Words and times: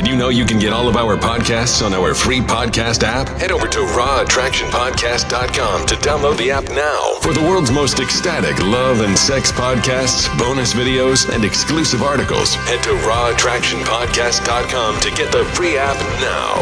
Did 0.00 0.08
you 0.08 0.16
know 0.16 0.30
you 0.30 0.46
can 0.46 0.58
get 0.58 0.72
all 0.72 0.88
of 0.88 0.96
our 0.96 1.14
podcasts 1.14 1.84
on 1.84 1.92
our 1.92 2.14
free 2.14 2.40
podcast 2.40 3.02
app? 3.02 3.28
Head 3.38 3.52
over 3.52 3.68
to 3.68 3.80
rawattractionpodcast.com 3.80 5.86
to 5.86 5.94
download 5.96 6.38
the 6.38 6.50
app 6.50 6.64
now 6.70 7.18
for 7.20 7.34
the 7.34 7.42
world's 7.42 7.70
most 7.70 8.00
ecstatic 8.00 8.58
love 8.64 9.02
and 9.02 9.18
sex 9.18 9.52
podcasts, 9.52 10.26
bonus 10.38 10.72
videos, 10.72 11.28
and 11.28 11.44
exclusive 11.44 12.02
articles. 12.02 12.54
Head 12.54 12.82
to 12.84 12.88
rawattractionpodcast.com 12.88 15.00
to 15.00 15.10
get 15.10 15.30
the 15.32 15.44
free 15.44 15.76
app 15.76 15.98
now. 16.22 16.54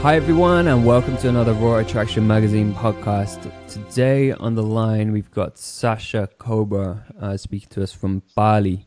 Hi, 0.00 0.16
everyone, 0.16 0.68
and 0.68 0.86
welcome 0.86 1.18
to 1.18 1.28
another 1.28 1.52
Raw 1.52 1.80
Attraction 1.80 2.26
Magazine 2.26 2.72
podcast. 2.72 3.52
Today 3.68 4.32
on 4.32 4.54
the 4.54 4.62
line, 4.62 5.12
we've 5.12 5.30
got 5.30 5.58
Sasha 5.58 6.30
Cobra 6.38 7.04
uh, 7.20 7.36
speaking 7.36 7.68
to 7.72 7.82
us 7.82 7.92
from 7.92 8.22
Bali. 8.34 8.86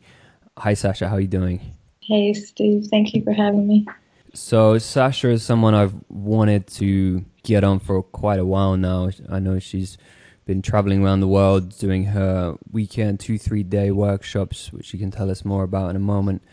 Hi, 0.57 0.73
Sasha, 0.73 1.09
how 1.09 1.17
are 1.17 1.21
you 1.21 1.27
doing? 1.27 1.76
Hey, 2.07 2.33
Steve. 2.33 2.87
Thank 2.87 3.13
you 3.13 3.21
for 3.21 3.33
having 3.33 3.67
me. 3.67 3.85
So, 4.33 4.77
Sasha 4.77 5.29
is 5.29 5.43
someone 5.43 5.73
I've 5.73 5.93
wanted 6.07 6.67
to 6.67 7.25
get 7.43 7.65
on 7.65 7.79
for 7.79 8.01
quite 8.01 8.39
a 8.39 8.45
while 8.45 8.77
now. 8.77 9.09
I 9.29 9.39
know 9.39 9.59
she's 9.59 9.97
been 10.45 10.61
traveling 10.61 11.03
around 11.03 11.19
the 11.19 11.27
world 11.27 11.77
doing 11.77 12.05
her 12.05 12.55
weekend 12.71 13.19
two, 13.19 13.37
three 13.37 13.63
day 13.63 13.91
workshops, 13.91 14.71
which 14.71 14.85
she 14.85 14.97
can 14.97 15.11
tell 15.11 15.29
us 15.29 15.43
more 15.43 15.63
about 15.63 15.89
in 15.89 15.97
a 15.97 15.99
moment 15.99 16.43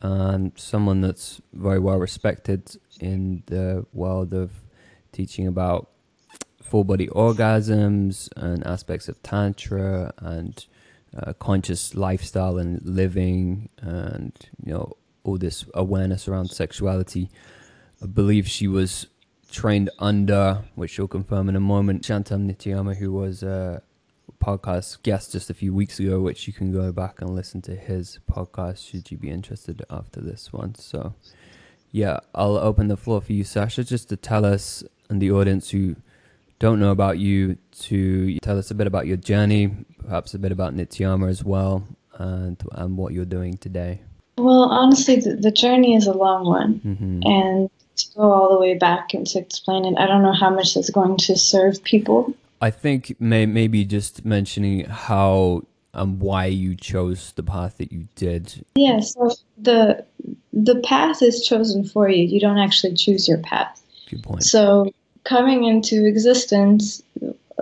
and 0.00 0.52
someone 0.56 1.02
that's 1.02 1.42
very 1.52 1.78
well 1.78 1.98
respected 1.98 2.74
in 2.98 3.42
the 3.46 3.84
world 3.92 4.32
of 4.32 4.52
teaching 5.12 5.46
about 5.46 5.90
full 6.62 6.84
body 6.84 7.08
orgasms 7.08 8.30
and 8.36 8.66
aspects 8.66 9.06
of 9.06 9.22
tantra 9.22 10.14
and 10.16 10.64
uh, 11.16 11.32
conscious 11.34 11.94
lifestyle 11.94 12.58
and 12.58 12.80
living 12.84 13.68
and 13.80 14.32
you 14.64 14.72
know 14.72 14.92
all 15.22 15.38
this 15.38 15.64
awareness 15.74 16.28
around 16.28 16.48
sexuality 16.48 17.30
i 18.02 18.06
believe 18.06 18.48
she 18.48 18.66
was 18.66 19.06
trained 19.50 19.88
under 19.98 20.64
which 20.74 20.92
she'll 20.92 21.08
confirm 21.08 21.48
in 21.48 21.56
a 21.56 21.60
moment 21.60 22.02
shantam 22.02 22.50
nityama 22.50 22.96
who 22.96 23.12
was 23.12 23.42
a 23.42 23.82
podcast 24.44 25.02
guest 25.02 25.32
just 25.32 25.48
a 25.48 25.54
few 25.54 25.72
weeks 25.72 25.98
ago, 25.98 26.20
which 26.20 26.46
you 26.46 26.52
can 26.52 26.70
go 26.70 26.92
back 26.92 27.20
and 27.20 27.30
listen 27.30 27.62
to 27.62 27.74
his 27.74 28.18
podcast 28.30 28.90
should 28.90 29.10
you 29.10 29.16
be 29.16 29.30
interested 29.30 29.82
after 29.88 30.20
this 30.20 30.52
one. 30.52 30.74
So, 30.74 31.14
yeah, 31.90 32.20
I'll 32.34 32.58
open 32.58 32.88
the 32.88 32.96
floor 32.96 33.22
for 33.22 33.32
you, 33.32 33.42
Sasha, 33.44 33.84
just 33.84 34.10
to 34.10 34.16
tell 34.16 34.44
us 34.44 34.84
and 35.08 35.20
the 35.20 35.30
audience 35.30 35.70
who 35.70 35.96
don't 36.58 36.80
know 36.80 36.90
about 36.90 37.18
you 37.18 37.56
to 37.80 38.38
tell 38.38 38.58
us 38.58 38.70
a 38.70 38.74
bit 38.74 38.86
about 38.86 39.06
your 39.06 39.16
journey, 39.16 39.70
perhaps 39.98 40.34
a 40.34 40.38
bit 40.38 40.52
about 40.52 40.74
Nityama 40.74 41.28
as 41.28 41.44
well, 41.44 41.86
and, 42.14 42.62
and 42.72 42.96
what 42.96 43.12
you're 43.12 43.24
doing 43.24 43.56
today. 43.56 44.00
Well, 44.36 44.64
honestly, 44.64 45.16
the, 45.16 45.36
the 45.36 45.50
journey 45.50 45.94
is 45.94 46.06
a 46.06 46.12
long 46.12 46.46
one. 46.46 46.80
Mm-hmm. 46.80 47.20
And 47.24 47.70
to 47.96 48.06
go 48.16 48.32
all 48.32 48.50
the 48.50 48.58
way 48.58 48.74
back 48.74 49.14
and 49.14 49.26
to 49.28 49.38
explain 49.38 49.84
it, 49.84 49.98
I 49.98 50.06
don't 50.06 50.22
know 50.22 50.32
how 50.32 50.50
much 50.50 50.74
that's 50.74 50.90
going 50.90 51.16
to 51.18 51.36
serve 51.36 51.82
people. 51.84 52.34
I 52.60 52.70
think 52.70 53.14
may, 53.20 53.46
maybe 53.46 53.84
just 53.84 54.24
mentioning 54.24 54.84
how 54.86 55.62
and 55.92 56.20
why 56.20 56.46
you 56.46 56.74
chose 56.74 57.32
the 57.32 57.42
path 57.42 57.78
that 57.78 57.92
you 57.92 58.08
did. 58.16 58.64
Yeah, 58.74 59.00
so 59.00 59.32
the 59.56 60.04
the 60.52 60.80
path 60.80 61.22
is 61.22 61.46
chosen 61.46 61.84
for 61.84 62.08
you. 62.08 62.24
You 62.24 62.40
don't 62.40 62.58
actually 62.58 62.94
choose 62.94 63.28
your 63.28 63.38
path. 63.38 63.80
Good 64.10 64.22
point. 64.22 64.42
So 64.42 64.92
coming 65.24 65.64
into 65.64 66.06
existence, 66.06 67.02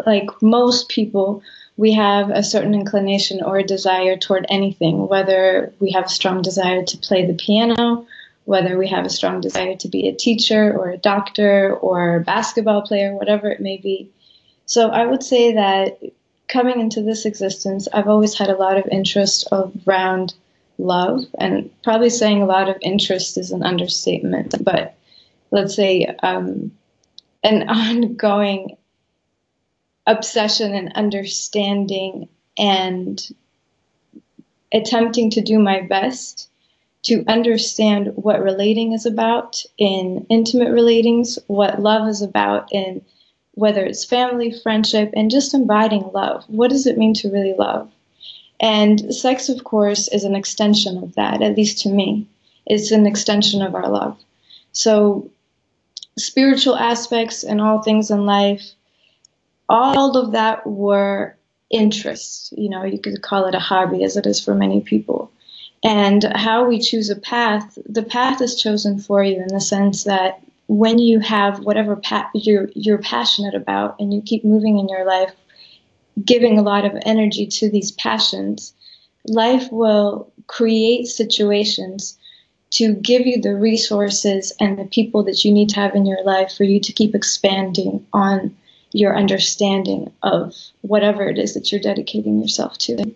like 0.07 0.31
most 0.43 0.89
people, 0.89 1.43
we 1.77 1.93
have 1.93 2.31
a 2.31 2.43
certain 2.43 2.75
inclination 2.75 3.43
or 3.43 3.63
desire 3.63 4.17
toward 4.17 4.47
anything, 4.49 5.09
whether 5.09 5.73
we 5.81 5.91
have 5.93 6.07
a 6.07 6.11
strong 6.11 6.43
desire 6.43 6.85
to 6.85 6.99
play 6.99 7.25
the 7.25 7.35
piano, 7.35 8.07
whether 8.45 8.77
we 8.77 8.89
have 8.89 9.07
a 9.07 9.11
strong 9.11 9.41
desire 9.41 9.77
to 9.77 9.89
be 9.89 10.09
a 10.09 10.15
teacher 10.15 10.77
or 10.77 10.91
a 10.91 10.99
doctor 10.99 11.75
or 11.77 12.17
a 12.17 12.21
basketball 12.21 12.83
player, 12.83 13.15
whatever 13.15 13.49
it 13.49 13.61
may 13.61 13.77
be. 13.77 14.11
So 14.67 14.91
I 14.91 15.07
would 15.07 15.23
say 15.23 15.55
that 15.55 15.99
coming 16.49 16.81
into 16.81 17.03
this 17.03 17.25
existence, 17.25 17.89
I've 17.93 18.09
always 18.09 18.37
had 18.37 18.51
a 18.51 18.57
lot 18.57 18.77
of 18.77 18.87
interest 18.89 19.49
around 19.53 20.35
love, 20.79 21.25
and 21.39 21.71
probably 21.83 22.11
saying 22.11 22.43
a 22.43 22.47
lot 22.47 22.69
of 22.69 22.77
interest 22.83 23.39
is 23.39 23.53
an 23.53 23.63
understatement, 23.63 24.55
but 24.65 24.95
let's 25.51 25.75
say 25.75 26.07
um, 26.23 26.73
an 27.43 27.69
ongoing 27.69 28.77
obsession 30.07 30.75
and 30.75 30.93
understanding 30.95 32.29
and 32.59 33.29
attempting 34.73 35.31
to 35.31 35.41
do 35.41 35.59
my 35.59 35.81
best 35.81 36.49
to 37.03 37.25
understand 37.27 38.13
what 38.15 38.43
relating 38.43 38.93
is 38.93 39.07
about 39.07 39.63
in 39.77 40.25
intimate 40.31 40.69
relatings, 40.69 41.39
what 41.49 41.81
love 41.81 42.09
is 42.09 42.23
about 42.23 42.73
in 42.73 43.05
whether 43.55 43.85
it's 43.85 44.05
family, 44.05 44.53
friendship, 44.63 45.13
and 45.15 45.31
just 45.31 45.53
embodying 45.53 46.11
love. 46.13 46.45
What 46.47 46.71
does 46.71 46.87
it 46.87 46.97
mean 46.97 47.13
to 47.15 47.31
really 47.31 47.55
love? 47.55 47.91
And 48.61 49.13
sex, 49.15 49.49
of 49.49 49.65
course, 49.65 50.09
is 50.09 50.25
an 50.25 50.37
extension 50.37 51.03
of 51.03 51.15
that, 51.17 51.43
at 51.43 51.57
least 51.57 51.83
to 51.83 51.89
me. 51.89 52.27
It's 52.67 52.93
an 52.93 53.07
extension 53.07 53.61
of 53.61 53.75
our 53.75 53.89
love. 53.91 54.17
So, 54.71 55.29
spiritual 56.19 56.77
aspects 56.77 57.43
and 57.43 57.61
all 57.61 57.83
things 57.83 58.11
in 58.11 58.27
life, 58.27 58.73
all 59.69 60.17
of 60.17 60.33
that 60.33 60.67
were 60.67 61.37
interests. 61.71 62.53
You 62.57 62.69
know, 62.69 62.85
you 62.85 62.99
could 62.99 63.23
call 63.23 63.47
it 63.47 63.55
a 63.55 63.61
hobby, 63.61 64.05
as 64.05 64.17
it 64.17 64.27
is 64.27 64.41
for 64.41 64.55
many 64.55 64.81
people. 64.81 65.31
And 65.85 66.25
how 66.37 66.65
we 66.65 66.79
choose 66.79 67.11
a 67.11 67.17
path, 67.17 67.77
the 67.87 68.03
path 68.03 68.41
is 68.41 68.61
chosen 68.61 68.99
for 68.99 69.25
you 69.25 69.37
in 69.37 69.49
the 69.49 69.61
sense 69.61 70.05
that 70.05 70.41
when 70.69 70.99
you 70.99 71.21
have 71.21 71.61
whatever 71.61 71.97
pa- 71.97 72.31
you're 72.35 72.69
you're 72.75 72.99
passionate 72.99 73.55
about 73.55 73.97
and 73.99 74.15
you 74.15 74.23
keep 74.23 74.45
moving 74.45 74.79
in 74.79 74.89
your 74.89 75.05
life 75.05 75.35
giving 76.25 76.59
a 76.59 76.63
lot 76.63 76.85
of 76.85 76.97
energy 77.05 77.47
to 77.47 77.71
these 77.71 77.93
passions 77.93 78.73
life 79.27 79.71
will 79.71 80.33
create 80.47 81.07
situations 81.07 82.17
to 82.73 82.95
give 82.95 83.27
you 83.27 83.41
the 83.41 83.55
resources 83.55 84.53
and 84.59 84.79
the 84.79 84.85
people 84.85 85.23
that 85.25 85.45
you 85.45 85.53
need 85.53 85.69
to 85.69 85.77
have 85.77 85.95
in 85.95 86.07
your 86.07 86.23
life 86.25 86.57
for 86.57 86.65
you 86.65 86.81
to 86.81 86.93
keep 86.93 87.15
expanding 87.15 88.05
on 88.13 88.57
your 88.93 89.17
understanding 89.17 90.11
of 90.23 90.55
whatever 90.81 91.23
it 91.25 91.39
is 91.39 91.55
that 91.55 91.71
you're 91.71 91.81
dedicating 91.81 92.41
yourself 92.41 92.77
to. 92.79 93.15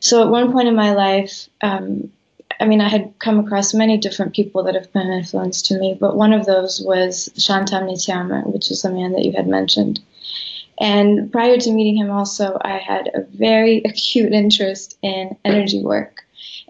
So, 0.00 0.22
at 0.22 0.30
one 0.30 0.52
point 0.52 0.68
in 0.68 0.76
my 0.76 0.92
life, 0.92 1.48
um, 1.62 2.10
I 2.58 2.66
mean, 2.66 2.80
I 2.80 2.88
had 2.88 3.14
come 3.18 3.38
across 3.38 3.72
many 3.72 3.96
different 3.96 4.34
people 4.34 4.62
that 4.64 4.74
have 4.74 4.92
been 4.92 5.06
an 5.06 5.18
influence 5.18 5.62
to 5.62 5.78
me, 5.78 5.96
but 5.98 6.16
one 6.16 6.32
of 6.32 6.46
those 6.46 6.80
was 6.80 7.30
Shantam 7.36 7.88
Nityama, 7.88 8.52
which 8.52 8.70
is 8.70 8.84
a 8.84 8.90
man 8.90 9.12
that 9.12 9.24
you 9.24 9.32
had 9.32 9.46
mentioned. 9.46 10.00
And 10.78 11.30
prior 11.32 11.56
to 11.58 11.70
meeting 11.70 11.96
him, 11.96 12.10
also, 12.10 12.58
I 12.62 12.78
had 12.78 13.10
a 13.14 13.22
very 13.22 13.78
acute 13.84 14.32
interest 14.32 14.98
in 15.02 15.36
energy 15.44 15.82
work 15.82 16.19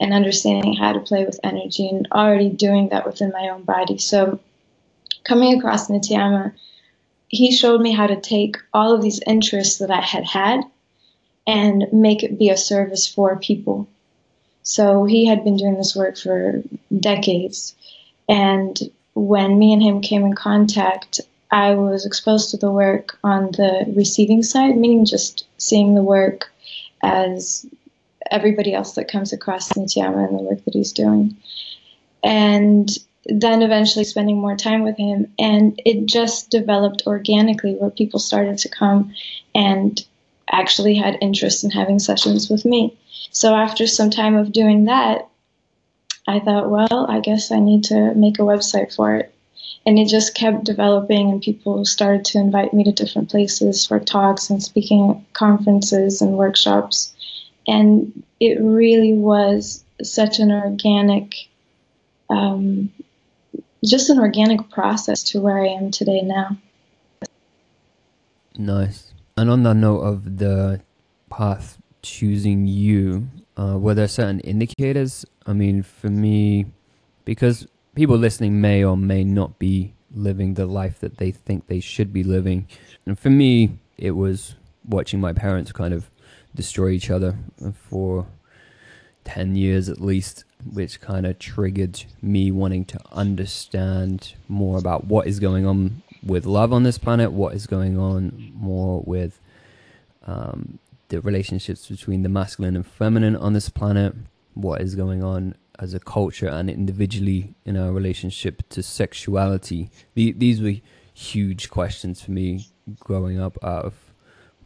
and 0.00 0.14
understanding 0.14 0.74
how 0.74 0.92
to 0.92 1.00
play 1.00 1.24
with 1.24 1.40
energy 1.44 1.88
and 1.88 2.08
already 2.12 2.48
doing 2.48 2.88
that 2.88 3.06
within 3.06 3.30
my 3.32 3.48
own 3.48 3.62
body. 3.62 3.98
So, 3.98 4.40
coming 5.24 5.58
across 5.58 5.88
Nityama, 5.88 6.52
he 7.28 7.52
showed 7.52 7.80
me 7.80 7.92
how 7.92 8.06
to 8.06 8.20
take 8.20 8.56
all 8.72 8.92
of 8.92 9.02
these 9.02 9.20
interests 9.26 9.78
that 9.78 9.90
I 9.90 10.00
had 10.00 10.24
had 10.24 10.62
and 11.46 11.86
make 11.92 12.22
it 12.22 12.38
be 12.38 12.48
a 12.48 12.56
service 12.56 13.06
for 13.06 13.36
people 13.36 13.86
so 14.62 15.04
he 15.04 15.26
had 15.26 15.44
been 15.44 15.56
doing 15.56 15.74
this 15.74 15.96
work 15.96 16.16
for 16.16 16.62
decades. 16.98 17.74
And 18.28 18.78
when 19.14 19.58
me 19.58 19.72
and 19.72 19.82
him 19.82 20.00
came 20.00 20.24
in 20.24 20.34
contact, 20.34 21.20
I 21.50 21.74
was 21.74 22.06
exposed 22.06 22.50
to 22.50 22.56
the 22.56 22.70
work 22.70 23.18
on 23.24 23.46
the 23.52 23.92
receiving 23.96 24.42
side, 24.42 24.76
meaning 24.76 25.04
just 25.04 25.44
seeing 25.58 25.94
the 25.94 26.02
work 26.02 26.52
as 27.02 27.66
everybody 28.30 28.74
else 28.74 28.92
that 28.94 29.10
comes 29.10 29.32
across 29.32 29.72
Nityama 29.72 30.28
and 30.28 30.38
the 30.38 30.42
work 30.42 30.64
that 30.64 30.74
he's 30.74 30.92
doing. 30.92 31.36
And 32.22 32.88
then 33.26 33.62
eventually 33.62 34.04
spending 34.04 34.38
more 34.38 34.56
time 34.56 34.82
with 34.82 34.96
him. 34.96 35.32
And 35.38 35.80
it 35.84 36.06
just 36.06 36.50
developed 36.50 37.02
organically 37.06 37.74
where 37.74 37.90
people 37.90 38.18
started 38.18 38.58
to 38.58 38.68
come 38.68 39.14
and 39.54 40.04
actually 40.50 40.94
had 40.94 41.18
interest 41.20 41.64
in 41.64 41.70
having 41.70 41.98
sessions 41.98 42.48
with 42.48 42.64
me. 42.64 42.96
So 43.30 43.54
after 43.54 43.86
some 43.86 44.10
time 44.10 44.36
of 44.36 44.52
doing 44.52 44.84
that, 44.86 45.28
I 46.26 46.40
thought, 46.40 46.70
well, 46.70 47.06
I 47.08 47.20
guess 47.20 47.50
I 47.50 47.60
need 47.60 47.84
to 47.84 48.14
make 48.14 48.38
a 48.38 48.42
website 48.42 48.94
for 48.94 49.16
it. 49.16 49.34
And 49.86 49.98
it 49.98 50.08
just 50.08 50.34
kept 50.34 50.64
developing, 50.64 51.30
and 51.30 51.40
people 51.40 51.84
started 51.84 52.24
to 52.26 52.38
invite 52.38 52.74
me 52.74 52.84
to 52.84 52.92
different 52.92 53.30
places 53.30 53.86
for 53.86 53.98
talks 53.98 54.50
and 54.50 54.62
speaking 54.62 55.10
at 55.10 55.32
conferences 55.32 56.20
and 56.20 56.36
workshops. 56.36 57.14
And 57.66 58.22
it 58.40 58.60
really 58.60 59.12
was 59.12 59.84
such 60.02 60.38
an 60.38 60.50
organic, 60.50 61.34
um, 62.30 62.92
just 63.84 64.10
an 64.10 64.18
organic 64.18 64.70
process 64.70 65.22
to 65.24 65.40
where 65.40 65.62
I 65.62 65.68
am 65.68 65.90
today 65.90 66.22
now. 66.22 66.56
Nice. 68.56 69.12
And 69.36 69.50
on 69.50 69.62
the 69.62 69.72
note 69.72 70.00
of 70.00 70.38
the 70.38 70.80
path 71.30 71.78
choosing 72.02 72.66
you, 72.66 73.28
uh, 73.56 73.78
were 73.78 73.94
there 73.94 74.08
certain 74.08 74.40
indicators? 74.40 75.24
I 75.46 75.52
mean, 75.52 75.82
for 75.82 76.08
me, 76.08 76.66
because 77.24 77.66
people 77.94 78.16
listening 78.16 78.60
may 78.60 78.84
or 78.84 78.96
may 78.96 79.24
not 79.24 79.58
be 79.58 79.94
living 80.14 80.54
the 80.54 80.66
life 80.66 81.00
that 81.00 81.18
they 81.18 81.30
think 81.30 81.66
they 81.66 81.80
should 81.80 82.12
be 82.12 82.22
living. 82.22 82.66
And 83.06 83.18
for 83.18 83.30
me, 83.30 83.78
it 83.96 84.12
was 84.12 84.54
watching 84.88 85.20
my 85.20 85.32
parents 85.32 85.72
kind 85.72 85.94
of 85.94 86.10
destroy 86.54 86.90
each 86.90 87.10
other 87.10 87.36
for 87.74 88.26
10 89.24 89.56
years 89.56 89.88
at 89.88 90.00
least, 90.00 90.44
which 90.72 91.00
kind 91.00 91.26
of 91.26 91.38
triggered 91.38 92.04
me 92.20 92.50
wanting 92.50 92.84
to 92.84 93.00
understand 93.12 94.34
more 94.48 94.78
about 94.78 95.04
what 95.04 95.26
is 95.26 95.38
going 95.38 95.66
on 95.66 96.02
with 96.22 96.46
love 96.46 96.72
on 96.72 96.82
this 96.82 96.98
planet, 96.98 97.32
what 97.32 97.54
is 97.54 97.66
going 97.66 97.98
on 97.98 98.52
more 98.54 99.02
with 99.06 99.40
um, 100.26 100.78
the 101.08 101.20
relationships 101.20 101.86
between 101.86 102.22
the 102.22 102.28
masculine 102.28 102.76
and 102.76 102.86
feminine 102.86 103.36
on 103.36 103.52
this 103.52 103.68
planet, 103.68 104.14
what 104.54 104.80
is 104.80 104.94
going 104.94 105.22
on 105.22 105.54
as 105.78 105.94
a 105.94 106.00
culture 106.00 106.46
and 106.46 106.68
individually 106.68 107.54
in 107.64 107.76
our 107.76 107.90
relationship 107.90 108.68
to 108.68 108.82
sexuality. 108.82 109.90
The, 110.14 110.32
these 110.32 110.60
were 110.60 110.74
huge 111.14 111.70
questions 111.70 112.22
for 112.22 112.30
me 112.30 112.66
growing 112.98 113.40
up 113.40 113.56
out 113.62 113.84
of 113.84 113.94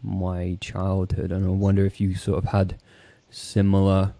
my 0.04 0.58
childhood, 0.60 1.32
and 1.32 1.46
I 1.46 1.48
wonder 1.48 1.84
if 1.86 2.00
you 2.00 2.14
sort 2.14 2.38
of 2.38 2.50
had 2.50 2.76
similar 3.30 4.14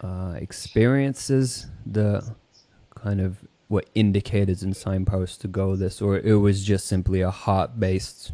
uh, 0.00 0.34
experiences 0.36 1.68
that 1.86 2.34
kind 2.94 3.20
of 3.20 3.38
were 3.68 3.84
indicators 3.94 4.62
and 4.62 4.76
signposts 4.76 5.36
to 5.38 5.48
go 5.48 5.76
this, 5.76 6.02
or 6.02 6.18
it 6.18 6.34
was 6.34 6.64
just 6.64 6.86
simply 6.86 7.20
a 7.20 7.30
heart-based 7.30 8.32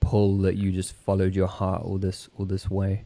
pull 0.00 0.38
that 0.38 0.56
you 0.56 0.72
just 0.72 0.92
followed 0.92 1.34
your 1.34 1.46
heart 1.46 1.82
all 1.82 1.98
this 1.98 2.28
all 2.36 2.44
this 2.44 2.68
way. 2.68 3.04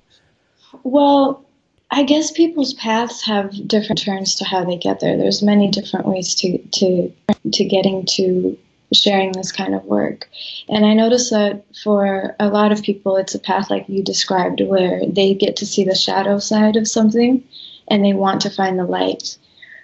Well, 0.82 1.44
I 1.90 2.02
guess 2.02 2.30
people's 2.30 2.74
paths 2.74 3.22
have 3.24 3.68
different 3.68 4.02
turns 4.02 4.34
to 4.36 4.44
how 4.44 4.64
they 4.64 4.76
get 4.76 5.00
there. 5.00 5.16
There's 5.16 5.42
many 5.42 5.70
different 5.70 6.06
ways 6.06 6.34
to 6.36 6.58
to 6.58 7.12
to 7.52 7.64
getting 7.64 8.06
to 8.06 8.58
sharing 8.92 9.32
this 9.32 9.52
kind 9.52 9.74
of 9.74 9.84
work. 9.84 10.28
And 10.68 10.86
I 10.86 10.94
notice 10.94 11.30
that 11.30 11.64
for 11.82 12.36
a 12.38 12.48
lot 12.48 12.72
of 12.72 12.82
people, 12.82 13.16
it's 13.16 13.34
a 13.34 13.40
path 13.40 13.70
like 13.70 13.88
you 13.88 14.02
described, 14.02 14.60
where 14.60 15.00
they 15.06 15.34
get 15.34 15.56
to 15.56 15.66
see 15.66 15.84
the 15.84 15.94
shadow 15.94 16.38
side 16.38 16.76
of 16.76 16.88
something 16.88 17.42
and 17.88 18.04
they 18.04 18.12
want 18.12 18.40
to 18.42 18.50
find 18.50 18.78
the 18.78 18.84
light. 18.84 19.36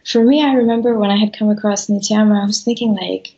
For 0.05 0.25
me, 0.25 0.43
I 0.43 0.55
remember 0.55 0.99
when 0.99 1.11
I 1.11 1.17
had 1.17 1.37
come 1.37 1.51
across 1.51 1.87
Nityama, 1.87 2.43
I 2.43 2.47
was 2.47 2.63
thinking, 2.63 2.95
like, 2.95 3.35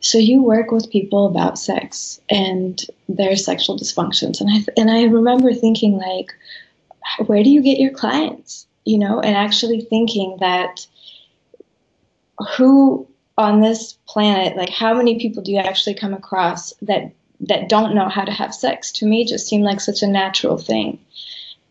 so 0.00 0.18
you 0.18 0.42
work 0.42 0.70
with 0.70 0.90
people 0.90 1.26
about 1.26 1.58
sex 1.58 2.20
and 2.30 2.80
their 3.08 3.34
sexual 3.36 3.76
dysfunctions. 3.78 4.40
And 4.40 4.50
I, 4.50 4.64
and 4.76 4.90
I 4.90 5.04
remember 5.04 5.52
thinking, 5.52 5.98
like, 5.98 6.32
where 7.26 7.42
do 7.42 7.50
you 7.50 7.62
get 7.62 7.80
your 7.80 7.92
clients? 7.92 8.66
You 8.84 8.98
know, 8.98 9.20
and 9.20 9.36
actually 9.36 9.80
thinking 9.80 10.36
that 10.40 10.86
who 12.56 13.08
on 13.38 13.60
this 13.60 13.94
planet, 14.06 14.56
like 14.56 14.70
how 14.70 14.94
many 14.94 15.18
people 15.18 15.42
do 15.42 15.52
you 15.52 15.58
actually 15.58 15.94
come 15.94 16.14
across 16.14 16.72
that 16.82 17.12
that 17.40 17.68
don't 17.68 17.94
know 17.94 18.08
how 18.08 18.24
to 18.24 18.32
have 18.32 18.54
sex? 18.54 18.90
To 18.92 19.06
me, 19.06 19.24
just 19.24 19.46
seemed 19.46 19.64
like 19.64 19.80
such 19.80 20.02
a 20.02 20.06
natural 20.06 20.56
thing. 20.56 20.98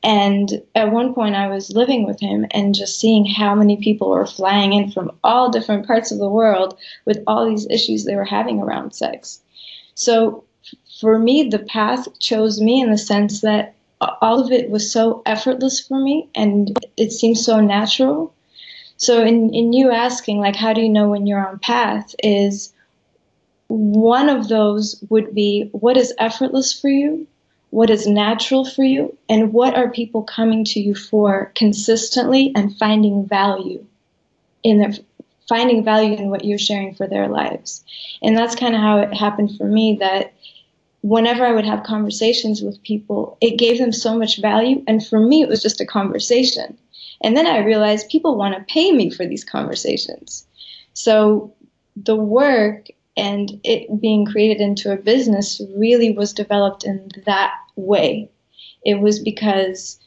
And 0.03 0.61
at 0.75 0.91
one 0.91 1.15
point, 1.15 1.33
I 1.33 1.47
was 1.47 1.75
living 1.75 2.05
with 2.05 2.19
him 2.19 2.45
and 2.51 2.75
just 2.75 2.99
seeing 2.99 3.25
how 3.25 3.55
many 3.55 3.77
people 3.77 4.09
were 4.09 4.27
flying 4.27 4.73
in 4.73 4.91
from 4.91 5.11
all 5.23 5.49
different 5.49 5.87
parts 5.87 6.11
of 6.11 6.19
the 6.19 6.29
world 6.29 6.77
with 7.05 7.23
all 7.25 7.49
these 7.49 7.65
issues 7.71 8.05
they 8.05 8.15
were 8.15 8.23
having 8.23 8.59
around 8.59 8.93
sex. 8.93 9.41
So 9.95 10.43
for 10.99 11.17
me, 11.17 11.49
the 11.49 11.57
path 11.57 12.07
chose 12.19 12.61
me 12.61 12.81
in 12.81 12.91
the 12.91 12.99
sense 12.99 13.41
that 13.41 13.73
all 13.99 14.43
of 14.43 14.51
it 14.51 14.69
was 14.69 14.91
so 14.91 15.23
effortless 15.25 15.79
for 15.79 15.99
me 15.99 16.29
and 16.35 16.77
it 16.97 17.11
seemed 17.11 17.39
so 17.39 17.59
natural 17.59 18.34
so 18.97 19.23
in, 19.23 19.53
in 19.53 19.73
you 19.73 19.91
asking 19.91 20.39
like 20.39 20.55
how 20.55 20.73
do 20.73 20.81
you 20.81 20.89
know 20.89 21.09
when 21.09 21.27
you're 21.27 21.45
on 21.45 21.59
path 21.59 22.15
is 22.23 22.73
one 23.67 24.29
of 24.29 24.47
those 24.47 25.03
would 25.09 25.33
be 25.33 25.69
what 25.71 25.97
is 25.97 26.13
effortless 26.19 26.71
for 26.79 26.89
you, 26.89 27.27
what 27.71 27.89
is 27.89 28.07
natural 28.07 28.63
for 28.63 28.83
you, 28.83 29.17
and 29.27 29.53
what 29.53 29.75
are 29.75 29.89
people 29.89 30.23
coming 30.23 30.63
to 30.65 30.79
you 30.79 30.95
for 30.95 31.51
consistently 31.55 32.51
and 32.55 32.77
finding 32.77 33.25
value 33.25 33.83
in 34.63 34.79
their 34.79 34.93
finding 35.47 35.83
value 35.83 36.15
in 36.15 36.29
what 36.29 36.45
you're 36.45 36.57
sharing 36.57 36.93
for 36.95 37.07
their 37.07 37.27
lives. 37.27 37.83
And 38.23 38.35
that's 38.35 38.55
kind 38.55 38.75
of 38.75 38.81
how 38.81 38.97
it 38.99 39.13
happened 39.13 39.55
for 39.57 39.65
me 39.65 39.97
that 39.99 40.33
whenever 41.01 41.45
I 41.45 41.51
would 41.51 41.65
have 41.65 41.83
conversations 41.83 42.63
with 42.63 42.81
people, 42.81 43.37
it 43.41 43.59
gave 43.59 43.77
them 43.77 43.91
so 43.91 44.17
much 44.17 44.41
value. 44.41 44.83
And 44.87 45.05
for 45.05 45.19
me, 45.19 45.43
it 45.43 45.49
was 45.49 45.61
just 45.61 45.81
a 45.81 45.85
conversation. 45.85 46.75
And 47.21 47.35
then 47.35 47.47
I 47.47 47.59
realized 47.59 48.09
people 48.09 48.37
want 48.37 48.55
to 48.55 48.73
pay 48.73 48.91
me 48.91 49.09
for 49.09 49.25
these 49.25 49.43
conversations. 49.43 50.45
So 50.93 51.53
the 51.95 52.15
work 52.15 52.87
and 53.17 53.59
it 53.63 54.01
being 54.01 54.25
created 54.25 54.61
into 54.61 54.91
a 54.91 54.97
business 54.97 55.61
really 55.75 56.11
was 56.11 56.33
developed 56.33 56.83
in 56.83 57.09
that 57.25 57.53
way. 57.75 58.29
It 58.83 58.99
was 58.99 59.19
because 59.19 59.99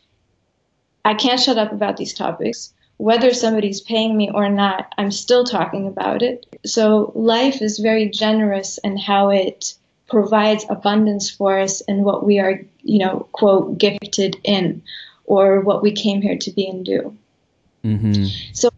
I 1.05 1.15
can't 1.15 1.41
shut 1.41 1.59
up 1.59 1.73
about 1.73 1.97
these 1.97 2.15
topics. 2.15 2.73
Whether 2.99 3.33
somebody's 3.33 3.81
paying 3.81 4.17
me 4.17 4.31
or 4.31 4.49
not, 4.49 4.93
I'm 4.99 5.11
still 5.11 5.45
talking 5.45 5.87
about 5.87 6.23
it. 6.23 6.47
So 6.67 7.13
life 7.15 7.63
is 7.63 7.79
very 7.79 8.09
generous 8.09 8.79
in 8.79 8.99
how 8.99 9.31
it 9.31 9.75
provides 10.09 10.67
abundance 10.69 11.31
for 11.31 11.59
us 11.59 11.81
and 11.83 12.05
what 12.05 12.27
we 12.27 12.39
are, 12.39 12.61
you 12.83 12.99
know, 12.99 13.29
quote, 13.33 13.79
gifted 13.79 14.37
in 14.43 14.83
or 15.29 15.61
what 15.61 15.83
we 15.83 15.93
came 15.93 16.23
here 16.23 16.37
to 16.39 16.51
be 16.51 16.67
and 16.67 16.85
do. 16.85 17.17
Mm-hmm. 17.85 18.25
So 18.55 18.71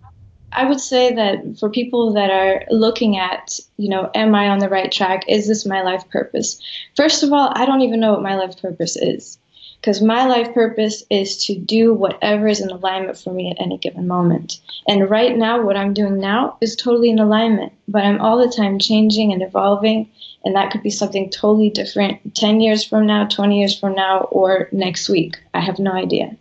I 0.52 0.68
would 0.68 0.80
say 0.80 1.14
that 1.14 1.58
for 1.58 1.70
people 1.70 2.12
that 2.14 2.30
are 2.30 2.64
looking 2.70 3.16
at, 3.16 3.58
you 3.76 3.88
know, 3.88 4.10
am 4.14 4.34
I 4.34 4.48
on 4.48 4.58
the 4.58 4.68
right 4.68 4.90
track? 4.90 5.24
Is 5.28 5.46
this 5.46 5.64
my 5.64 5.82
life 5.82 6.08
purpose? 6.10 6.60
First 6.96 7.22
of 7.22 7.32
all, 7.32 7.52
I 7.54 7.64
don't 7.64 7.82
even 7.82 8.00
know 8.00 8.12
what 8.12 8.22
my 8.22 8.34
life 8.34 8.60
purpose 8.60 8.96
is. 8.96 9.38
Because 9.80 10.02
my 10.02 10.26
life 10.26 10.52
purpose 10.52 11.02
is 11.08 11.46
to 11.46 11.56
do 11.56 11.94
whatever 11.94 12.46
is 12.46 12.60
in 12.60 12.68
alignment 12.68 13.18
for 13.18 13.32
me 13.32 13.50
at 13.50 13.62
any 13.62 13.78
given 13.78 14.06
moment. 14.06 14.60
And 14.86 15.08
right 15.08 15.34
now, 15.34 15.62
what 15.62 15.76
I'm 15.76 15.94
doing 15.94 16.18
now 16.18 16.58
is 16.60 16.76
totally 16.76 17.08
in 17.08 17.18
alignment, 17.18 17.72
but 17.88 18.04
I'm 18.04 18.20
all 18.20 18.36
the 18.36 18.54
time 18.54 18.78
changing 18.78 19.32
and 19.32 19.42
evolving. 19.42 20.10
And 20.44 20.54
that 20.54 20.70
could 20.70 20.82
be 20.82 20.90
something 20.90 21.30
totally 21.30 21.70
different 21.70 22.34
10 22.34 22.60
years 22.60 22.84
from 22.84 23.06
now, 23.06 23.26
20 23.26 23.58
years 23.58 23.78
from 23.78 23.94
now, 23.94 24.28
or 24.30 24.68
next 24.70 25.08
week. 25.08 25.38
I 25.54 25.60
have 25.60 25.78
no 25.78 25.92
idea. 25.92 26.36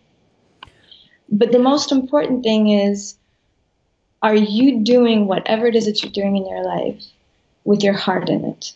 But 1.31 1.51
the 1.51 1.59
most 1.59 1.91
important 1.91 2.43
thing 2.43 2.69
is 2.69 3.15
are 4.21 4.35
you 4.35 4.81
doing 4.81 5.27
whatever 5.27 5.67
it 5.67 5.75
is 5.75 5.85
that 5.85 6.03
you're 6.03 6.11
doing 6.11 6.35
in 6.35 6.45
your 6.45 6.63
life 6.63 7.01
with 7.63 7.83
your 7.83 7.93
heart 7.93 8.27
in 8.29 8.43
it? 8.43 8.73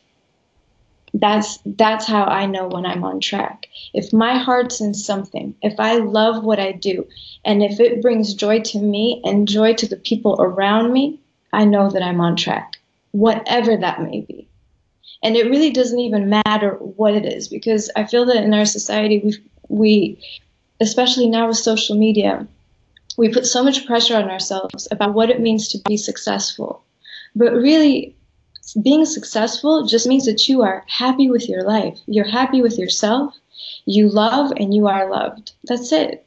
That's 1.13 1.60
that's 1.65 2.08
how 2.08 2.24
I 2.24 2.48
know 2.48 2.67
when 2.67 2.86
I'm 2.86 3.03
on 3.03 3.20
track. 3.20 3.67
If 3.93 4.12
my 4.12 4.38
heart's 4.38 4.82
in 4.82 4.93
something, 4.93 5.55
if 5.62 5.79
I 5.79 5.98
love 5.98 6.43
what 6.43 6.60
I 6.60 6.72
do, 6.72 7.08
and 7.46 7.62
if 7.63 7.79
it 7.79 8.01
brings 8.01 8.34
joy 8.34 8.62
to 8.62 8.79
me 8.79 9.22
and 9.24 9.48
joy 9.48 9.74
to 9.75 9.88
the 9.88 9.96
people 9.96 10.36
around 10.39 10.91
me, 10.91 11.20
I 11.51 11.65
know 11.65 11.89
that 11.91 12.01
I'm 12.01 12.20
on 12.20 12.36
track, 12.36 12.79
whatever 13.12 13.77
that 13.77 14.01
may 14.01 14.22
be. 14.22 14.48
And 15.22 15.36
it 15.38 15.50
really 15.50 15.70
doesn't 15.70 16.00
even 16.00 16.29
matter 16.46 16.72
what 16.79 17.13
it 17.13 17.25
is 17.25 17.48
because 17.48 17.91
I 17.96 18.05
feel 18.05 18.25
that 18.25 18.43
in 18.43 18.53
our 18.53 18.65
society 18.65 19.22
we 19.24 19.38
we 19.70 20.20
especially 20.82 21.29
now 21.29 21.48
with 21.48 21.58
social 21.58 21.96
media, 21.96 22.46
we 23.17 23.29
put 23.29 23.46
so 23.46 23.63
much 23.63 23.86
pressure 23.86 24.17
on 24.17 24.29
ourselves 24.29 24.88
about 24.91 25.13
what 25.13 25.29
it 25.29 25.39
means 25.39 25.67
to 25.70 25.77
be 25.86 25.96
successful. 25.96 26.84
But 27.36 27.53
really, 27.53 28.15
being 28.82 29.06
successful 29.06 29.86
just 29.86 30.08
means 30.08 30.25
that 30.25 30.48
you 30.48 30.62
are 30.62 30.84
happy 30.88 31.30
with 31.30 31.48
your 31.48 31.63
life. 31.63 32.00
You're 32.08 32.25
happy 32.25 32.62
with 32.62 32.77
yourself. 32.77 33.36
You 33.86 34.10
love 34.10 34.51
and 34.58 34.74
you 34.74 34.88
are 34.88 35.10
loved. 35.10 35.53
That's 35.65 35.92
it. 35.92 36.25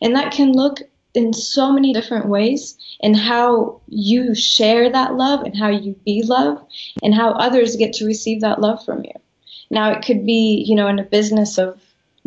And 0.00 0.14
that 0.16 0.32
can 0.32 0.52
look 0.52 0.80
in 1.14 1.32
so 1.32 1.72
many 1.72 1.92
different 1.92 2.26
ways 2.26 2.76
in 3.00 3.14
how 3.14 3.80
you 3.88 4.34
share 4.34 4.90
that 4.90 5.14
love 5.14 5.42
and 5.42 5.56
how 5.56 5.68
you 5.68 5.94
be 6.04 6.22
love 6.22 6.64
and 7.02 7.14
how 7.14 7.32
others 7.32 7.76
get 7.76 7.92
to 7.94 8.06
receive 8.06 8.40
that 8.40 8.60
love 8.60 8.84
from 8.84 9.04
you. 9.04 9.12
Now, 9.70 9.90
it 9.90 10.04
could 10.04 10.24
be, 10.24 10.64
you 10.66 10.74
know, 10.74 10.88
in 10.88 10.98
a 10.98 11.04
business 11.04 11.58
of 11.58 11.80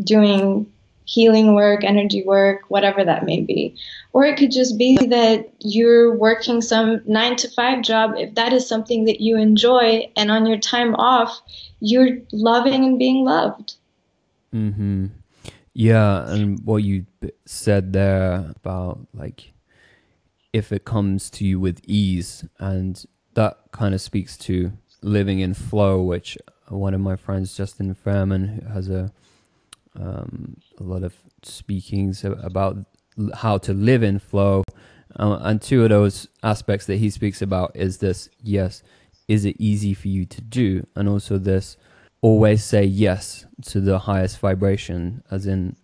doing 0.03 0.71
healing 1.05 1.53
work, 1.55 1.83
energy 1.83 2.23
work, 2.23 2.61
whatever 2.67 3.03
that 3.03 3.25
may 3.25 3.41
be. 3.41 3.75
Or 4.13 4.25
it 4.25 4.37
could 4.37 4.51
just 4.51 4.77
be 4.77 4.97
that 5.07 5.51
you're 5.59 6.15
working 6.15 6.61
some 6.61 7.01
nine 7.05 7.35
to 7.37 7.49
five 7.49 7.83
job, 7.83 8.13
if 8.17 8.35
that 8.35 8.53
is 8.53 8.67
something 8.67 9.05
that 9.05 9.21
you 9.21 9.37
enjoy, 9.37 10.11
and 10.15 10.31
on 10.31 10.45
your 10.45 10.57
time 10.57 10.95
off, 10.95 11.39
you're 11.79 12.17
loving 12.31 12.83
and 12.83 12.99
being 12.99 13.23
loved. 13.23 13.75
Hmm. 14.51 15.07
Yeah, 15.73 16.29
and 16.29 16.59
what 16.63 16.83
you 16.83 17.05
said 17.45 17.91
there 17.91 18.53
about 18.55 19.05
like 19.13 19.51
if 20.53 20.71
it 20.71 20.85
comes 20.85 21.29
to 21.31 21.45
you 21.45 21.59
with 21.59 21.81
ease, 21.83 22.45
and 22.59 23.05
that 23.33 23.57
kind 23.73 23.93
of 23.93 23.99
speaks 23.99 24.37
to 24.37 24.71
living 25.01 25.39
in 25.39 25.53
flow, 25.53 26.01
which 26.01 26.37
one 26.69 26.93
of 26.93 27.01
my 27.01 27.17
friends, 27.17 27.55
Justin 27.55 27.93
Faerman, 27.93 28.71
has 28.71 28.89
a 28.89 29.11
um, 29.95 30.57
a 30.79 30.83
lot 30.83 31.03
of 31.03 31.13
speakings 31.43 32.23
about 32.23 32.77
how 33.33 33.57
to 33.57 33.73
live 33.73 34.03
in 34.03 34.19
flow 34.19 34.63
Uh, 35.17 35.37
and 35.41 35.61
two 35.61 35.83
of 35.83 35.89
those 35.89 36.27
aspects 36.43 36.85
that 36.87 36.97
he 36.97 37.09
speaks 37.09 37.41
about 37.41 37.71
is 37.75 37.97
this 37.97 38.29
yes, 38.43 38.83
is 39.27 39.45
it 39.45 39.55
easy 39.59 39.93
for 39.93 40.09
you 40.09 40.25
to 40.25 40.41
do? 40.41 40.85
And 40.95 41.07
also 41.07 41.37
this 41.37 41.77
always 42.21 42.63
say 42.63 42.83
yes 42.83 43.45
to 43.63 43.79
the 43.79 43.99
highest 43.99 44.39
vibration, 44.39 45.23
as 45.31 45.45
in, 45.47 45.75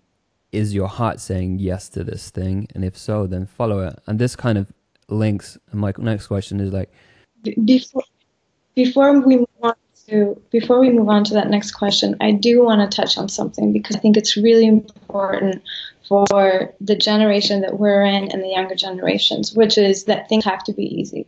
is 0.51 0.73
your 0.73 0.89
heart 0.89 1.19
saying 1.19 1.59
yes 1.59 1.87
to 1.89 2.03
this 2.03 2.29
thing? 2.29 2.67
And 2.75 2.83
if 2.83 2.97
so, 2.97 3.25
then 3.25 3.45
follow 3.45 3.79
it. 3.87 3.97
And 4.05 4.19
this 4.19 4.35
kind 4.35 4.57
of 4.57 4.71
links. 5.07 5.57
And 5.71 5.79
my 5.79 5.93
next 5.97 6.27
question 6.27 6.59
is 6.59 6.73
like, 6.73 6.91
before 7.63 8.03
before 8.75 9.19
we 9.19 9.37
move 9.37 9.47
on 9.63 9.73
to 10.07 10.39
before 10.51 10.79
we 10.79 10.89
move 10.89 11.09
on 11.09 11.23
to 11.25 11.33
that 11.33 11.49
next 11.49 11.71
question, 11.71 12.15
I 12.21 12.31
do 12.31 12.63
want 12.63 12.89
to 12.89 12.95
touch 12.95 13.17
on 13.17 13.29
something 13.29 13.71
because 13.71 13.95
I 13.95 13.99
think 13.99 14.17
it's 14.17 14.37
really 14.37 14.65
important 14.65 15.63
for 16.07 16.73
the 16.81 16.95
generation 16.95 17.61
that 17.61 17.79
we're 17.79 18.03
in 18.03 18.29
and 18.31 18.43
the 18.43 18.49
younger 18.49 18.75
generations, 18.75 19.53
which 19.53 19.77
is 19.77 20.03
that 20.05 20.27
things 20.27 20.43
have 20.43 20.63
to 20.65 20.73
be 20.73 20.83
easy. 20.83 21.25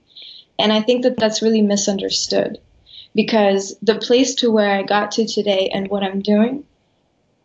And 0.59 0.73
I 0.73 0.81
think 0.81 1.03
that 1.03 1.17
that's 1.17 1.41
really 1.41 1.61
misunderstood 1.61 2.59
because 3.15 3.75
the 3.81 3.95
place 3.95 4.35
to 4.35 4.51
where 4.51 4.71
I 4.71 4.83
got 4.83 5.11
to 5.11 5.25
today 5.25 5.69
and 5.73 5.87
what 5.87 6.03
I'm 6.03 6.19
doing, 6.19 6.65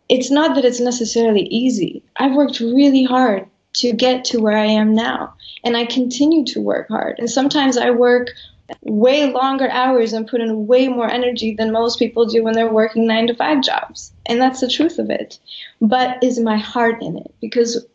it's 0.09 0.31
not 0.31 0.55
that 0.55 0.65
it's 0.65 0.81
necessarily 0.81 1.43
easy. 1.43 2.03
I've 2.17 2.35
worked 2.35 2.61
really 2.61 3.05
hard 3.05 3.47
to 3.75 3.93
get 3.93 4.25
to 4.27 4.41
where 4.41 4.57
I 4.57 4.65
am 4.65 4.95
now, 4.95 5.35
and 5.63 5.77
I 5.77 5.85
continue 5.85 6.45
to 6.47 6.61
work 6.61 6.89
hard. 6.89 7.19
And 7.19 7.31
sometimes 7.31 7.77
I 7.77 7.91
work 7.91 8.29
way 8.83 9.33
longer 9.33 9.69
hours 9.71 10.13
and 10.13 10.27
put 10.27 10.41
in 10.41 10.67
way 10.67 10.89
more 10.89 11.11
energy 11.11 11.55
than 11.55 11.73
most 11.73 11.99
people 11.99 12.27
do 12.27 12.43
when 12.43 12.55
they're 12.55 12.73
working 12.73 13.07
nine 13.07 13.27
to 13.27 13.35
five 13.35 13.63
jobs. 13.63 14.13
And 14.27 14.41
that's 14.41 14.61
the 14.61 14.69
truth 14.69 14.99
of 14.99 15.11
it. 15.11 15.39
But 15.81 16.23
is 16.23 16.39
my 16.39 16.59
heart 16.59 17.03
in 17.03 17.17
it? 17.17 17.35
Because 17.41 17.87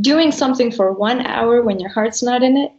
doing 0.00 0.32
something 0.32 0.70
for 0.70 0.92
one 0.92 1.26
hour 1.26 1.62
when 1.62 1.80
your 1.80 1.90
heart's 1.90 2.22
not 2.22 2.42
in 2.42 2.56
it, 2.56 2.72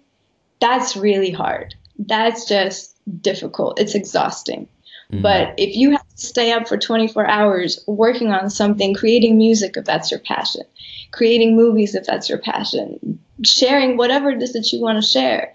that's 0.60 0.96
really 0.96 1.32
hard. 1.32 1.75
That's 2.00 2.48
just 2.48 2.96
difficult. 3.22 3.80
It's 3.80 3.96
exhausting. 3.96 4.68
Mm-hmm. 5.12 5.22
But 5.22 5.54
if 5.58 5.75
you 5.75 5.92
have 5.92 6.08
to 6.08 6.25
stay 6.25 6.51
up 6.51 6.68
for 6.68 6.78
24 6.78 7.28
hours 7.28 7.84
working 7.88 8.32
on 8.32 8.50
something, 8.50 8.94
creating 8.94 9.38
music 9.38 9.75
if 9.75 9.86
that's 9.86 10.10
your 10.10 10.22
passion, 10.22 10.63
creating 11.12 11.56
movies 11.56 11.96
if 11.96 12.06
that's 12.06 12.30
your 12.30 12.38
passion, 12.38 13.20
sharing 13.44 13.98
whatever 13.98 14.32
it 14.32 14.42
is 14.42 14.54
that 14.54 14.72
you 14.72 14.80
want 14.80 15.01
to 15.01 15.08
share, 15.08 15.54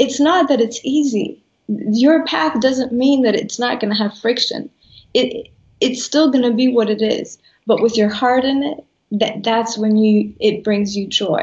it's 0.00 0.18
not 0.18 0.48
that 0.48 0.60
it's 0.60 0.80
easy. 0.82 1.42
Your 1.68 2.24
path 2.24 2.58
doesn't 2.60 2.92
mean 2.92 3.22
that 3.22 3.36
it's 3.36 3.58
not 3.58 3.80
going 3.80 3.92
to 3.94 4.02
have 4.02 4.18
friction. 4.18 4.70
It 5.14 5.48
it's 5.80 6.02
still 6.02 6.30
going 6.30 6.44
to 6.44 6.52
be 6.52 6.68
what 6.68 6.90
it 6.90 7.02
is, 7.02 7.38
but 7.66 7.80
with 7.80 7.96
your 7.96 8.08
heart 8.08 8.44
in 8.44 8.62
it, 8.62 8.84
that 9.12 9.42
that's 9.44 9.76
when 9.78 9.96
you 9.96 10.34
it 10.40 10.64
brings 10.64 10.96
you 10.96 11.06
joy. 11.06 11.42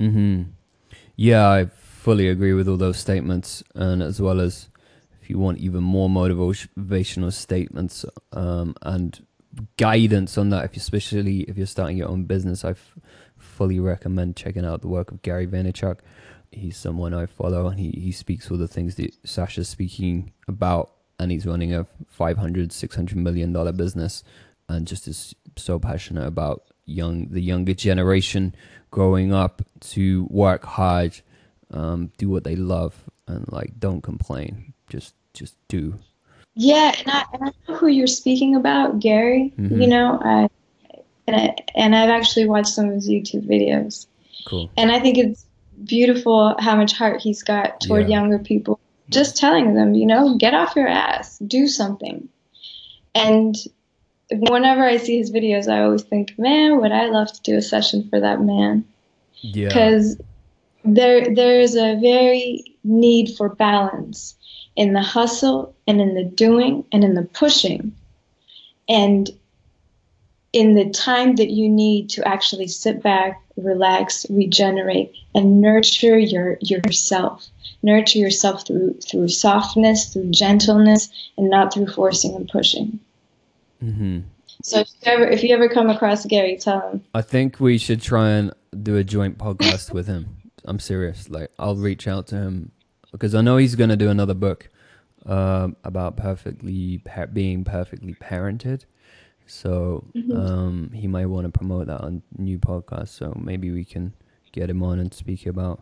Mhm. 0.00 0.46
Yeah, 1.16 1.48
I 1.48 1.66
fully 1.66 2.28
agree 2.28 2.52
with 2.52 2.68
all 2.68 2.76
those 2.76 2.98
statements 2.98 3.62
and 3.74 4.02
as 4.02 4.20
well 4.20 4.40
as 4.40 4.68
if 5.20 5.28
you 5.28 5.38
want 5.38 5.58
even 5.58 5.82
more 5.82 6.08
motivational 6.08 7.32
statements 7.32 8.04
um, 8.32 8.74
and 8.82 9.26
guidance 9.76 10.38
on 10.38 10.50
that 10.50 10.64
if 10.66 10.76
especially 10.76 11.40
if 11.48 11.56
you're 11.56 11.66
starting 11.66 11.96
your 11.96 12.08
own 12.08 12.24
business 12.24 12.64
I 12.64 12.70
f- 12.70 12.94
fully 13.56 13.80
recommend 13.80 14.36
checking 14.36 14.64
out 14.64 14.82
the 14.82 14.88
work 14.88 15.10
of 15.10 15.22
Gary 15.22 15.46
Vaynerchuk 15.46 15.98
he's 16.50 16.76
someone 16.76 17.14
I 17.14 17.26
follow, 17.26 17.66
and 17.68 17.78
he, 17.78 17.90
he 17.90 18.12
speaks 18.12 18.50
all 18.50 18.56
the 18.56 18.68
things 18.68 18.96
that 18.96 19.14
Sasha's 19.24 19.68
speaking 19.68 20.32
about, 20.48 20.92
and 21.18 21.30
he's 21.30 21.46
running 21.46 21.74
a 21.74 21.86
500, 22.08 22.72
600 22.72 23.16
million 23.16 23.52
dollar 23.52 23.72
business, 23.72 24.24
and 24.68 24.86
just 24.86 25.06
is 25.08 25.34
so 25.56 25.78
passionate 25.78 26.26
about 26.26 26.64
young 26.84 27.28
the 27.28 27.40
younger 27.40 27.74
generation 27.74 28.54
growing 28.90 29.32
up 29.32 29.62
to 29.80 30.26
work 30.30 30.64
hard, 30.64 31.20
um, 31.72 32.10
do 32.18 32.28
what 32.28 32.44
they 32.44 32.56
love, 32.56 32.94
and 33.26 33.50
like 33.52 33.78
don't 33.78 34.02
complain, 34.02 34.72
just 34.88 35.14
just 35.34 35.56
do. 35.68 35.94
Yeah, 36.58 36.94
and 36.98 37.10
I, 37.10 37.24
and 37.34 37.42
I 37.44 37.52
know 37.68 37.76
who 37.76 37.88
you're 37.88 38.06
speaking 38.06 38.54
about, 38.54 38.98
Gary. 38.98 39.52
Mm-hmm. 39.58 39.80
You 39.80 39.88
know, 39.88 40.18
I, 40.24 40.48
and 41.26 41.36
I, 41.36 41.54
and 41.74 41.94
I've 41.94 42.10
actually 42.10 42.46
watched 42.46 42.68
some 42.68 42.88
of 42.88 42.94
his 42.94 43.08
YouTube 43.08 43.46
videos. 43.46 44.06
Cool. 44.46 44.70
And 44.76 44.92
I 44.92 45.00
think 45.00 45.18
it's 45.18 45.46
beautiful 45.84 46.54
how 46.58 46.76
much 46.76 46.92
heart 46.92 47.20
he's 47.20 47.42
got 47.42 47.80
toward 47.80 48.08
yeah. 48.08 48.20
younger 48.20 48.38
people. 48.38 48.78
Just 49.08 49.36
telling 49.36 49.74
them, 49.74 49.94
you 49.94 50.06
know, 50.06 50.36
get 50.36 50.54
off 50.54 50.74
your 50.74 50.88
ass, 50.88 51.38
do 51.38 51.68
something. 51.68 52.28
And 53.14 53.54
whenever 54.30 54.84
I 54.84 54.96
see 54.96 55.18
his 55.18 55.30
videos, 55.30 55.72
I 55.72 55.82
always 55.82 56.02
think, 56.02 56.38
man, 56.38 56.80
would 56.80 56.92
I 56.92 57.06
love 57.06 57.32
to 57.32 57.40
do 57.42 57.56
a 57.56 57.62
session 57.62 58.08
for 58.08 58.20
that 58.20 58.40
man? 58.40 58.84
Yeah. 59.40 59.68
Because 59.68 60.20
there 60.84 61.34
there's 61.34 61.74
a 61.74 61.98
very 62.00 62.64
need 62.84 63.36
for 63.36 63.48
balance 63.48 64.34
in 64.76 64.92
the 64.92 65.02
hustle 65.02 65.74
and 65.86 66.00
in 66.00 66.14
the 66.14 66.24
doing 66.24 66.84
and 66.92 67.04
in 67.04 67.14
the 67.14 67.22
pushing. 67.22 67.94
And 68.88 69.30
in 70.56 70.74
the 70.74 70.88
time 70.88 71.36
that 71.36 71.50
you 71.50 71.68
need 71.68 72.08
to 72.08 72.26
actually 72.26 72.66
sit 72.66 73.02
back, 73.02 73.42
relax, 73.58 74.24
regenerate, 74.30 75.12
and 75.34 75.60
nurture 75.60 76.18
your 76.18 76.56
yourself. 76.62 77.46
Nurture 77.82 78.18
yourself 78.18 78.66
through 78.66 78.94
through 79.06 79.28
softness, 79.28 80.14
through 80.14 80.30
gentleness, 80.30 81.10
and 81.36 81.50
not 81.50 81.74
through 81.74 81.88
forcing 81.88 82.34
and 82.34 82.48
pushing. 82.48 82.98
Mm-hmm. 83.84 84.20
So 84.62 84.80
if 84.80 84.88
you, 84.88 85.12
ever, 85.12 85.28
if 85.28 85.42
you 85.42 85.54
ever 85.54 85.68
come 85.68 85.90
across 85.90 86.24
Gary, 86.24 86.56
tell 86.56 86.80
him. 86.80 87.04
I 87.12 87.20
think 87.20 87.60
we 87.60 87.76
should 87.76 88.00
try 88.00 88.30
and 88.30 88.50
do 88.82 88.96
a 88.96 89.04
joint 89.04 89.36
podcast 89.36 89.92
with 89.92 90.06
him. 90.06 90.38
I'm 90.64 90.80
serious. 90.80 91.28
Like 91.28 91.50
I'll 91.58 91.76
reach 91.76 92.08
out 92.08 92.28
to 92.28 92.36
him 92.36 92.72
because 93.12 93.34
I 93.34 93.42
know 93.42 93.58
he's 93.58 93.74
gonna 93.74 93.94
do 93.94 94.08
another 94.08 94.32
book 94.32 94.70
uh, 95.26 95.68
about 95.84 96.16
perfectly 96.16 97.02
par- 97.04 97.26
being 97.26 97.62
perfectly 97.62 98.14
parented. 98.14 98.86
So 99.46 100.04
mm-hmm. 100.14 100.36
um, 100.36 100.90
he 100.92 101.06
might 101.06 101.26
want 101.26 101.44
to 101.44 101.56
promote 101.56 101.86
that 101.86 102.00
on 102.00 102.22
new 102.36 102.58
podcast. 102.58 103.08
So 103.08 103.32
maybe 103.40 103.70
we 103.70 103.84
can 103.84 104.12
get 104.52 104.68
him 104.68 104.82
on 104.82 104.98
and 104.98 105.12
speak 105.12 105.46
about 105.46 105.80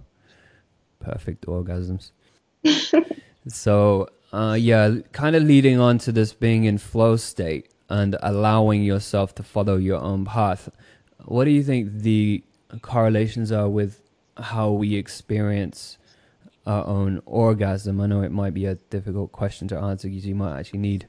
perfect 1.00 1.46
orgasms. 1.46 2.12
so 3.48 4.08
uh, 4.32 4.56
yeah, 4.58 4.96
kind 5.12 5.36
of 5.36 5.42
leading 5.42 5.78
on 5.78 5.98
to 5.98 6.12
this 6.12 6.32
being 6.32 6.64
in 6.64 6.78
flow 6.78 7.16
state 7.16 7.68
and 7.88 8.16
allowing 8.22 8.82
yourself 8.82 9.34
to 9.36 9.42
follow 9.42 9.76
your 9.76 10.00
own 10.00 10.24
path. 10.24 10.68
What 11.24 11.44
do 11.44 11.50
you 11.50 11.62
think 11.62 12.00
the 12.00 12.42
correlations 12.82 13.52
are 13.52 13.68
with 13.68 14.02
how 14.36 14.72
we 14.72 14.96
experience 14.96 15.98
our 16.66 16.84
own 16.86 17.22
orgasm? 17.26 18.00
I 18.00 18.06
know 18.06 18.22
it 18.22 18.32
might 18.32 18.54
be 18.54 18.66
a 18.66 18.74
difficult 18.74 19.32
question 19.32 19.68
to 19.68 19.78
answer 19.78 20.08
because 20.08 20.26
you 20.26 20.34
might 20.34 20.58
actually 20.58 20.80
need 20.80 21.06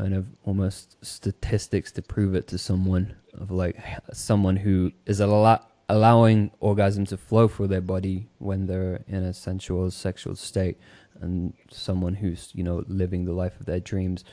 kind 0.00 0.14
of 0.14 0.26
almost 0.44 0.96
statistics 1.04 1.92
to 1.92 2.00
prove 2.00 2.34
it 2.34 2.46
to 2.48 2.56
someone 2.56 3.14
of 3.38 3.50
like 3.50 3.76
someone 4.14 4.56
who 4.56 4.90
is 5.04 5.20
a 5.20 5.26
lot 5.26 5.70
allowing 5.90 6.50
orgasm 6.60 7.04
to 7.04 7.18
flow 7.18 7.46
through 7.46 7.66
their 7.66 7.82
body 7.82 8.26
when 8.38 8.66
they're 8.66 9.04
in 9.08 9.22
a 9.22 9.34
sensual 9.34 9.90
sexual 9.90 10.34
state 10.34 10.78
and 11.20 11.52
someone 11.70 12.14
who's 12.14 12.50
you 12.54 12.64
know 12.64 12.82
living 12.88 13.26
the 13.26 13.32
life 13.32 13.60
of 13.60 13.66
their 13.66 13.80
dreams 13.80 14.24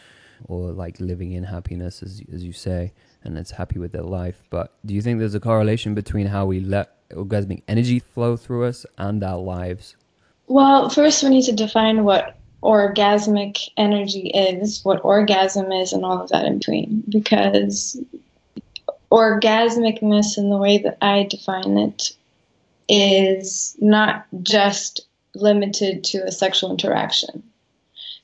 or 0.46 0.72
like 0.72 1.02
living 1.02 1.34
in 1.34 1.44
happiness 1.44 2.02
as 2.02 2.22
as 2.32 2.46
you 2.46 2.54
say 2.54 2.94
and 3.26 3.38
it's 3.38 3.52
happy 3.52 3.78
with 3.78 3.92
their 3.92 4.10
life. 4.22 4.44
But 4.50 4.74
do 4.86 4.94
you 4.94 5.02
think 5.02 5.20
there's 5.20 5.36
a 5.36 5.40
correlation 5.40 5.94
between 5.94 6.28
how 6.28 6.46
we 6.46 6.62
let 6.62 7.10
orgasmic 7.10 7.64
energy 7.68 8.00
flow 8.00 8.38
through 8.38 8.64
us 8.66 8.86
and 8.98 9.22
our 9.22 9.40
lives? 9.40 9.98
Well 10.48 10.90
first 10.90 11.24
we 11.24 11.30
need 11.30 11.44
to 11.44 11.52
define 11.52 12.06
what 12.06 12.37
orgasmic 12.64 13.70
energy 13.78 14.30
is, 14.30 14.84
what 14.84 15.04
orgasm 15.04 15.72
is, 15.72 15.94
and 15.94 16.04
all 16.04 16.22
of 16.22 16.30
that 16.30 16.46
in 16.46 16.58
between. 16.58 17.04
Because 17.10 18.00
orgasmicness, 19.12 20.38
in 20.38 20.50
the 20.50 20.58
way 20.58 20.78
that 20.80 20.98
I 21.02 21.24
define 21.24 21.78
it, 21.78 22.12
is 22.90 23.76
not 23.80 24.26
just 24.44 25.02
limited 25.36 26.04
to 26.06 26.20
a 26.20 26.32
sexual 26.32 26.72
interaction. 26.72 27.44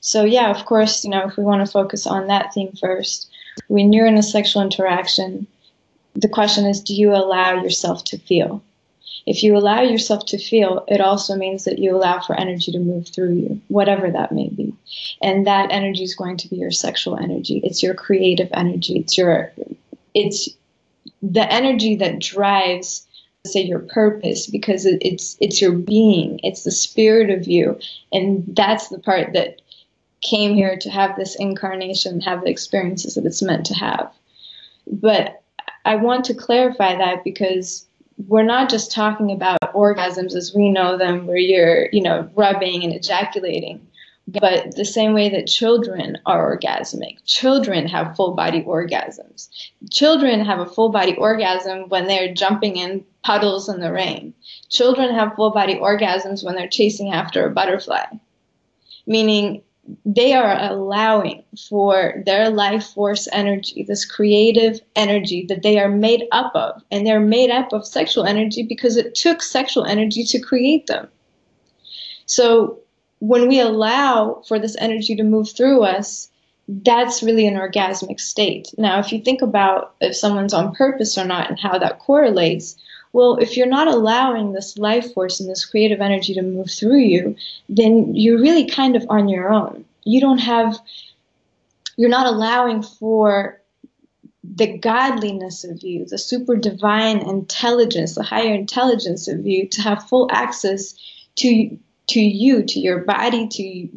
So, 0.00 0.24
yeah, 0.24 0.50
of 0.50 0.66
course, 0.66 1.04
you 1.04 1.10
know, 1.10 1.26
if 1.26 1.36
we 1.36 1.44
want 1.44 1.64
to 1.64 1.70
focus 1.70 2.06
on 2.06 2.26
that 2.26 2.52
thing 2.52 2.72
first, 2.78 3.30
when 3.68 3.92
you're 3.92 4.06
in 4.06 4.18
a 4.18 4.22
sexual 4.22 4.62
interaction, 4.62 5.46
the 6.14 6.28
question 6.28 6.66
is 6.66 6.80
do 6.80 6.94
you 6.94 7.14
allow 7.14 7.62
yourself 7.62 8.04
to 8.04 8.18
feel? 8.18 8.62
If 9.26 9.42
you 9.42 9.56
allow 9.56 9.80
yourself 9.80 10.26
to 10.26 10.38
feel, 10.38 10.84
it 10.86 11.00
also 11.00 11.34
means 11.34 11.64
that 11.64 11.78
you 11.78 11.96
allow 11.96 12.20
for 12.20 12.38
energy 12.38 12.72
to 12.72 12.78
move 12.78 13.08
through 13.08 13.32
you, 13.34 13.60
whatever 13.68 14.10
that 14.10 14.32
may 14.32 14.48
be. 14.48 14.74
And 15.22 15.46
that 15.46 15.72
energy 15.72 16.04
is 16.04 16.14
going 16.14 16.36
to 16.38 16.48
be 16.48 16.56
your 16.56 16.70
sexual 16.70 17.16
energy. 17.16 17.60
It's 17.64 17.82
your 17.82 17.94
creative 17.94 18.48
energy. 18.52 18.98
It's 18.98 19.16
your 19.16 19.52
it's 20.14 20.48
the 21.22 21.50
energy 21.52 21.96
that 21.96 22.18
drives 22.18 23.06
say 23.46 23.62
your 23.62 23.80
purpose 23.80 24.46
because 24.46 24.86
it's 24.86 25.36
it's 25.38 25.60
your 25.60 25.72
being 25.72 26.40
it's 26.42 26.64
the 26.64 26.70
spirit 26.70 27.28
of 27.28 27.46
you 27.46 27.78
and 28.10 28.42
that's 28.56 28.88
the 28.88 28.98
part 28.98 29.34
that 29.34 29.60
came 30.22 30.54
here 30.54 30.78
to 30.78 30.88
have 30.88 31.14
this 31.16 31.34
incarnation 31.36 32.22
have 32.22 32.40
the 32.42 32.50
experiences 32.50 33.14
that 33.14 33.26
it's 33.26 33.42
meant 33.42 33.66
to 33.66 33.74
have 33.74 34.10
but 34.90 35.42
i 35.84 35.94
want 35.94 36.24
to 36.24 36.32
clarify 36.32 36.96
that 36.96 37.22
because 37.22 37.84
we're 38.16 38.42
not 38.42 38.70
just 38.70 38.92
talking 38.92 39.32
about 39.32 39.60
orgasms 39.74 40.34
as 40.34 40.54
we 40.54 40.70
know 40.70 40.96
them, 40.96 41.26
where 41.26 41.36
you're, 41.36 41.88
you 41.92 42.02
know, 42.02 42.28
rubbing 42.34 42.84
and 42.84 42.92
ejaculating, 42.92 43.86
but 44.26 44.74
the 44.76 44.84
same 44.84 45.12
way 45.12 45.28
that 45.28 45.46
children 45.46 46.16
are 46.24 46.56
orgasmic. 46.56 47.18
Children 47.26 47.86
have 47.88 48.16
full 48.16 48.34
body 48.34 48.62
orgasms. 48.62 49.48
Children 49.90 50.44
have 50.44 50.60
a 50.60 50.66
full 50.66 50.88
body 50.90 51.14
orgasm 51.16 51.88
when 51.88 52.06
they're 52.06 52.32
jumping 52.32 52.76
in 52.76 53.04
puddles 53.22 53.68
in 53.68 53.80
the 53.80 53.92
rain. 53.92 54.32
Children 54.70 55.14
have 55.14 55.34
full 55.34 55.50
body 55.50 55.74
orgasms 55.76 56.44
when 56.44 56.54
they're 56.54 56.68
chasing 56.68 57.12
after 57.12 57.46
a 57.46 57.50
butterfly, 57.50 58.04
meaning 59.06 59.62
they 60.06 60.32
are 60.32 60.56
allowing 60.60 61.44
for 61.68 62.22
their 62.24 62.50
life 62.50 62.86
force 62.86 63.28
energy, 63.32 63.82
this 63.82 64.04
creative 64.04 64.80
energy 64.96 65.44
that 65.48 65.62
they 65.62 65.78
are 65.78 65.90
made 65.90 66.24
up 66.32 66.52
of. 66.54 66.82
And 66.90 67.06
they're 67.06 67.20
made 67.20 67.50
up 67.50 67.72
of 67.72 67.86
sexual 67.86 68.24
energy 68.24 68.62
because 68.62 68.96
it 68.96 69.14
took 69.14 69.42
sexual 69.42 69.84
energy 69.84 70.24
to 70.24 70.40
create 70.40 70.86
them. 70.86 71.08
So 72.26 72.78
when 73.18 73.48
we 73.48 73.60
allow 73.60 74.42
for 74.48 74.58
this 74.58 74.76
energy 74.78 75.16
to 75.16 75.22
move 75.22 75.50
through 75.50 75.82
us, 75.82 76.30
that's 76.66 77.22
really 77.22 77.46
an 77.46 77.56
orgasmic 77.56 78.20
state. 78.20 78.72
Now, 78.78 78.98
if 78.98 79.12
you 79.12 79.20
think 79.20 79.42
about 79.42 79.94
if 80.00 80.16
someone's 80.16 80.54
on 80.54 80.74
purpose 80.74 81.18
or 81.18 81.24
not 81.24 81.50
and 81.50 81.58
how 81.58 81.78
that 81.78 81.98
correlates, 81.98 82.76
well, 83.14 83.36
if 83.36 83.56
you're 83.56 83.68
not 83.68 83.86
allowing 83.86 84.52
this 84.52 84.76
life 84.76 85.14
force 85.14 85.38
and 85.38 85.48
this 85.48 85.64
creative 85.64 86.00
energy 86.00 86.34
to 86.34 86.42
move 86.42 86.68
through 86.68 86.98
you, 86.98 87.36
then 87.68 88.12
you're 88.12 88.40
really 88.40 88.66
kind 88.66 88.96
of 88.96 89.06
on 89.08 89.28
your 89.28 89.52
own. 89.52 89.84
You 90.02 90.20
don't 90.20 90.38
have, 90.38 90.76
you're 91.96 92.10
not 92.10 92.26
allowing 92.26 92.82
for 92.82 93.60
the 94.42 94.78
godliness 94.78 95.62
of 95.62 95.84
you, 95.84 96.04
the 96.06 96.18
super 96.18 96.56
divine 96.56 97.18
intelligence, 97.18 98.16
the 98.16 98.24
higher 98.24 98.52
intelligence 98.52 99.28
of 99.28 99.46
you 99.46 99.68
to 99.68 99.82
have 99.82 100.08
full 100.08 100.28
access 100.32 100.94
to 101.36 101.78
to 102.06 102.20
you, 102.20 102.64
to 102.64 102.80
your 102.80 102.98
body, 102.98 103.46
to 103.48 103.88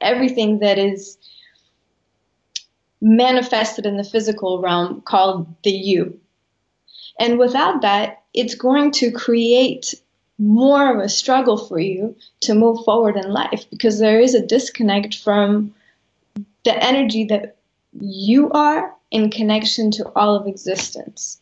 everything 0.00 0.58
that 0.58 0.78
is 0.78 1.16
manifested 3.00 3.86
in 3.86 3.96
the 3.96 4.04
physical 4.04 4.60
realm 4.60 5.00
called 5.00 5.46
the 5.62 5.70
you. 5.70 6.20
And 7.22 7.38
without 7.38 7.82
that, 7.82 8.24
it's 8.34 8.56
going 8.56 8.90
to 8.92 9.12
create 9.12 9.94
more 10.40 10.92
of 10.92 10.98
a 10.98 11.08
struggle 11.08 11.56
for 11.56 11.78
you 11.78 12.16
to 12.40 12.52
move 12.52 12.84
forward 12.84 13.16
in 13.16 13.30
life 13.30 13.64
because 13.70 14.00
there 14.00 14.18
is 14.18 14.34
a 14.34 14.44
disconnect 14.44 15.14
from 15.18 15.72
the 16.64 16.74
energy 16.82 17.22
that 17.26 17.58
you 18.00 18.50
are 18.50 18.92
in 19.12 19.30
connection 19.30 19.92
to 19.92 20.12
all 20.16 20.34
of 20.34 20.48
existence. 20.48 21.40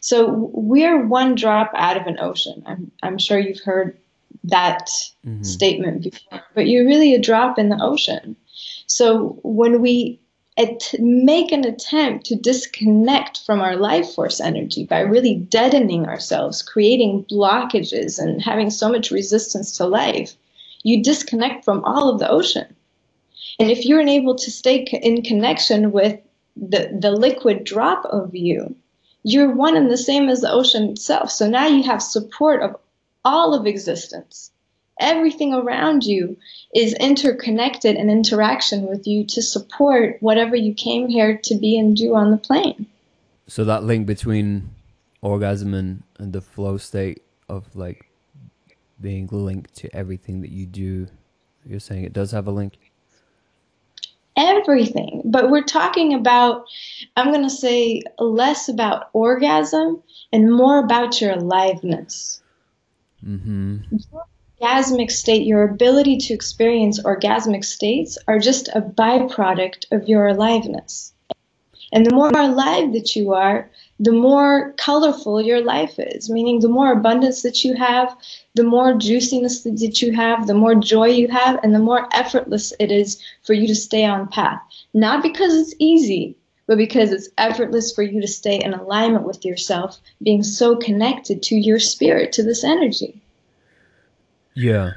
So 0.00 0.50
we're 0.54 1.06
one 1.06 1.36
drop 1.36 1.70
out 1.76 1.96
of 1.96 2.08
an 2.08 2.18
ocean. 2.18 2.64
I'm, 2.66 2.90
I'm 3.04 3.18
sure 3.18 3.38
you've 3.38 3.60
heard 3.60 3.96
that 4.42 4.88
mm-hmm. 5.24 5.44
statement 5.44 6.02
before, 6.02 6.42
but 6.56 6.66
you're 6.66 6.86
really 6.86 7.14
a 7.14 7.20
drop 7.20 7.60
in 7.60 7.68
the 7.68 7.78
ocean. 7.80 8.34
So 8.86 9.38
when 9.44 9.80
we 9.80 10.18
at, 10.56 10.94
make 10.98 11.52
an 11.52 11.64
attempt 11.64 12.26
to 12.26 12.36
disconnect 12.36 13.40
from 13.44 13.60
our 13.60 13.76
life 13.76 14.12
force 14.14 14.40
energy 14.40 14.84
by 14.84 15.00
really 15.00 15.36
deadening 15.36 16.06
ourselves, 16.06 16.62
creating 16.62 17.24
blockages, 17.30 18.18
and 18.18 18.42
having 18.42 18.70
so 18.70 18.90
much 18.90 19.10
resistance 19.10 19.76
to 19.76 19.86
life, 19.86 20.34
you 20.82 21.02
disconnect 21.02 21.64
from 21.64 21.84
all 21.84 22.08
of 22.08 22.18
the 22.18 22.28
ocean. 22.28 22.66
And 23.58 23.70
if 23.70 23.84
you're 23.84 24.00
unable 24.00 24.34
to 24.36 24.50
stay 24.50 24.78
in 24.84 25.22
connection 25.22 25.92
with 25.92 26.18
the, 26.56 26.96
the 26.98 27.10
liquid 27.10 27.64
drop 27.64 28.04
of 28.06 28.34
you, 28.34 28.74
you're 29.22 29.54
one 29.54 29.76
and 29.76 29.90
the 29.90 29.98
same 29.98 30.28
as 30.28 30.40
the 30.40 30.50
ocean 30.50 30.90
itself. 30.90 31.30
So 31.30 31.48
now 31.48 31.66
you 31.66 31.82
have 31.82 32.02
support 32.02 32.62
of 32.62 32.76
all 33.24 33.54
of 33.54 33.66
existence 33.66 34.49
everything 35.00 35.52
around 35.52 36.04
you 36.04 36.36
is 36.74 36.94
interconnected 36.94 37.96
and 37.96 38.10
interaction 38.10 38.86
with 38.86 39.06
you 39.06 39.24
to 39.26 39.42
support 39.42 40.18
whatever 40.20 40.54
you 40.54 40.74
came 40.74 41.08
here 41.08 41.38
to 41.38 41.56
be 41.56 41.78
and 41.78 41.96
do 41.96 42.14
on 42.14 42.30
the 42.30 42.36
plane. 42.36 42.86
So 43.48 43.64
that 43.64 43.82
link 43.82 44.06
between 44.06 44.70
orgasm 45.22 45.74
and, 45.74 46.02
and 46.18 46.32
the 46.32 46.40
flow 46.40 46.76
state 46.76 47.22
of 47.48 47.74
like 47.74 48.06
being 49.00 49.28
linked 49.32 49.74
to 49.76 49.94
everything 49.94 50.42
that 50.42 50.50
you 50.50 50.66
do, 50.66 51.08
you're 51.66 51.80
saying 51.80 52.04
it 52.04 52.12
does 52.12 52.30
have 52.30 52.46
a 52.46 52.52
link? 52.52 52.78
Everything. 54.36 55.22
But 55.24 55.50
we're 55.50 55.64
talking 55.64 56.14
about, 56.14 56.66
I'm 57.16 57.32
going 57.32 57.42
to 57.42 57.50
say 57.50 58.02
less 58.18 58.68
about 58.68 59.10
orgasm 59.12 60.02
and 60.32 60.54
more 60.54 60.78
about 60.78 61.20
your 61.20 61.32
aliveness. 61.32 62.40
Mm-hmm 63.26 63.96
orgasmic 64.60 65.10
state, 65.10 65.46
your 65.46 65.62
ability 65.62 66.18
to 66.18 66.34
experience 66.34 67.02
orgasmic 67.02 67.64
states 67.64 68.18
are 68.28 68.38
just 68.38 68.68
a 68.68 68.80
byproduct 68.82 69.90
of 69.90 70.06
your 70.06 70.28
aliveness. 70.28 71.14
And 71.92 72.04
the 72.04 72.14
more 72.14 72.28
alive 72.28 72.92
that 72.92 73.16
you 73.16 73.32
are, 73.32 73.70
the 73.98 74.12
more 74.12 74.72
colorful 74.76 75.40
your 75.40 75.62
life 75.62 75.94
is, 75.98 76.28
meaning 76.28 76.60
the 76.60 76.68
more 76.68 76.92
abundance 76.92 77.42
that 77.42 77.64
you 77.64 77.74
have, 77.74 78.14
the 78.54 78.62
more 78.62 78.94
juiciness 78.94 79.62
that 79.62 80.02
you 80.02 80.12
have, 80.12 80.46
the 80.46 80.54
more 80.54 80.74
joy 80.74 81.06
you 81.06 81.28
have, 81.28 81.58
and 81.64 81.74
the 81.74 81.78
more 81.78 82.06
effortless 82.12 82.72
it 82.78 82.92
is 82.92 83.20
for 83.42 83.54
you 83.54 83.66
to 83.66 83.74
stay 83.74 84.04
on 84.04 84.28
path. 84.28 84.60
Not 84.92 85.22
because 85.22 85.54
it's 85.54 85.74
easy, 85.78 86.36
but 86.66 86.76
because 86.76 87.12
it's 87.12 87.30
effortless 87.38 87.92
for 87.92 88.02
you 88.02 88.20
to 88.20 88.28
stay 88.28 88.60
in 88.60 88.74
alignment 88.74 89.24
with 89.24 89.44
yourself, 89.44 89.98
being 90.22 90.42
so 90.42 90.76
connected 90.76 91.42
to 91.44 91.56
your 91.56 91.80
spirit, 91.80 92.30
to 92.32 92.42
this 92.42 92.62
energy. 92.62 93.20
Yeah. 94.54 94.92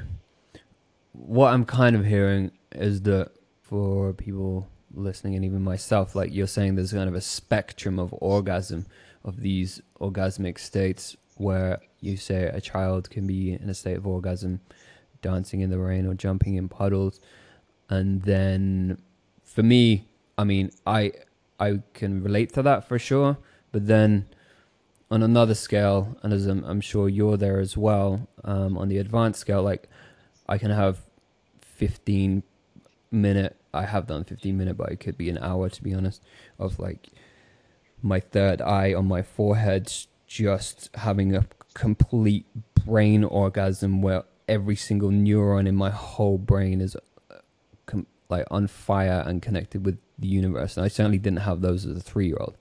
What 1.12 1.52
I'm 1.52 1.64
kind 1.64 1.96
of 1.96 2.04
hearing 2.04 2.50
is 2.72 3.02
that 3.02 3.30
for 3.62 4.12
people 4.12 4.68
listening 4.92 5.34
and 5.34 5.44
even 5.44 5.62
myself, 5.62 6.14
like 6.14 6.34
you're 6.34 6.46
saying, 6.46 6.74
there's 6.74 6.92
kind 6.92 7.08
of 7.08 7.14
a 7.14 7.20
spectrum 7.20 7.98
of 7.98 8.14
orgasm, 8.18 8.86
of 9.24 9.40
these 9.40 9.80
orgasmic 10.00 10.58
states 10.58 11.16
where 11.36 11.80
you 12.00 12.16
say 12.16 12.44
a 12.44 12.60
child 12.60 13.10
can 13.10 13.26
be 13.26 13.52
in 13.52 13.68
a 13.68 13.74
state 13.74 13.96
of 13.96 14.06
orgasm, 14.06 14.60
dancing 15.22 15.60
in 15.60 15.70
the 15.70 15.78
rain 15.78 16.06
or 16.06 16.14
jumping 16.14 16.56
in 16.56 16.68
puddles. 16.68 17.20
And 17.88 18.22
then 18.22 18.98
for 19.42 19.62
me, 19.62 20.06
I 20.36 20.44
mean, 20.44 20.70
I 20.86 21.12
I 21.60 21.80
can 21.92 22.22
relate 22.22 22.52
to 22.54 22.62
that 22.62 22.86
for 22.86 22.98
sure. 22.98 23.38
But 23.72 23.86
then 23.86 24.26
on 25.14 25.22
another 25.22 25.54
scale, 25.54 26.18
and 26.24 26.32
as 26.32 26.46
I'm, 26.46 26.64
I'm 26.64 26.80
sure 26.80 27.08
you're 27.08 27.36
there 27.36 27.60
as 27.60 27.76
well, 27.76 28.26
um, 28.42 28.76
on 28.76 28.88
the 28.88 28.98
advanced 28.98 29.38
scale, 29.38 29.62
like 29.62 29.88
I 30.48 30.58
can 30.58 30.72
have 30.72 31.02
15 31.60 32.42
minute, 33.12 33.56
I 33.72 33.84
have 33.84 34.08
done 34.08 34.24
15 34.24 34.58
minute, 34.58 34.76
but 34.76 34.90
it 34.90 34.98
could 34.98 35.16
be 35.16 35.30
an 35.30 35.38
hour 35.38 35.68
to 35.68 35.82
be 35.84 35.94
honest, 35.94 36.20
of 36.58 36.80
like 36.80 37.10
my 38.02 38.18
third 38.18 38.60
eye 38.60 38.92
on 38.92 39.06
my 39.06 39.22
forehead 39.22 39.92
just 40.26 40.90
having 40.94 41.36
a 41.36 41.46
complete 41.74 42.46
brain 42.84 43.22
orgasm 43.22 44.02
where 44.02 44.24
every 44.48 44.74
single 44.74 45.10
neuron 45.10 45.68
in 45.68 45.76
my 45.76 45.90
whole 45.90 46.38
brain 46.38 46.80
is 46.80 46.96
uh, 47.30 47.36
com- 47.86 48.08
like 48.28 48.46
on 48.50 48.66
fire 48.66 49.22
and 49.24 49.42
connected 49.42 49.86
with 49.86 49.96
the 50.18 50.26
universe. 50.26 50.76
And 50.76 50.84
I 50.84 50.88
certainly 50.88 51.18
didn't 51.18 51.40
have 51.40 51.60
those 51.60 51.86
as 51.86 51.96
a 51.96 52.00
three 52.00 52.26
year 52.26 52.38
old. 52.40 52.56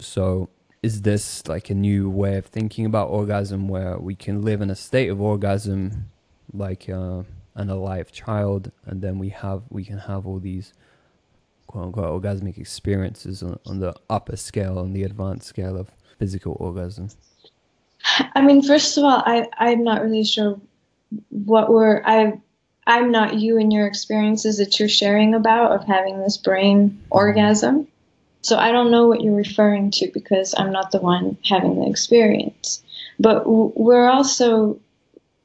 So 0.00 0.50
is 0.82 1.02
this 1.02 1.46
like 1.48 1.70
a 1.70 1.74
new 1.74 2.08
way 2.08 2.36
of 2.36 2.46
thinking 2.46 2.84
about 2.84 3.08
orgasm 3.08 3.68
where 3.68 3.98
we 3.98 4.14
can 4.14 4.42
live 4.42 4.60
in 4.60 4.70
a 4.70 4.76
state 4.76 5.08
of 5.08 5.20
orgasm 5.20 6.10
like 6.52 6.88
uh, 6.88 7.22
an 7.54 7.70
alive 7.70 8.12
child 8.12 8.70
and 8.86 9.02
then 9.02 9.18
we 9.18 9.28
have 9.28 9.62
we 9.70 9.84
can 9.84 9.98
have 9.98 10.26
all 10.26 10.38
these 10.38 10.72
quote 11.66 11.86
unquote 11.86 12.22
orgasmic 12.22 12.58
experiences 12.58 13.42
on, 13.42 13.58
on 13.66 13.80
the 13.80 13.94
upper 14.08 14.36
scale 14.36 14.78
on 14.78 14.92
the 14.92 15.02
advanced 15.02 15.46
scale 15.46 15.76
of 15.76 15.90
physical 16.18 16.56
orgasm? 16.60 17.08
I 18.34 18.40
mean 18.40 18.62
first 18.62 18.96
of 18.96 19.04
all 19.04 19.22
i 19.26 19.46
i'm 19.58 19.82
not 19.82 20.02
really 20.02 20.24
sure 20.24 20.60
what 21.30 21.70
we're 21.70 22.02
i 22.04 22.40
i'm 22.86 23.10
not 23.10 23.34
you 23.34 23.58
and 23.58 23.72
your 23.72 23.86
experiences 23.86 24.58
that 24.58 24.78
you're 24.78 24.88
sharing 24.88 25.34
about 25.34 25.72
of 25.72 25.84
having 25.84 26.20
this 26.20 26.36
brain 26.36 27.02
orgasm 27.10 27.88
so 28.48 28.56
I 28.56 28.72
don't 28.72 28.90
know 28.90 29.06
what 29.06 29.20
you're 29.20 29.34
referring 29.34 29.90
to 29.92 30.10
because 30.12 30.54
I'm 30.56 30.72
not 30.72 30.90
the 30.90 31.00
one 31.00 31.36
having 31.44 31.78
the 31.78 31.88
experience. 31.88 32.82
But 33.20 33.42
we're 33.46 34.08
also, 34.08 34.78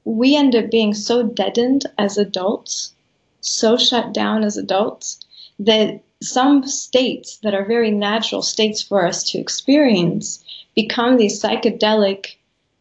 we 0.06 0.38
end 0.38 0.56
up 0.56 0.72
being 0.72 0.94
so 0.94 1.24
deadened 1.24 1.86
as 1.98 2.18
adults, 2.18 2.94
so 3.42 3.76
shut 3.78 4.14
down 4.14 4.46
as 4.46 4.56
adults, 4.56 5.20
that 5.60 6.02
some 6.22 6.66
states 6.66 7.40
that 7.44 7.54
are 7.54 7.66
very 7.66 7.92
natural 7.92 8.42
states 8.42 8.82
for 8.82 9.06
us 9.06 9.24
to 9.32 9.38
experience 9.38 10.44
become 10.74 11.18
these 11.18 11.42
psychedelic, 11.42 12.36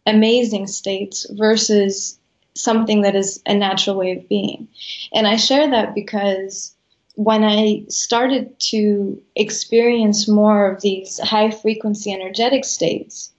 amazing 0.06 0.68
states 0.68 1.26
versus 1.30 2.16
something 2.54 3.02
that 3.02 3.16
is 3.16 3.42
a 3.46 3.54
natural 3.54 3.96
way 3.96 4.12
of 4.12 4.28
being. 4.28 4.68
And 5.12 5.26
I 5.26 5.37
share 5.37 5.68
that 5.70 5.94
because 5.96 6.74
when 7.14 7.44
I 7.44 7.85
started 7.88 8.59
to 8.70 9.20
experience 9.37 10.29
more 10.29 10.70
of 10.70 10.81
these 10.81 11.18
high 11.18 11.51
frequency 11.51 12.12
energetic 12.12 12.64
states, 12.64 13.31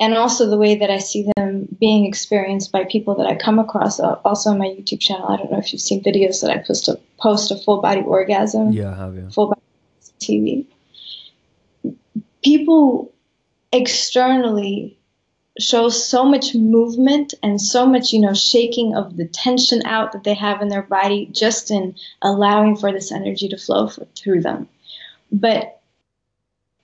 and 0.00 0.14
also 0.14 0.50
the 0.50 0.58
way 0.58 0.74
that 0.74 0.90
I 0.90 0.98
see 0.98 1.30
them 1.36 1.68
being 1.78 2.04
experienced 2.04 2.72
by 2.72 2.84
people 2.84 3.14
that 3.16 3.26
I 3.26 3.36
come 3.36 3.58
across. 3.58 4.00
Uh, 4.00 4.18
also 4.24 4.50
on 4.50 4.58
my 4.58 4.66
YouTube 4.66 5.00
channel, 5.00 5.28
I 5.28 5.36
don't 5.36 5.52
know 5.52 5.58
if 5.58 5.72
you've 5.72 5.82
seen 5.82 6.02
videos 6.02 6.40
that 6.42 6.50
I 6.50 6.58
post 6.58 6.88
a 6.88 6.98
post 7.18 7.50
a 7.50 7.56
full 7.56 7.80
body 7.80 8.00
orgasm. 8.00 8.72
Yeah, 8.72 8.90
I 8.90 8.96
have 8.96 9.14
you. 9.14 9.30
Full 9.30 9.48
body 9.48 9.60
TV. 10.20 10.66
People 12.42 13.12
externally 13.72 14.98
show 15.58 15.88
so 15.88 16.24
much 16.24 16.54
movement 16.54 17.34
and 17.42 17.60
so 17.60 17.86
much, 17.86 18.12
you 18.12 18.20
know, 18.20 18.34
shaking 18.34 18.94
of 18.96 19.16
the 19.16 19.26
tension 19.26 19.84
out 19.86 20.12
that 20.12 20.24
they 20.24 20.34
have 20.34 20.60
in 20.60 20.68
their 20.68 20.82
body 20.82 21.28
just 21.32 21.70
in 21.70 21.94
allowing 22.22 22.76
for 22.76 22.90
this 22.90 23.12
energy 23.12 23.48
to 23.48 23.56
flow 23.56 23.86
for, 23.86 24.04
through 24.16 24.40
them. 24.40 24.68
But 25.30 25.80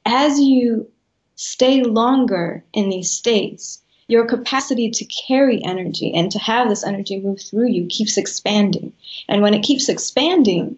as 0.07 0.39
you 0.39 0.89
stay 1.35 1.83
longer 1.83 2.65
in 2.73 2.91
these 2.91 3.11
states, 3.11 3.83
your 4.07 4.27
capacity 4.27 4.91
to 4.91 5.05
carry 5.05 5.63
energy 5.65 6.13
and 6.13 6.31
to 6.33 6.39
have 6.39 6.69
this 6.69 6.85
energy 6.85 7.21
move 7.21 7.41
through 7.41 7.69
you 7.69 7.87
keeps 7.87 8.17
expanding. 8.17 8.93
And 9.29 9.41
when 9.43 9.55
it 9.55 9.63
keeps 9.63 9.89
expanding, 9.89 10.77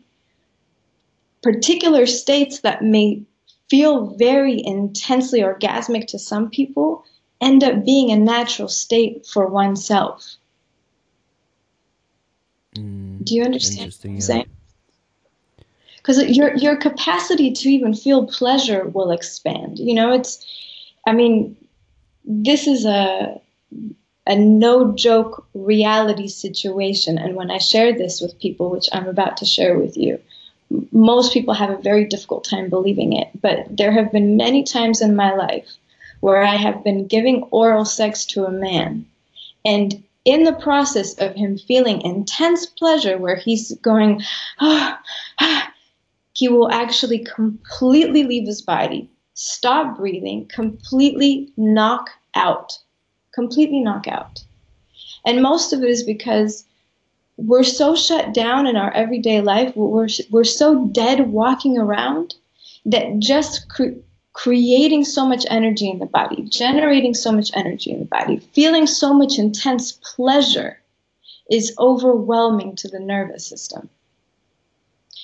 particular 1.42 2.06
states 2.06 2.60
that 2.60 2.82
may 2.82 3.22
feel 3.68 4.14
very 4.16 4.62
intensely 4.64 5.40
orgasmic 5.40 6.06
to 6.08 6.18
some 6.18 6.50
people 6.50 7.04
end 7.42 7.64
up 7.64 7.84
being 7.84 8.10
a 8.10 8.16
natural 8.16 8.68
state 8.68 9.26
for 9.26 9.46
oneself. 9.46 10.36
Mm, 12.76 13.24
Do 13.24 13.34
you 13.34 13.42
understand 13.42 13.92
what 13.92 14.10
I'm 14.10 14.20
saying? 14.20 14.46
Because 15.96 16.22
your 16.24 16.56
your 16.56 16.76
capacity 16.76 17.52
to 17.52 17.68
even 17.68 17.94
feel 17.94 18.26
pleasure 18.26 18.88
will 18.88 19.10
expand. 19.10 19.78
You 19.78 19.94
know, 19.94 20.12
it's 20.12 20.44
I 21.06 21.12
mean, 21.12 21.56
this 22.24 22.66
is 22.66 22.84
a 22.84 23.40
a 24.26 24.36
no 24.36 24.92
joke 24.94 25.46
reality 25.54 26.28
situation. 26.28 27.18
And 27.18 27.34
when 27.34 27.50
I 27.50 27.58
share 27.58 27.92
this 27.92 28.20
with 28.20 28.38
people, 28.38 28.70
which 28.70 28.88
I'm 28.92 29.08
about 29.08 29.36
to 29.38 29.44
share 29.44 29.76
with 29.76 29.96
you, 29.96 30.20
most 30.92 31.32
people 31.32 31.54
have 31.54 31.70
a 31.70 31.82
very 31.82 32.04
difficult 32.04 32.44
time 32.44 32.70
believing 32.70 33.12
it. 33.12 33.28
But 33.40 33.66
there 33.68 33.92
have 33.92 34.12
been 34.12 34.36
many 34.36 34.62
times 34.62 35.02
in 35.02 35.16
my 35.16 35.34
life 35.34 35.68
where 36.22 36.40
I 36.40 36.54
have 36.54 36.84
been 36.84 37.08
giving 37.08 37.42
oral 37.50 37.84
sex 37.84 38.24
to 38.26 38.46
a 38.46 38.50
man. 38.50 39.04
And 39.64 40.04
in 40.24 40.44
the 40.44 40.52
process 40.52 41.14
of 41.18 41.34
him 41.34 41.58
feeling 41.58 42.00
intense 42.02 42.64
pleasure, 42.64 43.18
where 43.18 43.34
he's 43.34 43.74
going, 43.82 44.22
ah, 44.60 45.00
ah, 45.40 45.72
he 46.32 46.46
will 46.46 46.70
actually 46.70 47.18
completely 47.18 48.22
leave 48.22 48.46
his 48.46 48.62
body, 48.62 49.10
stop 49.34 49.96
breathing, 49.96 50.46
completely 50.46 51.50
knock 51.56 52.10
out. 52.36 52.78
Completely 53.34 53.80
knock 53.80 54.06
out. 54.06 54.44
And 55.26 55.42
most 55.42 55.72
of 55.72 55.82
it 55.82 55.90
is 55.90 56.04
because 56.04 56.64
we're 57.36 57.64
so 57.64 57.96
shut 57.96 58.32
down 58.32 58.68
in 58.68 58.76
our 58.76 58.92
everyday 58.92 59.40
life, 59.40 59.74
we're, 59.74 60.08
we're 60.30 60.44
so 60.44 60.86
dead 60.86 61.32
walking 61.32 61.78
around 61.78 62.36
that 62.86 63.18
just 63.18 63.68
cre- 63.68 63.98
creating 64.32 65.04
so 65.04 65.26
much 65.26 65.44
energy 65.50 65.90
in 65.90 65.98
the 65.98 66.06
body, 66.06 66.42
generating 66.42 67.14
so 67.14 67.32
much 67.32 67.50
energy 67.54 67.90
in 67.90 67.98
the 67.98 68.04
body, 68.06 68.38
feeling 68.52 68.86
so 68.86 69.12
much 69.12 69.38
intense 69.38 69.92
pleasure 70.02 70.80
is 71.50 71.74
overwhelming 71.78 72.74
to 72.76 72.88
the 72.88 73.00
nervous 73.00 73.46
system. 73.46 73.88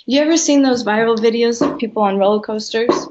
You 0.07 0.21
ever 0.21 0.37
seen 0.37 0.63
those 0.63 0.85
viral 0.85 1.17
videos 1.17 1.67
of 1.67 1.79
people 1.79 2.03
on 2.03 2.19
roller 2.19 2.41
coasters? 2.41 3.09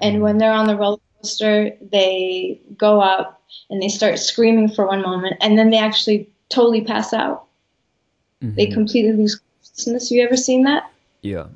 And 0.00 0.22
when 0.22 0.38
they're 0.38 0.52
on 0.52 0.66
the 0.66 0.76
roller 0.76 0.98
coaster, 1.20 1.76
they 1.80 2.60
go 2.76 3.00
up 3.00 3.42
and 3.70 3.82
they 3.82 3.88
start 3.88 4.18
screaming 4.18 4.68
for 4.68 4.86
one 4.86 5.02
moment, 5.02 5.36
and 5.40 5.58
then 5.58 5.70
they 5.70 5.78
actually 5.78 6.28
totally 6.48 6.82
pass 6.82 7.12
out. 7.12 7.46
They 8.40 8.66
Mhm. 8.66 8.72
completely 8.74 9.12
lose 9.12 9.34
consciousness. 9.36 10.10
You 10.10 10.22
ever 10.22 10.36
seen 10.36 10.62
that? 10.62 10.90
Yeah. 11.22 11.46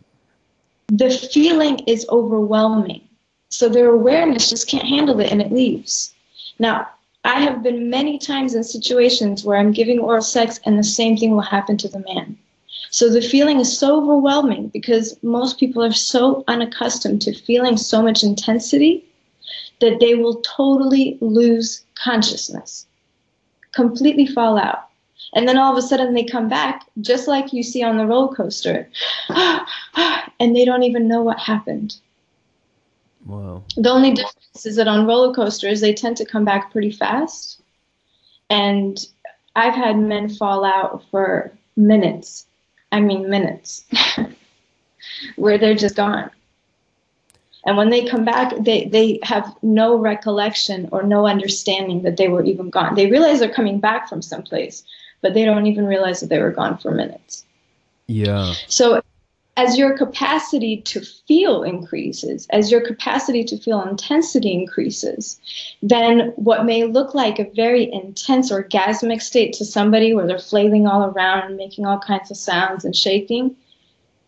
The 0.94 1.08
feeling 1.08 1.78
is 1.86 2.06
overwhelming. 2.10 3.00
So 3.48 3.70
their 3.70 3.88
awareness 3.88 4.50
just 4.50 4.68
can't 4.68 4.86
handle 4.86 5.20
it 5.20 5.32
and 5.32 5.40
it 5.40 5.50
leaves. 5.50 6.12
Now, 6.58 6.86
I 7.24 7.40
have 7.40 7.62
been 7.62 7.88
many 7.88 8.18
times 8.18 8.54
in 8.54 8.62
situations 8.62 9.42
where 9.42 9.56
I'm 9.56 9.72
giving 9.72 10.00
oral 10.00 10.20
sex 10.20 10.60
and 10.66 10.78
the 10.78 10.84
same 10.84 11.16
thing 11.16 11.30
will 11.30 11.40
happen 11.40 11.78
to 11.78 11.88
the 11.88 12.00
man. 12.00 12.36
So 12.90 13.08
the 13.08 13.22
feeling 13.22 13.58
is 13.58 13.78
so 13.78 14.02
overwhelming 14.02 14.68
because 14.68 15.16
most 15.22 15.58
people 15.58 15.82
are 15.82 15.94
so 15.94 16.44
unaccustomed 16.46 17.22
to 17.22 17.32
feeling 17.32 17.78
so 17.78 18.02
much 18.02 18.22
intensity 18.22 19.02
that 19.80 19.98
they 19.98 20.14
will 20.14 20.42
totally 20.42 21.16
lose 21.22 21.86
consciousness, 21.94 22.84
completely 23.72 24.26
fall 24.26 24.58
out. 24.58 24.88
And 25.34 25.48
then 25.48 25.58
all 25.58 25.72
of 25.72 25.78
a 25.78 25.86
sudden 25.86 26.14
they 26.14 26.24
come 26.24 26.48
back, 26.48 26.86
just 27.00 27.26
like 27.26 27.52
you 27.52 27.62
see 27.62 27.82
on 27.82 27.96
the 27.96 28.06
roller 28.06 28.34
coaster, 28.34 28.88
and 29.28 30.56
they 30.56 30.64
don't 30.64 30.82
even 30.82 31.08
know 31.08 31.22
what 31.22 31.38
happened. 31.38 31.96
Wow. 33.26 33.62
The 33.76 33.90
only 33.90 34.12
difference 34.12 34.66
is 34.66 34.76
that 34.76 34.88
on 34.88 35.06
roller 35.06 35.34
coasters, 35.34 35.80
they 35.80 35.94
tend 35.94 36.16
to 36.18 36.24
come 36.24 36.44
back 36.44 36.72
pretty 36.72 36.90
fast. 36.90 37.60
And 38.50 38.98
I've 39.56 39.74
had 39.74 39.98
men 39.98 40.28
fall 40.28 40.64
out 40.64 41.04
for 41.10 41.52
minutes. 41.76 42.46
I 42.90 43.00
mean, 43.00 43.30
minutes, 43.30 43.84
where 45.36 45.56
they're 45.56 45.74
just 45.74 45.96
gone. 45.96 46.30
And 47.64 47.76
when 47.76 47.90
they 47.90 48.04
come 48.04 48.24
back, 48.24 48.52
they, 48.58 48.86
they 48.86 49.20
have 49.22 49.54
no 49.62 49.96
recollection 49.96 50.88
or 50.90 51.02
no 51.02 51.26
understanding 51.26 52.02
that 52.02 52.16
they 52.16 52.28
were 52.28 52.44
even 52.44 52.70
gone. 52.70 52.96
They 52.96 53.10
realize 53.10 53.38
they're 53.38 53.52
coming 53.52 53.78
back 53.78 54.08
from 54.08 54.20
someplace, 54.20 54.82
but 55.22 55.34
they 55.34 55.44
don't 55.44 55.66
even 55.66 55.86
realize 55.86 56.20
that 56.20 56.28
they 56.28 56.40
were 56.40 56.50
gone 56.50 56.76
for 56.76 56.90
minutes. 56.90 57.44
Yeah. 58.06 58.54
So, 58.68 59.00
as 59.56 59.76
your 59.76 59.96
capacity 59.96 60.80
to 60.80 61.00
feel 61.00 61.62
increases, 61.62 62.46
as 62.50 62.70
your 62.70 62.80
capacity 62.80 63.44
to 63.44 63.58
feel 63.58 63.82
intensity 63.82 64.52
increases, 64.52 65.38
then 65.82 66.32
what 66.36 66.64
may 66.64 66.84
look 66.84 67.14
like 67.14 67.38
a 67.38 67.50
very 67.54 67.92
intense 67.92 68.50
orgasmic 68.50 69.20
state 69.20 69.52
to 69.54 69.64
somebody 69.64 70.14
where 70.14 70.26
they're 70.26 70.38
flailing 70.38 70.86
all 70.86 71.04
around 71.04 71.48
and 71.48 71.56
making 71.56 71.84
all 71.84 71.98
kinds 71.98 72.30
of 72.30 72.36
sounds 72.38 72.84
and 72.84 72.96
shaking, 72.96 73.54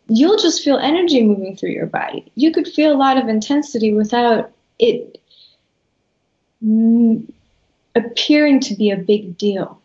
you'll 0.09 0.39
just 0.39 0.63
feel 0.63 0.77
energy 0.77 1.23
moving 1.23 1.57
through 1.57 1.71
your 1.71 1.87
body. 1.87 2.31
You 2.35 2.53
could 2.53 2.69
feel 2.69 2.93
a 2.93 2.99
lot 2.99 3.17
of 3.17 3.29
intensity 3.29 3.95
without 3.95 4.53
it 4.79 5.19
appearing 7.95 8.61
to 8.61 8.75
be 8.75 8.91
a 8.91 8.97
big 8.97 9.39
deal, 9.39 9.81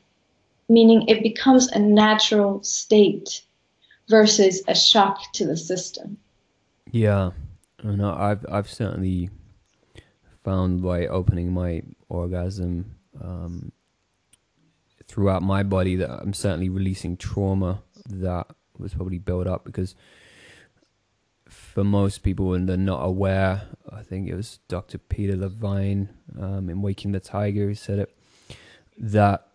meaning 0.70 1.08
it 1.08 1.24
becomes 1.24 1.68
a 1.70 1.80
natural 1.80 2.64
state 2.64 3.42
versus 4.08 4.62
a 4.68 4.76
shock 4.76 5.32
to 5.34 5.46
the 5.46 5.58
system. 5.58 6.18
Yeah, 6.92 7.32
I 7.84 7.88
know. 7.88 8.14
I've 8.14 8.46
I've 8.50 8.70
certainly 8.70 9.30
found 10.44 10.82
by 10.82 11.08
opening 11.08 11.52
my 11.52 11.84
orgasm 12.08 12.96
um, 13.22 13.72
throughout 15.06 15.44
my 15.44 15.64
body 15.64 15.96
that 15.98 16.10
I'm 16.10 16.34
certainly 16.34 16.70
releasing 16.70 17.18
trauma 17.18 17.82
that 18.10 18.48
was 18.78 18.94
probably 18.94 19.20
built 19.20 19.46
up 19.46 19.66
because 19.66 19.96
for 21.48 21.84
most 21.84 22.24
people 22.24 22.48
when 22.48 22.66
they're 22.66 22.78
not 22.78 23.04
aware, 23.04 23.64
I 23.92 24.02
think 24.02 24.28
it 24.28 24.36
was 24.36 24.60
Dr. 24.68 24.98
Peter 24.98 25.36
Levine 25.36 26.10
um, 26.40 26.70
in 26.70 26.82
Waking 26.82 27.12
the 27.12 27.20
Tiger 27.20 27.66
who 27.66 27.76
said 27.76 28.00
it 28.00 28.16
that 28.98 29.49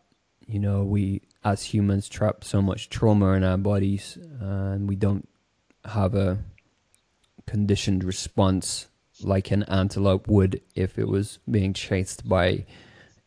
you 0.47 0.59
know 0.59 0.83
we 0.83 1.23
as 1.45 1.63
humans 1.63 2.09
trap 2.09 2.45
so 2.45 2.61
much 2.63 2.89
trauma 2.89 3.33
in 3.33 3.45
our 3.45 3.59
bodies 3.59 4.19
and 4.41 4.89
we 4.89 4.97
don't 4.97 5.29
have 5.85 6.15
a 6.15 6.39
conditioned 7.47 8.05
response 8.05 8.89
like 9.23 9.51
an 9.51 9.63
antelope 9.65 10.27
would 10.29 10.61
if 10.75 10.99
it 10.99 11.07
was 11.07 11.39
being 11.51 11.73
chased 11.73 12.29
by 12.29 12.65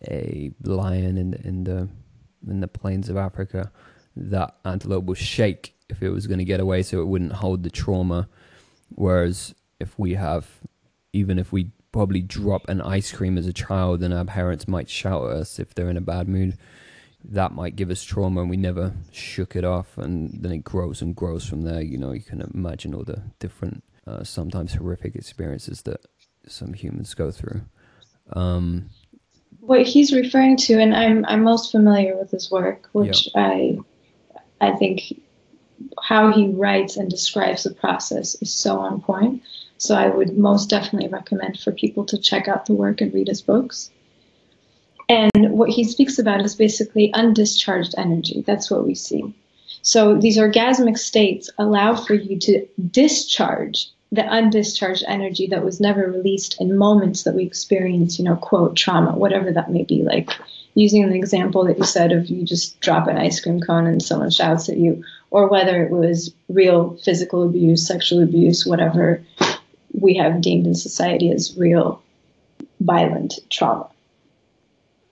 a 0.09 0.51
lion 0.63 1.17
in 1.17 1.31
the, 1.31 1.47
in 1.47 1.63
the 1.63 1.89
in 2.47 2.59
the 2.59 2.67
plains 2.67 3.09
of 3.09 3.17
Africa. 3.17 3.71
That 4.15 4.55
antelope 4.65 5.05
would 5.05 5.17
shake 5.17 5.75
if 5.89 6.01
it 6.01 6.09
was 6.09 6.27
going 6.27 6.39
to 6.39 6.45
get 6.45 6.59
away, 6.59 6.83
so 6.83 7.01
it 7.01 7.07
wouldn't 7.07 7.33
hold 7.33 7.63
the 7.63 7.69
trauma. 7.69 8.27
Whereas 8.89 9.53
if 9.79 9.97
we 9.97 10.15
have, 10.15 10.47
even 11.13 11.39
if 11.39 11.51
we 11.51 11.71
probably 11.91 12.21
drop 12.21 12.67
an 12.67 12.81
ice 12.81 13.11
cream 13.11 13.37
as 13.37 13.47
a 13.47 13.53
child, 13.53 14.03
and 14.03 14.13
our 14.13 14.25
parents 14.25 14.67
might 14.67 14.89
shout 14.89 15.23
at 15.25 15.37
us 15.37 15.59
if 15.59 15.73
they're 15.73 15.89
in 15.89 15.97
a 15.97 16.01
bad 16.01 16.27
mood, 16.27 16.57
that 17.31 17.53
might 17.53 17.75
give 17.75 17.89
us 17.89 18.03
trauma, 18.03 18.41
and 18.41 18.49
we 18.49 18.57
never 18.57 18.93
shook 19.11 19.55
it 19.55 19.63
off, 19.63 19.97
and 19.97 20.31
then 20.41 20.51
it 20.51 20.63
grows 20.63 21.01
and 21.01 21.15
grows 21.15 21.45
from 21.45 21.63
there. 21.63 21.81
You 21.81 21.97
know, 21.97 22.11
you 22.11 22.21
can 22.21 22.41
imagine 22.53 22.93
all 22.93 23.03
the 23.03 23.23
different 23.39 23.83
uh, 24.05 24.23
sometimes 24.23 24.73
horrific 24.73 25.15
experiences 25.15 25.81
that 25.83 26.05
some 26.47 26.73
humans 26.73 27.13
go 27.13 27.31
through. 27.31 27.61
Um, 28.33 28.89
What 29.59 29.85
he's 29.85 30.13
referring 30.13 30.57
to, 30.57 30.79
and 30.79 30.95
I'm 30.95 31.25
I'm 31.25 31.43
most 31.43 31.71
familiar 31.71 32.17
with 32.17 32.31
his 32.31 32.49
work, 32.49 32.89
which 32.93 33.27
I 33.35 33.77
I 34.61 34.71
think 34.71 35.21
how 36.01 36.31
he 36.31 36.47
writes 36.47 36.97
and 36.97 37.09
describes 37.09 37.63
the 37.63 37.73
process 37.73 38.35
is 38.41 38.53
so 38.53 38.79
on 38.79 39.01
point. 39.01 39.43
So 39.77 39.95
I 39.95 40.07
would 40.07 40.37
most 40.37 40.69
definitely 40.69 41.09
recommend 41.09 41.59
for 41.59 41.71
people 41.71 42.03
to 42.05 42.17
check 42.17 42.47
out 42.47 42.65
the 42.65 42.73
work 42.73 43.01
and 43.01 43.13
read 43.13 43.27
his 43.27 43.41
books. 43.41 43.91
And 45.09 45.51
what 45.51 45.69
he 45.69 45.83
speaks 45.83 46.19
about 46.19 46.41
is 46.41 46.55
basically 46.55 47.11
undischarged 47.13 47.93
energy. 47.97 48.43
That's 48.45 48.69
what 48.69 48.85
we 48.85 48.95
see. 48.95 49.33
So 49.81 50.17
these 50.17 50.37
orgasmic 50.37 50.97
states 50.97 51.49
allow 51.57 51.95
for 51.95 52.13
you 52.13 52.37
to 52.39 52.67
discharge 52.91 53.89
the 54.11 54.21
undischarged 54.21 55.03
energy 55.07 55.47
that 55.47 55.63
was 55.63 55.79
never 55.79 56.09
released 56.09 56.59
in 56.59 56.77
moments 56.77 57.23
that 57.23 57.35
we 57.35 57.43
experience, 57.43 58.17
you 58.17 58.25
know, 58.25 58.35
quote, 58.35 58.75
trauma, 58.75 59.15
whatever 59.17 59.51
that 59.51 59.71
may 59.71 59.83
be. 59.83 60.01
Like 60.01 60.29
using 60.75 61.09
the 61.09 61.15
example 61.15 61.65
that 61.65 61.77
you 61.77 61.83
said 61.83 62.11
of 62.11 62.27
you 62.27 62.45
just 62.45 62.79
drop 62.79 63.07
an 63.07 63.17
ice 63.17 63.39
cream 63.39 63.59
cone 63.59 63.87
and 63.87 64.01
someone 64.01 64.29
shouts 64.29 64.69
at 64.69 64.77
you, 64.77 65.03
or 65.31 65.47
whether 65.47 65.83
it 65.83 65.91
was 65.91 66.33
real 66.49 66.95
physical 67.03 67.43
abuse, 67.43 67.85
sexual 67.85 68.21
abuse, 68.21 68.65
whatever 68.65 69.23
we 69.93 70.15
have 70.15 70.41
deemed 70.41 70.67
in 70.67 70.75
society 70.75 71.31
as 71.31 71.57
real 71.57 72.01
violent 72.81 73.39
trauma. 73.49 73.89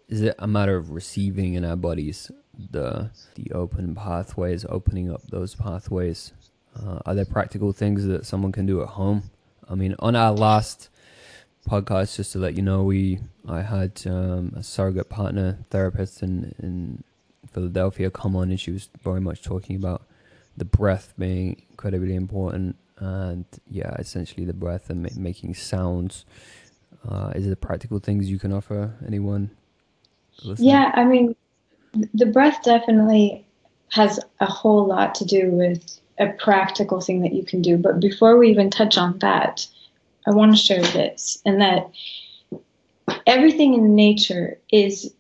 Is 0.07 0.21
it 0.21 0.35
a 0.37 0.47
matter 0.47 0.75
of 0.75 0.91
receiving 0.91 1.55
in 1.55 1.65
our 1.65 1.75
bodies 1.75 2.31
the 2.71 3.09
the 3.35 3.51
open 3.51 3.95
pathways, 3.95 4.65
opening 4.69 5.11
up 5.11 5.21
those 5.27 5.55
pathways? 5.55 6.31
Uh, 6.79 6.99
are 7.05 7.15
there 7.15 7.25
practical 7.25 7.71
things 7.71 8.05
that 8.05 8.25
someone 8.25 8.51
can 8.51 8.65
do 8.65 8.81
at 8.81 8.89
home? 8.89 9.23
I 9.69 9.75
mean, 9.75 9.95
on 9.99 10.15
our 10.15 10.31
last 10.31 10.89
podcast, 11.67 12.17
just 12.17 12.33
to 12.33 12.39
let 12.39 12.55
you 12.55 12.61
know, 12.61 12.83
we 12.83 13.19
I 13.47 13.61
had 13.61 14.01
um, 14.05 14.53
a 14.55 14.61
surrogate 14.61 15.09
partner 15.09 15.59
therapist 15.69 16.21
in 16.21 16.53
in 16.59 17.03
Philadelphia 17.51 18.11
come 18.11 18.35
on, 18.35 18.49
and 18.51 18.59
she 18.59 18.71
was 18.71 18.89
very 19.03 19.21
much 19.21 19.41
talking 19.41 19.75
about 19.75 20.03
the 20.55 20.65
breath 20.65 21.13
being 21.17 21.63
incredibly 21.71 22.15
important, 22.15 22.75
and 22.99 23.45
yeah, 23.69 23.95
essentially 23.97 24.45
the 24.45 24.53
breath 24.53 24.89
and 24.89 25.01
ma- 25.03 25.09
making 25.17 25.55
sounds. 25.55 26.25
Uh, 27.07 27.31
is 27.35 27.45
it 27.45 27.61
practical 27.61 27.99
things 27.99 28.29
you 28.29 28.39
can 28.39 28.51
offer 28.51 28.95
anyone? 29.05 29.51
Listening? 30.43 30.69
Yeah, 30.69 30.91
I 30.93 31.03
mean, 31.03 31.35
the 32.13 32.25
breath 32.25 32.63
definitely 32.63 33.45
has 33.91 34.19
a 34.39 34.45
whole 34.45 34.85
lot 34.85 35.15
to 35.15 35.25
do 35.25 35.51
with 35.51 35.99
a 36.17 36.27
practical 36.27 37.01
thing 37.01 37.21
that 37.21 37.33
you 37.33 37.43
can 37.43 37.61
do. 37.61 37.77
But 37.77 37.99
before 37.99 38.37
we 38.37 38.49
even 38.49 38.69
touch 38.69 38.97
on 38.97 39.19
that, 39.19 39.67
I 40.27 40.31
want 40.31 40.51
to 40.51 40.57
share 40.57 40.81
this 40.81 41.41
and 41.45 41.61
that 41.61 41.89
everything 43.27 43.73
in 43.73 43.95
nature 43.95 44.59
is 44.71 45.13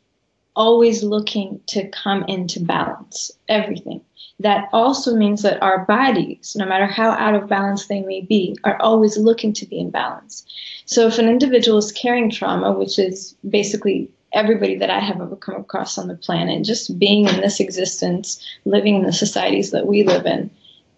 always 0.55 1.03
looking 1.03 1.59
to 1.67 1.87
come 1.89 2.23
into 2.27 2.59
balance. 2.59 3.31
Everything. 3.49 4.01
That 4.39 4.67
also 4.73 5.15
means 5.15 5.43
that 5.43 5.61
our 5.61 5.85
bodies, 5.85 6.55
no 6.57 6.65
matter 6.65 6.87
how 6.87 7.11
out 7.11 7.35
of 7.35 7.47
balance 7.47 7.87
they 7.87 8.01
may 8.01 8.21
be, 8.21 8.57
are 8.63 8.81
always 8.81 9.17
looking 9.17 9.53
to 9.53 9.65
be 9.65 9.79
in 9.79 9.91
balance. 9.91 10.45
So 10.85 11.07
if 11.07 11.17
an 11.17 11.29
individual 11.29 11.77
is 11.77 11.91
carrying 11.91 12.29
trauma, 12.29 12.73
which 12.73 12.99
is 12.99 13.35
basically 13.49 14.09
everybody 14.35 14.75
that 14.75 14.89
I 14.89 14.99
have 14.99 15.21
ever 15.21 15.35
come 15.35 15.55
across 15.55 15.97
on 15.97 16.07
the 16.07 16.15
planet, 16.15 16.63
just 16.63 16.99
being 16.99 17.27
in 17.27 17.41
this 17.41 17.59
existence, 17.59 18.45
living 18.65 18.97
in 18.97 19.03
the 19.03 19.13
societies 19.13 19.71
that 19.71 19.87
we 19.87 20.03
live 20.03 20.25
in, 20.25 20.51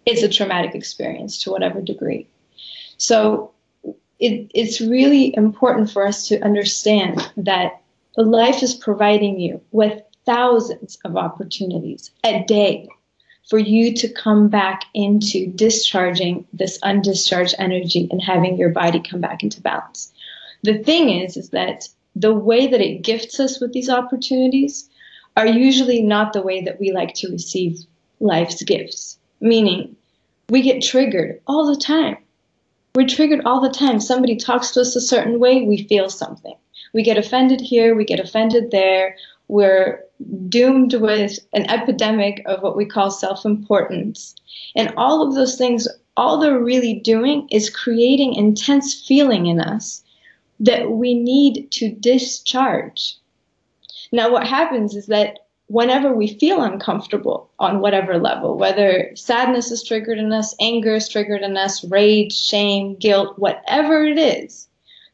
is 0.04 0.22
a 0.22 0.28
traumatic 0.28 0.74
experience 0.74 1.42
to 1.42 1.50
whatever 1.50 1.80
degree. 1.80 2.26
So 2.98 3.52
it, 4.18 4.50
it's 4.54 4.80
really 4.80 5.34
important 5.36 5.90
for 5.90 6.06
us 6.06 6.26
to 6.28 6.40
understand 6.40 7.32
that 7.36 7.80
life 8.16 8.62
is 8.62 8.74
providing 8.74 9.38
you 9.38 9.60
with 9.70 10.02
thousands 10.26 10.98
of 11.04 11.16
opportunities 11.16 12.10
a 12.24 12.44
day 12.44 12.88
for 13.48 13.58
you 13.58 13.94
to 13.94 14.12
come 14.12 14.48
back 14.48 14.84
into 14.92 15.46
discharging 15.46 16.46
this 16.52 16.78
undischarged 16.80 17.54
energy 17.58 18.08
and 18.10 18.20
having 18.20 18.58
your 18.58 18.68
body 18.68 19.00
come 19.00 19.20
back 19.20 19.42
into 19.42 19.60
balance. 19.60 20.12
The 20.64 20.82
thing 20.82 21.08
is, 21.08 21.36
is 21.36 21.50
that 21.50 21.88
the 22.20 22.34
way 22.34 22.66
that 22.66 22.80
it 22.80 23.02
gifts 23.02 23.38
us 23.40 23.60
with 23.60 23.72
these 23.72 23.90
opportunities 23.90 24.88
are 25.36 25.46
usually 25.46 26.02
not 26.02 26.32
the 26.32 26.42
way 26.42 26.60
that 26.62 26.80
we 26.80 26.92
like 26.92 27.14
to 27.14 27.30
receive 27.30 27.78
life's 28.20 28.62
gifts. 28.62 29.18
Meaning, 29.40 29.94
we 30.48 30.62
get 30.62 30.82
triggered 30.82 31.40
all 31.46 31.66
the 31.66 31.80
time 31.80 32.16
we're 32.98 33.06
triggered 33.06 33.44
all 33.44 33.60
the 33.60 33.70
time. 33.70 34.00
Somebody 34.00 34.34
talks 34.34 34.72
to 34.72 34.80
us 34.80 34.96
a 34.96 35.00
certain 35.00 35.38
way, 35.38 35.62
we 35.62 35.84
feel 35.84 36.10
something. 36.10 36.56
We 36.92 37.04
get 37.04 37.16
offended 37.16 37.60
here, 37.60 37.94
we 37.94 38.04
get 38.04 38.18
offended 38.18 38.72
there. 38.72 39.14
We're 39.46 40.02
doomed 40.48 40.94
with 40.94 41.38
an 41.52 41.70
epidemic 41.70 42.42
of 42.46 42.60
what 42.60 42.76
we 42.76 42.84
call 42.84 43.12
self 43.12 43.44
importance. 43.44 44.34
And 44.74 44.92
all 44.96 45.24
of 45.24 45.36
those 45.36 45.56
things, 45.56 45.86
all 46.16 46.38
they're 46.38 46.58
really 46.58 46.94
doing 46.94 47.46
is 47.52 47.70
creating 47.70 48.34
intense 48.34 48.94
feeling 49.06 49.46
in 49.46 49.60
us 49.60 50.02
that 50.60 50.90
we 50.90 51.14
need 51.14 51.70
to 51.72 51.90
discharge. 51.90 53.16
Now, 54.12 54.30
what 54.32 54.46
happens 54.46 54.94
is 54.94 55.06
that 55.06 55.40
whenever 55.68 56.12
we 56.14 56.38
feel 56.38 56.62
uncomfortable 56.62 57.50
on 57.58 57.80
whatever 57.80 58.18
level, 58.18 58.56
whether 58.56 59.14
sadness 59.14 59.70
is 59.70 59.84
triggered 59.84 60.18
in 60.18 60.32
us, 60.32 60.54
anger 60.60 60.94
is 60.94 61.08
triggered 61.08 61.42
in 61.42 61.56
us, 61.56 61.84
rage, 61.84 62.32
shame, 62.32 62.96
guilt, 62.96 63.38
whatever 63.38 64.02
it 64.02 64.18
is, 64.18 64.66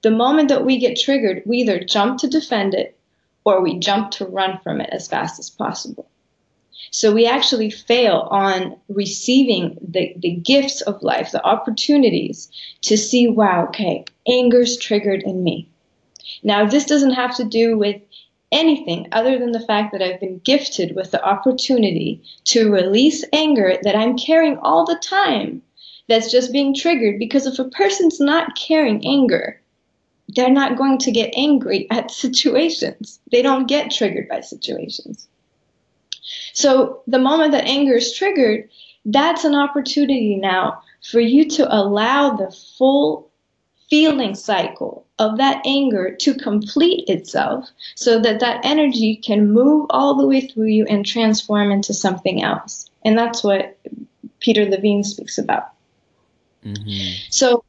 the 0.02 0.10
moment 0.10 0.48
that 0.48 0.64
we 0.64 0.78
get 0.78 0.98
triggered, 0.98 1.42
we 1.44 1.58
either 1.58 1.82
jump 1.82 2.18
to 2.20 2.28
defend 2.28 2.74
it 2.74 2.96
or 3.44 3.60
we 3.60 3.78
jump 3.78 4.10
to 4.12 4.24
run 4.26 4.58
from 4.62 4.80
it 4.80 4.90
as 4.92 5.08
fast 5.08 5.38
as 5.38 5.50
possible. 5.50 6.08
So 6.90 7.12
we 7.12 7.26
actually 7.26 7.70
fail 7.70 8.28
on 8.30 8.76
receiving 8.88 9.76
the, 9.82 10.14
the 10.18 10.36
gifts 10.36 10.80
of 10.82 11.02
life, 11.02 11.32
the 11.32 11.44
opportunities 11.44 12.48
to 12.82 12.96
see, 12.96 13.26
wow, 13.26 13.66
okay, 13.68 14.04
anger's 14.26 14.76
triggered 14.78 15.22
in 15.22 15.42
me. 15.42 15.68
Now, 16.42 16.66
this 16.66 16.84
doesn't 16.84 17.12
have 17.12 17.36
to 17.36 17.44
do 17.44 17.76
with 17.76 18.00
anything 18.52 19.08
other 19.12 19.38
than 19.38 19.52
the 19.52 19.60
fact 19.60 19.92
that 19.92 20.02
I've 20.02 20.20
been 20.20 20.38
gifted 20.38 20.94
with 20.94 21.10
the 21.10 21.22
opportunity 21.24 22.22
to 22.44 22.70
release 22.70 23.24
anger 23.32 23.76
that 23.82 23.96
I'm 23.96 24.16
carrying 24.16 24.58
all 24.58 24.86
the 24.86 24.98
time 25.02 25.60
that's 26.08 26.30
just 26.30 26.52
being 26.52 26.74
triggered. 26.74 27.18
Because 27.18 27.46
if 27.46 27.58
a 27.58 27.68
person's 27.70 28.20
not 28.20 28.56
carrying 28.56 29.04
anger, 29.06 29.60
they're 30.28 30.50
not 30.50 30.78
going 30.78 30.98
to 30.98 31.12
get 31.12 31.34
angry 31.36 31.88
at 31.90 32.10
situations. 32.24 33.18
They 33.30 33.42
don't 33.42 33.66
get 33.66 33.90
triggered 33.90 34.28
by 34.28 34.40
situations. 34.40 35.28
So 36.52 37.02
the 37.06 37.18
moment 37.18 37.52
that 37.52 37.64
anger 37.64 37.94
is 37.96 38.14
triggered, 38.16 38.68
that's 39.04 39.44
an 39.44 39.54
opportunity 39.54 40.36
now 40.36 40.80
for 41.10 41.20
you 41.20 41.48
to 41.50 41.74
allow 41.74 42.36
the 42.36 42.50
full 42.78 43.30
feeling 43.90 44.34
cycle 44.34 45.06
of 45.18 45.38
that 45.38 45.62
anger 45.64 46.14
to 46.20 46.34
complete 46.34 47.08
itself 47.08 47.68
so 47.94 48.20
that 48.20 48.40
that 48.40 48.64
energy 48.64 49.16
can 49.16 49.52
move 49.52 49.86
all 49.90 50.16
the 50.16 50.26
way 50.26 50.40
through 50.40 50.66
you 50.66 50.84
and 50.86 51.06
transform 51.06 51.70
into 51.70 51.94
something 51.94 52.42
else. 52.42 52.90
And 53.04 53.16
that's 53.16 53.44
what 53.44 53.78
Peter 54.40 54.64
Levine 54.64 55.04
speaks 55.04 55.38
about. 55.38 55.70
Mm-hmm. 56.64 57.14
So 57.30 57.64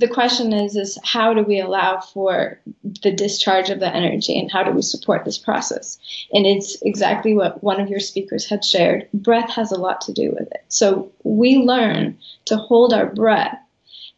the 0.00 0.08
question 0.08 0.52
is 0.52 0.76
is 0.76 0.98
how 1.04 1.32
do 1.34 1.42
we 1.42 1.60
allow 1.60 2.00
for 2.00 2.58
the 3.02 3.12
discharge 3.12 3.70
of 3.70 3.80
the 3.80 3.94
energy 3.94 4.38
and 4.38 4.50
how 4.50 4.62
do 4.62 4.72
we 4.72 4.82
support 4.82 5.24
this 5.24 5.38
process 5.38 5.98
and 6.32 6.46
it's 6.46 6.80
exactly 6.82 7.34
what 7.34 7.62
one 7.62 7.78
of 7.80 7.88
your 7.88 8.00
speakers 8.00 8.48
had 8.48 8.64
shared 8.64 9.06
breath 9.12 9.50
has 9.50 9.70
a 9.70 9.78
lot 9.78 10.00
to 10.00 10.12
do 10.12 10.30
with 10.30 10.50
it 10.52 10.64
so 10.68 11.12
we 11.22 11.58
learn 11.58 12.16
to 12.46 12.56
hold 12.56 12.94
our 12.94 13.06
breath 13.06 13.58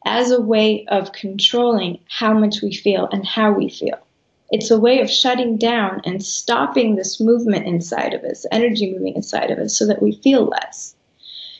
as 0.05 0.31
a 0.31 0.41
way 0.41 0.85
of 0.87 1.13
controlling 1.13 1.99
how 2.09 2.33
much 2.33 2.63
we 2.63 2.73
feel 2.73 3.09
and 3.13 3.27
how 3.27 3.53
we 3.53 3.69
feel. 3.69 3.99
It's 4.51 4.71
a 4.71 4.79
way 4.79 5.01
of 5.01 5.11
shutting 5.11 5.57
down 5.57 6.03
and 6.05 6.23
stopping 6.23 6.95
this 6.95 7.21
movement 7.21 7.67
inside 7.67 8.13
of 8.13 8.23
us, 8.25 8.45
energy 8.53 8.93
moving 8.93 9.15
inside 9.15 9.51
of 9.51 9.59
us, 9.59 9.77
so 9.77 9.87
that 9.87 10.03
we 10.03 10.13
feel 10.13 10.45
less. 10.45 10.95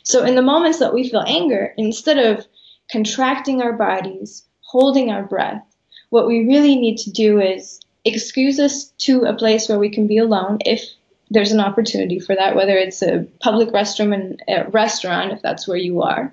So, 0.03 0.23
in 0.23 0.35
the 0.35 0.41
moments 0.41 0.79
that 0.79 0.93
we 0.93 1.09
feel 1.09 1.23
anger, 1.25 1.73
instead 1.77 2.17
of 2.17 2.45
contracting 2.91 3.61
our 3.61 3.73
bodies, 3.73 4.43
holding 4.61 5.09
our 5.09 5.23
breath, 5.23 5.63
what 6.09 6.27
we 6.27 6.45
really 6.45 6.75
need 6.75 6.97
to 6.99 7.11
do 7.11 7.39
is 7.41 7.79
excuse 8.05 8.59
us 8.59 8.85
to 8.99 9.23
a 9.23 9.33
place 9.33 9.67
where 9.67 9.79
we 9.79 9.89
can 9.89 10.05
be 10.05 10.17
alone 10.17 10.59
if 10.65 10.83
there's 11.31 11.51
an 11.51 11.59
opportunity 11.59 12.19
for 12.19 12.35
that, 12.35 12.55
whether 12.55 12.77
it's 12.77 13.01
a 13.01 13.25
public 13.39 13.69
restroom 13.69 14.13
and 14.13 14.43
a 14.47 14.69
restaurant, 14.69 15.31
if 15.31 15.41
that's 15.41 15.67
where 15.67 15.77
you 15.77 16.03
are, 16.03 16.31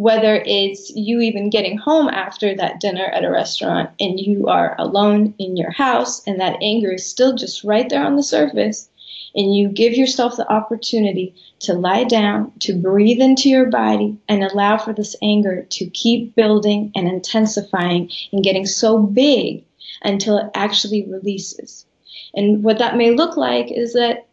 whether 0.00 0.42
it's 0.46 0.88
you 0.96 1.20
even 1.20 1.50
getting 1.50 1.76
home 1.76 2.08
after 2.08 2.54
that 2.54 2.80
dinner 2.80 3.04
at 3.04 3.22
a 3.22 3.30
restaurant 3.30 3.90
and 4.00 4.18
you 4.18 4.46
are 4.46 4.74
alone 4.78 5.34
in 5.38 5.58
your 5.58 5.70
house 5.70 6.26
and 6.26 6.40
that 6.40 6.56
anger 6.62 6.90
is 6.90 7.04
still 7.04 7.36
just 7.36 7.64
right 7.64 7.90
there 7.90 8.02
on 8.02 8.16
the 8.16 8.22
surface 8.22 8.88
and 9.34 9.54
you 9.54 9.68
give 9.68 9.92
yourself 9.92 10.38
the 10.38 10.50
opportunity 10.50 11.34
to 11.58 11.74
lie 11.74 12.04
down, 12.04 12.50
to 12.60 12.72
breathe 12.72 13.20
into 13.20 13.50
your 13.50 13.66
body, 13.66 14.16
and 14.26 14.42
allow 14.42 14.78
for 14.78 14.94
this 14.94 15.14
anger 15.20 15.66
to 15.68 15.84
keep 15.90 16.34
building 16.34 16.90
and 16.94 17.06
intensifying 17.06 18.10
and 18.32 18.42
getting 18.42 18.64
so 18.64 19.02
big 19.02 19.62
until 20.00 20.38
it 20.38 20.50
actually 20.54 21.06
releases. 21.10 21.84
And 22.32 22.64
what 22.64 22.78
that 22.78 22.96
may 22.96 23.10
look 23.10 23.36
like 23.36 23.70
is 23.70 23.92
that 23.92 24.26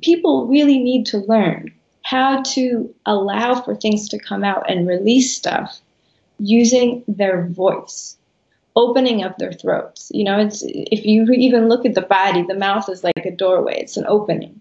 people 0.00 0.48
really 0.48 0.78
need 0.78 1.06
to 1.06 1.18
learn 1.18 1.72
how 2.04 2.42
to 2.42 2.94
allow 3.06 3.60
for 3.60 3.74
things 3.74 4.10
to 4.10 4.18
come 4.18 4.44
out 4.44 4.70
and 4.70 4.86
release 4.86 5.34
stuff 5.34 5.80
using 6.38 7.02
their 7.08 7.46
voice, 7.46 8.16
opening 8.76 9.24
up 9.24 9.38
their 9.38 9.52
throats. 9.52 10.12
You 10.14 10.24
know, 10.24 10.38
it's 10.38 10.62
if 10.64 11.06
you 11.06 11.24
even 11.32 11.68
look 11.68 11.86
at 11.86 11.94
the 11.94 12.02
body, 12.02 12.42
the 12.42 12.54
mouth 12.54 12.88
is 12.90 13.02
like 13.02 13.24
a 13.24 13.34
doorway, 13.34 13.80
it's 13.80 13.96
an 13.96 14.04
opening. 14.06 14.60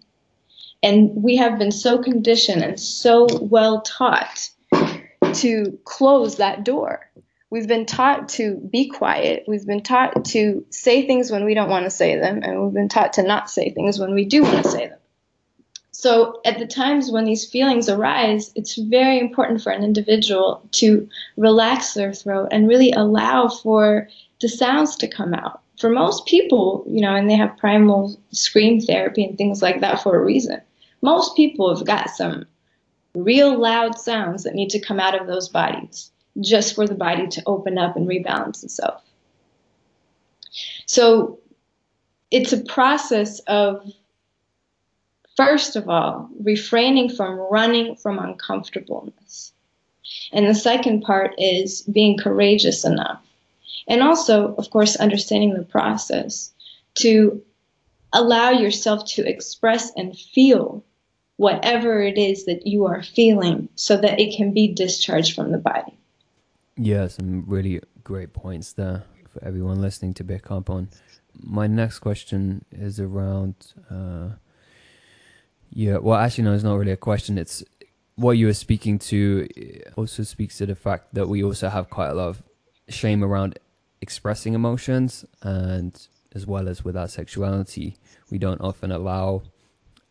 And 0.81 1.11
we 1.21 1.35
have 1.35 1.59
been 1.59 1.71
so 1.71 2.01
conditioned 2.01 2.63
and 2.63 2.79
so 2.79 3.27
well 3.41 3.81
taught 3.81 4.49
to 5.33 5.77
close 5.83 6.37
that 6.37 6.63
door. 6.63 7.09
We've 7.49 7.67
been 7.67 7.85
taught 7.85 8.29
to 8.29 8.55
be 8.55 8.89
quiet. 8.89 9.43
We've 9.47 9.65
been 9.65 9.83
taught 9.83 10.25
to 10.25 10.65
say 10.69 11.05
things 11.05 11.29
when 11.29 11.45
we 11.45 11.53
don't 11.53 11.69
want 11.69 11.85
to 11.85 11.91
say 11.91 12.17
them. 12.17 12.41
And 12.41 12.63
we've 12.63 12.73
been 12.73 12.89
taught 12.89 13.13
to 13.13 13.23
not 13.23 13.49
say 13.49 13.69
things 13.69 13.99
when 13.99 14.13
we 14.13 14.25
do 14.25 14.43
want 14.43 14.63
to 14.63 14.71
say 14.71 14.87
them. 14.87 14.97
So, 16.03 16.41
at 16.43 16.59
the 16.59 16.67
times 16.67 17.11
when 17.11 17.23
these 17.23 17.45
feelings 17.45 17.87
arise, 17.87 18.51
it's 18.55 18.75
very 18.75 19.21
important 19.21 19.61
for 19.61 19.71
an 19.71 19.85
individual 19.85 20.61
to 20.71 21.07
relax 21.37 21.93
their 21.93 22.11
throat 22.11 22.49
and 22.51 22.67
really 22.67 22.91
allow 22.91 23.47
for 23.47 24.09
the 24.41 24.49
sounds 24.49 24.97
to 24.97 25.07
come 25.07 25.33
out. 25.33 25.61
For 25.79 25.89
most 25.89 26.25
people, 26.25 26.83
you 26.89 26.99
know, 26.99 27.15
and 27.15 27.29
they 27.29 27.37
have 27.37 27.55
primal 27.55 28.19
scream 28.33 28.81
therapy 28.81 29.23
and 29.23 29.37
things 29.37 29.61
like 29.61 29.79
that 29.79 30.03
for 30.03 30.17
a 30.17 30.25
reason. 30.25 30.59
Most 31.01 31.37
people 31.37 31.73
have 31.73 31.87
got 31.87 32.09
some 32.09 32.47
real 33.15 33.57
loud 33.57 33.97
sounds 33.97 34.43
that 34.43 34.55
need 34.55 34.71
to 34.71 34.81
come 34.81 34.99
out 34.99 35.17
of 35.17 35.25
those 35.25 35.47
bodies 35.47 36.11
just 36.41 36.75
for 36.75 36.85
the 36.85 36.95
body 36.95 37.27
to 37.27 37.43
open 37.45 37.77
up 37.77 37.95
and 37.95 38.09
rebalance 38.09 38.61
itself. 38.61 39.01
So 40.85 41.39
it's 42.29 42.51
a 42.51 42.61
process 42.61 43.39
of, 43.47 43.89
first 45.35 45.75
of 45.75 45.89
all, 45.89 46.29
refraining 46.41 47.09
from 47.09 47.39
running 47.51 47.95
from 47.95 48.19
uncomfortableness. 48.19 49.53
And 50.31 50.47
the 50.47 50.55
second 50.55 51.01
part 51.01 51.35
is 51.37 51.81
being 51.81 52.17
courageous 52.17 52.85
enough. 52.85 53.21
And 53.87 54.01
also, 54.01 54.55
of 54.55 54.69
course, 54.69 54.95
understanding 54.95 55.53
the 55.53 55.63
process 55.63 56.51
to 56.95 57.41
allow 58.13 58.51
yourself 58.51 59.05
to 59.05 59.27
express 59.27 59.91
and 59.95 60.17
feel 60.17 60.83
whatever 61.37 62.01
it 62.01 62.17
is 62.17 62.45
that 62.45 62.67
you 62.67 62.85
are 62.85 63.01
feeling 63.01 63.67
so 63.75 63.97
that 63.97 64.19
it 64.19 64.35
can 64.37 64.53
be 64.53 64.71
discharged 64.71 65.35
from 65.35 65.51
the 65.51 65.57
body. 65.57 65.97
Yeah, 66.77 67.07
some 67.07 67.43
really 67.47 67.81
great 68.03 68.33
points 68.33 68.73
there 68.73 69.03
for 69.29 69.43
everyone 69.43 69.81
listening 69.81 70.13
to 70.15 70.23
pick 70.23 70.51
up 70.51 70.69
on. 70.69 70.89
My 71.39 71.67
next 71.67 71.99
question 71.99 72.63
is 72.71 72.99
around, 72.99 73.55
uh, 73.89 74.29
yeah, 75.75 75.97
well, 75.97 76.19
actually, 76.19 76.43
no, 76.43 76.53
it's 76.53 76.63
not 76.63 76.75
really 76.75 76.91
a 76.91 76.97
question. 76.97 77.37
It's 77.37 77.63
what 78.15 78.33
you 78.33 78.45
were 78.45 78.53
speaking 78.53 78.99
to 78.99 79.47
also 79.97 80.21
speaks 80.21 80.59
to 80.59 80.67
the 80.67 80.75
fact 80.75 81.15
that 81.15 81.27
we 81.27 81.43
also 81.43 81.69
have 81.69 81.89
quite 81.89 82.09
a 82.09 82.13
lot 82.13 82.29
of 82.29 82.43
shame 82.89 83.23
around 83.23 83.57
expressing 84.01 84.53
emotions 84.53 85.25
and 85.41 86.07
as 86.35 86.45
well 86.45 86.67
as 86.67 86.83
with 86.83 86.95
our 86.95 87.07
sexuality. 87.07 87.97
We 88.29 88.37
don't 88.37 88.61
often 88.61 88.91
allow 88.91 89.43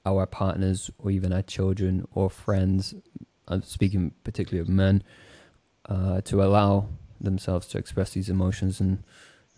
our 0.04 0.26
partners 0.26 0.90
or 0.98 1.12
even 1.12 1.32
our 1.32 1.42
children 1.42 2.08
or 2.12 2.28
friends, 2.28 2.94
I'm 3.46 3.62
speaking 3.62 4.12
particularly 4.24 4.60
of 4.60 4.68
men, 4.68 5.04
uh, 5.88 6.22
to 6.22 6.42
allow 6.42 6.88
themselves 7.20 7.68
to 7.68 7.78
express 7.78 8.10
these 8.10 8.28
emotions. 8.28 8.80
And 8.80 9.04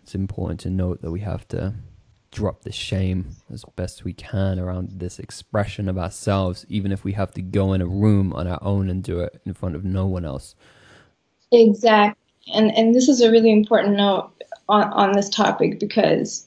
it's 0.02 0.14
important 0.14 0.60
to 0.60 0.70
note 0.70 1.00
that 1.00 1.10
we 1.10 1.20
have 1.20 1.48
to 1.48 1.74
drop 2.34 2.62
the 2.62 2.72
shame 2.72 3.28
as 3.50 3.64
best 3.76 4.04
we 4.04 4.12
can 4.12 4.58
around 4.58 4.90
this 4.98 5.18
expression 5.20 5.88
of 5.88 5.96
ourselves, 5.96 6.66
even 6.68 6.90
if 6.90 7.04
we 7.04 7.12
have 7.12 7.30
to 7.30 7.40
go 7.40 7.72
in 7.72 7.80
a 7.80 7.86
room 7.86 8.32
on 8.32 8.46
our 8.48 8.58
own 8.60 8.90
and 8.90 9.02
do 9.04 9.20
it 9.20 9.40
in 9.46 9.54
front 9.54 9.76
of 9.76 9.84
no 9.84 10.04
one 10.06 10.24
else. 10.24 10.56
Exactly. 11.52 12.20
And, 12.52 12.76
and 12.76 12.94
this 12.94 13.08
is 13.08 13.20
a 13.20 13.30
really 13.30 13.52
important 13.52 13.96
note 13.96 14.32
on, 14.68 14.92
on 14.92 15.12
this 15.12 15.30
topic 15.30 15.78
because 15.78 16.46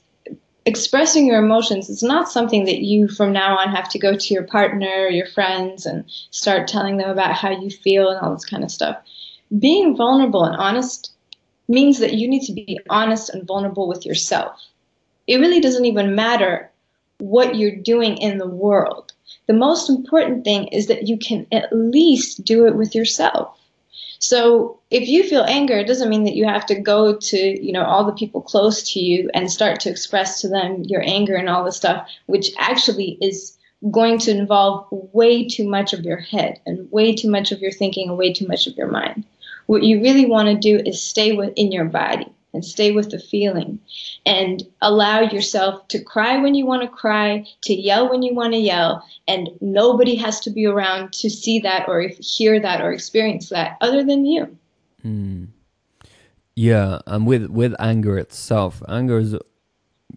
expressing 0.66 1.26
your 1.26 1.42
emotions 1.42 1.88
is 1.88 2.02
not 2.02 2.30
something 2.30 2.66
that 2.66 2.80
you 2.80 3.08
from 3.08 3.32
now 3.32 3.56
on 3.56 3.74
have 3.74 3.88
to 3.88 3.98
go 3.98 4.14
to 4.14 4.34
your 4.34 4.44
partner 4.44 5.06
or 5.06 5.08
your 5.08 5.26
friends 5.26 5.86
and 5.86 6.04
start 6.30 6.68
telling 6.68 6.98
them 6.98 7.08
about 7.08 7.32
how 7.32 7.50
you 7.50 7.70
feel 7.70 8.10
and 8.10 8.20
all 8.20 8.34
this 8.34 8.44
kind 8.44 8.62
of 8.62 8.70
stuff. 8.70 8.98
Being 9.58 9.96
vulnerable 9.96 10.44
and 10.44 10.56
honest 10.56 11.12
means 11.66 11.98
that 12.00 12.14
you 12.14 12.28
need 12.28 12.44
to 12.44 12.52
be 12.52 12.78
honest 12.90 13.30
and 13.30 13.46
vulnerable 13.46 13.88
with 13.88 14.04
yourself. 14.04 14.60
It 15.28 15.38
really 15.38 15.60
doesn't 15.60 15.84
even 15.84 16.14
matter 16.14 16.70
what 17.18 17.54
you're 17.54 17.76
doing 17.76 18.16
in 18.16 18.38
the 18.38 18.48
world. 18.48 19.12
The 19.46 19.52
most 19.52 19.90
important 19.90 20.42
thing 20.42 20.68
is 20.68 20.86
that 20.86 21.06
you 21.06 21.18
can 21.18 21.46
at 21.52 21.68
least 21.70 22.44
do 22.44 22.66
it 22.66 22.74
with 22.74 22.94
yourself. 22.94 23.54
So 24.20 24.80
if 24.90 25.06
you 25.06 25.22
feel 25.22 25.44
anger, 25.46 25.78
it 25.78 25.86
doesn't 25.86 26.08
mean 26.08 26.24
that 26.24 26.34
you 26.34 26.46
have 26.46 26.64
to 26.66 26.80
go 26.80 27.14
to, 27.16 27.38
you 27.38 27.72
know, 27.72 27.84
all 27.84 28.04
the 28.04 28.12
people 28.12 28.40
close 28.40 28.82
to 28.92 29.00
you 29.00 29.30
and 29.34 29.52
start 29.52 29.80
to 29.80 29.90
express 29.90 30.40
to 30.40 30.48
them 30.48 30.82
your 30.84 31.02
anger 31.04 31.36
and 31.36 31.48
all 31.48 31.62
this 31.62 31.76
stuff, 31.76 32.08
which 32.26 32.50
actually 32.58 33.18
is 33.20 33.56
going 33.90 34.18
to 34.20 34.30
involve 34.30 34.88
way 34.90 35.46
too 35.46 35.68
much 35.68 35.92
of 35.92 36.04
your 36.04 36.16
head 36.16 36.58
and 36.64 36.90
way 36.90 37.14
too 37.14 37.30
much 37.30 37.52
of 37.52 37.60
your 37.60 37.70
thinking 37.70 38.08
and 38.08 38.18
way 38.18 38.32
too 38.32 38.46
much 38.48 38.66
of 38.66 38.76
your 38.76 38.90
mind. 38.90 39.24
What 39.66 39.82
you 39.82 40.00
really 40.00 40.24
want 40.24 40.48
to 40.48 40.54
do 40.56 40.82
is 40.84 41.00
stay 41.00 41.36
within 41.36 41.70
your 41.70 41.84
body 41.84 42.26
and 42.58 42.64
stay 42.64 42.90
with 42.90 43.10
the 43.10 43.20
feeling 43.20 43.78
and 44.26 44.64
allow 44.82 45.20
yourself 45.20 45.86
to 45.86 46.02
cry 46.02 46.36
when 46.38 46.56
you 46.56 46.66
want 46.66 46.82
to 46.82 46.88
cry, 46.88 47.46
to 47.62 47.72
yell 47.72 48.10
when 48.10 48.24
you 48.24 48.34
want 48.34 48.52
to 48.52 48.58
yell, 48.58 49.06
and 49.28 49.48
nobody 49.60 50.16
has 50.16 50.40
to 50.40 50.50
be 50.50 50.66
around 50.66 51.12
to 51.12 51.30
see 51.30 51.60
that 51.60 51.86
or 51.86 52.10
hear 52.18 52.58
that 52.58 52.80
or 52.80 52.90
experience 52.90 53.48
that 53.50 53.76
other 53.80 54.02
than 54.02 54.26
you. 54.26 54.58
Mm. 55.06 55.46
Yeah, 56.56 56.98
and 57.06 57.28
with 57.28 57.46
with 57.46 57.76
anger 57.78 58.18
itself, 58.18 58.82
anger 58.88 59.18
is 59.20 59.36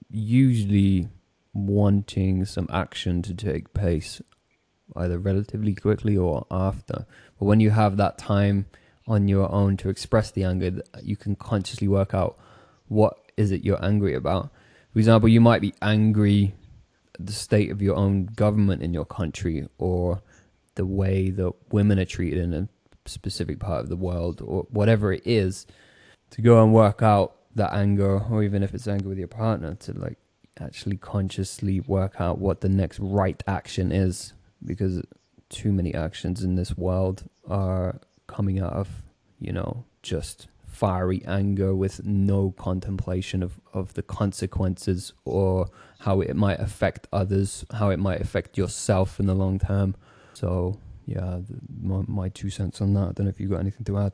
usually 0.09 1.09
wanting 1.53 2.45
some 2.45 2.65
action 2.71 3.21
to 3.21 3.35
take 3.35 3.71
place 3.75 4.19
either 4.95 5.19
relatively 5.19 5.75
quickly 5.75 6.17
or 6.17 6.47
after. 6.49 7.05
But 7.37 7.45
when 7.45 7.59
you 7.59 7.69
have 7.69 7.97
that 7.97 8.17
time 8.17 8.65
on 9.07 9.27
your 9.27 9.51
own 9.51 9.77
to 9.77 9.89
express 9.89 10.31
the 10.31 10.43
anger, 10.43 10.81
you 11.01 11.15
can 11.15 11.35
consciously 11.35 11.87
work 11.87 12.13
out 12.13 12.37
what 12.87 13.17
is 13.37 13.51
it 13.51 13.63
you're 13.63 13.83
angry 13.83 14.13
about. 14.13 14.51
For 14.93 14.99
example, 14.99 15.29
you 15.29 15.41
might 15.41 15.61
be 15.61 15.73
angry 15.81 16.53
at 17.15 17.25
the 17.25 17.33
state 17.33 17.71
of 17.71 17.81
your 17.81 17.95
own 17.95 18.25
government 18.25 18.81
in 18.81 18.93
your 18.93 19.05
country 19.05 19.67
or 19.77 20.21
the 20.75 20.85
way 20.85 21.29
that 21.29 21.53
women 21.71 21.99
are 21.99 22.05
treated 22.05 22.39
in 22.39 22.53
a 22.53 22.69
specific 23.05 23.59
part 23.59 23.81
of 23.81 23.89
the 23.89 23.95
world 23.95 24.41
or 24.41 24.67
whatever 24.69 25.11
it 25.11 25.21
is 25.25 25.65
to 26.29 26.41
go 26.41 26.63
and 26.63 26.73
work 26.73 27.01
out 27.01 27.35
that 27.55 27.73
anger 27.73 28.19
or 28.29 28.43
even 28.43 28.63
if 28.63 28.73
it's 28.73 28.87
anger 28.87 29.09
with 29.09 29.17
your 29.17 29.27
partner 29.27 29.75
to 29.75 29.93
like 29.93 30.17
actually 30.59 30.97
consciously 30.97 31.79
work 31.81 32.15
out 32.19 32.37
what 32.37 32.61
the 32.61 32.69
next 32.69 32.99
right 32.99 33.43
action 33.47 33.91
is 33.91 34.33
because 34.63 35.01
too 35.49 35.71
many 35.71 35.93
actions 35.93 36.43
in 36.43 36.55
this 36.55 36.77
world 36.77 37.23
are 37.49 37.99
coming 38.31 38.59
out 38.59 38.73
of, 38.73 38.87
you 39.39 39.51
know, 39.51 39.85
just 40.01 40.47
fiery 40.65 41.21
anger 41.27 41.75
with 41.75 42.03
no 42.05 42.51
contemplation 42.57 43.43
of, 43.43 43.59
of 43.73 43.93
the 43.93 44.01
consequences 44.01 45.13
or 45.25 45.69
how 45.99 46.21
it 46.21 46.35
might 46.35 46.59
affect 46.59 47.07
others, 47.11 47.65
how 47.73 47.89
it 47.89 47.99
might 47.99 48.21
affect 48.21 48.57
yourself 48.57 49.19
in 49.19 49.27
the 49.27 49.35
long 49.35 49.59
term. 49.59 49.95
So, 50.33 50.79
yeah, 51.05 51.39
my, 51.81 52.03
my 52.07 52.29
two 52.29 52.49
cents 52.49 52.81
on 52.81 52.93
that. 52.93 52.99
I 53.01 53.11
don't 53.11 53.25
know 53.25 53.29
if 53.29 53.39
you've 53.39 53.51
got 53.51 53.59
anything 53.59 53.83
to 53.85 53.97
add. 53.99 54.13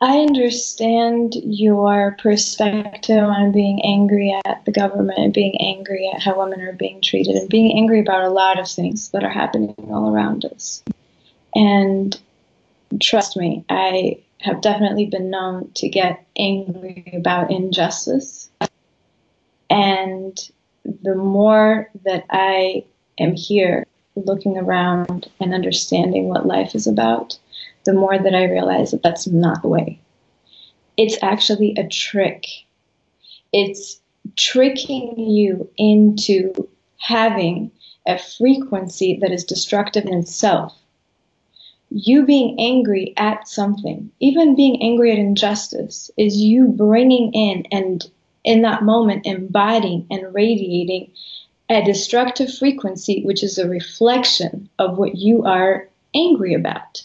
I 0.00 0.18
understand 0.18 1.34
your 1.34 2.16
perspective 2.20 3.22
on 3.22 3.52
being 3.52 3.80
angry 3.84 4.38
at 4.44 4.64
the 4.64 4.72
government 4.72 5.18
and 5.18 5.32
being 5.32 5.58
angry 5.60 6.10
at 6.14 6.22
how 6.22 6.38
women 6.38 6.60
are 6.60 6.72
being 6.72 7.00
treated 7.00 7.36
and 7.36 7.48
being 7.48 7.76
angry 7.76 8.00
about 8.00 8.24
a 8.24 8.28
lot 8.28 8.58
of 8.58 8.68
things 8.68 9.10
that 9.10 9.24
are 9.24 9.30
happening 9.30 9.74
all 9.90 10.14
around 10.14 10.44
us. 10.44 10.82
And 11.54 12.18
trust 13.00 13.36
me, 13.36 13.64
I 13.68 14.18
have 14.40 14.60
definitely 14.60 15.06
been 15.06 15.30
known 15.30 15.70
to 15.74 15.88
get 15.88 16.24
angry 16.38 17.10
about 17.14 17.50
injustice. 17.50 18.50
And 19.70 20.38
the 21.02 21.14
more 21.14 21.90
that 22.04 22.24
I 22.30 22.84
am 23.18 23.34
here 23.34 23.86
looking 24.16 24.58
around 24.58 25.30
and 25.40 25.54
understanding 25.54 26.28
what 26.28 26.46
life 26.46 26.74
is 26.74 26.86
about, 26.86 27.38
the 27.84 27.94
more 27.94 28.18
that 28.18 28.34
I 28.34 28.44
realize 28.44 28.90
that 28.90 29.02
that's 29.02 29.26
not 29.26 29.62
the 29.62 29.68
way. 29.68 29.98
It's 30.96 31.20
actually 31.22 31.74
a 31.76 31.88
trick. 31.88 32.46
It's 33.52 34.00
tricking 34.36 35.18
you 35.18 35.68
into 35.76 36.68
having 36.98 37.70
a 38.06 38.18
frequency 38.18 39.18
that 39.20 39.32
is 39.32 39.44
destructive 39.44 40.04
in 40.04 40.14
itself 40.14 40.78
you 41.94 42.26
being 42.26 42.56
angry 42.58 43.14
at 43.16 43.46
something, 43.46 44.10
even 44.18 44.56
being 44.56 44.82
angry 44.82 45.12
at 45.12 45.18
injustice, 45.18 46.10
is 46.16 46.36
you 46.36 46.66
bringing 46.66 47.32
in 47.32 47.64
and 47.70 48.10
in 48.42 48.62
that 48.62 48.82
moment 48.82 49.24
embodying 49.26 50.04
and 50.10 50.34
radiating 50.34 51.08
a 51.70 51.84
destructive 51.84 52.52
frequency, 52.52 53.22
which 53.22 53.44
is 53.44 53.58
a 53.58 53.68
reflection 53.68 54.68
of 54.80 54.98
what 54.98 55.14
you 55.14 55.44
are 55.44 55.88
angry 56.14 56.52
about. 56.52 57.04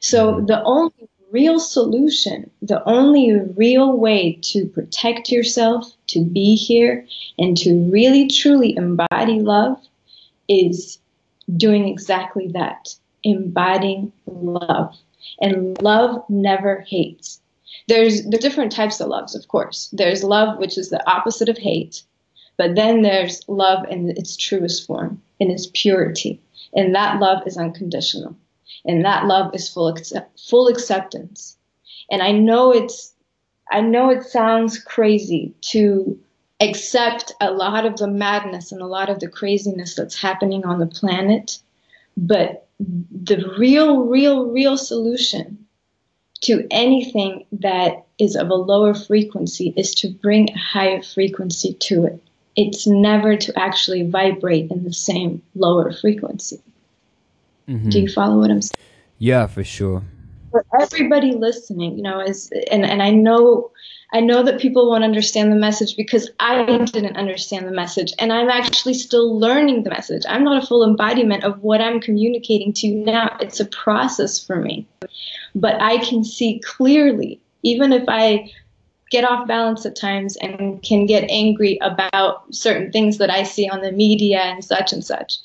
So 0.00 0.34
mm-hmm. 0.34 0.46
the 0.46 0.62
only 0.62 1.08
real 1.32 1.58
solution, 1.58 2.48
the 2.62 2.82
only 2.88 3.32
real 3.56 3.96
way 3.96 4.38
to 4.42 4.66
protect 4.66 5.32
yourself, 5.32 5.92
to 6.06 6.24
be 6.24 6.54
here, 6.54 7.04
and 7.38 7.56
to 7.56 7.90
really 7.90 8.28
truly 8.28 8.76
embody 8.76 9.40
love 9.40 9.80
is 10.48 10.98
doing 11.56 11.88
exactly 11.88 12.46
that 12.48 12.94
embodying 13.24 14.12
love. 14.26 14.94
And 15.40 15.80
love 15.82 16.22
never 16.28 16.84
hates. 16.88 17.40
There's 17.88 18.24
the 18.24 18.38
different 18.38 18.72
types 18.72 19.00
of 19.00 19.08
loves, 19.08 19.34
of 19.34 19.48
course. 19.48 19.88
There's 19.92 20.22
love, 20.22 20.58
which 20.58 20.78
is 20.78 20.90
the 20.90 21.10
opposite 21.10 21.48
of 21.48 21.58
hate, 21.58 22.02
but 22.56 22.76
then 22.76 23.02
there's 23.02 23.42
love 23.48 23.84
in 23.90 24.10
its 24.10 24.36
truest 24.36 24.86
form, 24.86 25.20
in 25.40 25.50
its 25.50 25.68
purity. 25.74 26.40
And 26.74 26.94
that 26.94 27.20
love 27.20 27.42
is 27.46 27.56
unconditional. 27.56 28.36
And 28.84 29.04
that 29.04 29.26
love 29.26 29.54
is 29.54 29.68
full, 29.68 29.88
accept, 29.88 30.40
full 30.40 30.68
acceptance. 30.68 31.56
And 32.10 32.22
I 32.22 32.32
know 32.32 32.72
it's, 32.72 33.12
I 33.70 33.80
know 33.80 34.10
it 34.10 34.24
sounds 34.24 34.78
crazy 34.78 35.54
to 35.72 36.18
accept 36.60 37.32
a 37.40 37.50
lot 37.50 37.86
of 37.86 37.96
the 37.96 38.06
madness 38.06 38.72
and 38.72 38.80
a 38.80 38.86
lot 38.86 39.08
of 39.08 39.20
the 39.20 39.28
craziness 39.28 39.94
that's 39.94 40.20
happening 40.20 40.64
on 40.64 40.78
the 40.78 40.86
planet. 40.86 41.58
But 42.16 42.63
the 43.10 43.54
real, 43.58 44.04
real, 44.04 44.46
real 44.46 44.76
solution 44.76 45.66
to 46.42 46.66
anything 46.70 47.46
that 47.52 48.04
is 48.18 48.36
of 48.36 48.48
a 48.48 48.54
lower 48.54 48.94
frequency 48.94 49.72
is 49.76 49.94
to 49.94 50.08
bring 50.08 50.50
a 50.50 50.58
higher 50.58 51.02
frequency 51.02 51.74
to 51.74 52.04
it. 52.04 52.22
It's 52.56 52.86
never 52.86 53.36
to 53.36 53.58
actually 53.58 54.08
vibrate 54.08 54.70
in 54.70 54.84
the 54.84 54.92
same 54.92 55.42
lower 55.54 55.92
frequency. 55.92 56.60
Mm-hmm. 57.68 57.88
Do 57.88 58.00
you 58.00 58.08
follow 58.08 58.38
what 58.38 58.50
I'm 58.50 58.62
saying? 58.62 58.78
Yeah, 59.18 59.46
for 59.46 59.64
sure. 59.64 60.02
For 60.50 60.64
everybody 60.80 61.32
listening, 61.32 61.96
you 61.96 62.02
know, 62.02 62.20
is 62.20 62.52
and, 62.70 62.84
and 62.84 63.02
I 63.02 63.10
know 63.10 63.70
I 64.14 64.20
know 64.20 64.44
that 64.44 64.60
people 64.60 64.88
won't 64.88 65.02
understand 65.02 65.50
the 65.50 65.56
message 65.56 65.96
because 65.96 66.30
I 66.38 66.64
didn't 66.86 67.16
understand 67.16 67.66
the 67.66 67.72
message. 67.72 68.12
And 68.20 68.32
I'm 68.32 68.48
actually 68.48 68.94
still 68.94 69.36
learning 69.36 69.82
the 69.82 69.90
message. 69.90 70.22
I'm 70.28 70.44
not 70.44 70.62
a 70.62 70.66
full 70.66 70.88
embodiment 70.88 71.42
of 71.42 71.60
what 71.64 71.80
I'm 71.80 72.00
communicating 72.00 72.72
to 72.74 72.86
you 72.86 73.04
now. 73.04 73.36
It's 73.40 73.58
a 73.58 73.64
process 73.64 74.38
for 74.38 74.60
me. 74.60 74.86
But 75.56 75.82
I 75.82 75.98
can 75.98 76.22
see 76.22 76.60
clearly, 76.60 77.40
even 77.64 77.92
if 77.92 78.04
I 78.06 78.52
get 79.10 79.24
off 79.24 79.48
balance 79.48 79.84
at 79.84 79.96
times 79.96 80.36
and 80.36 80.80
can 80.84 81.06
get 81.06 81.28
angry 81.28 81.78
about 81.82 82.54
certain 82.54 82.92
things 82.92 83.18
that 83.18 83.30
I 83.30 83.42
see 83.42 83.68
on 83.68 83.80
the 83.80 83.90
media 83.90 84.42
and 84.42 84.64
such 84.64 84.92
and 84.92 85.04
such. 85.04 85.38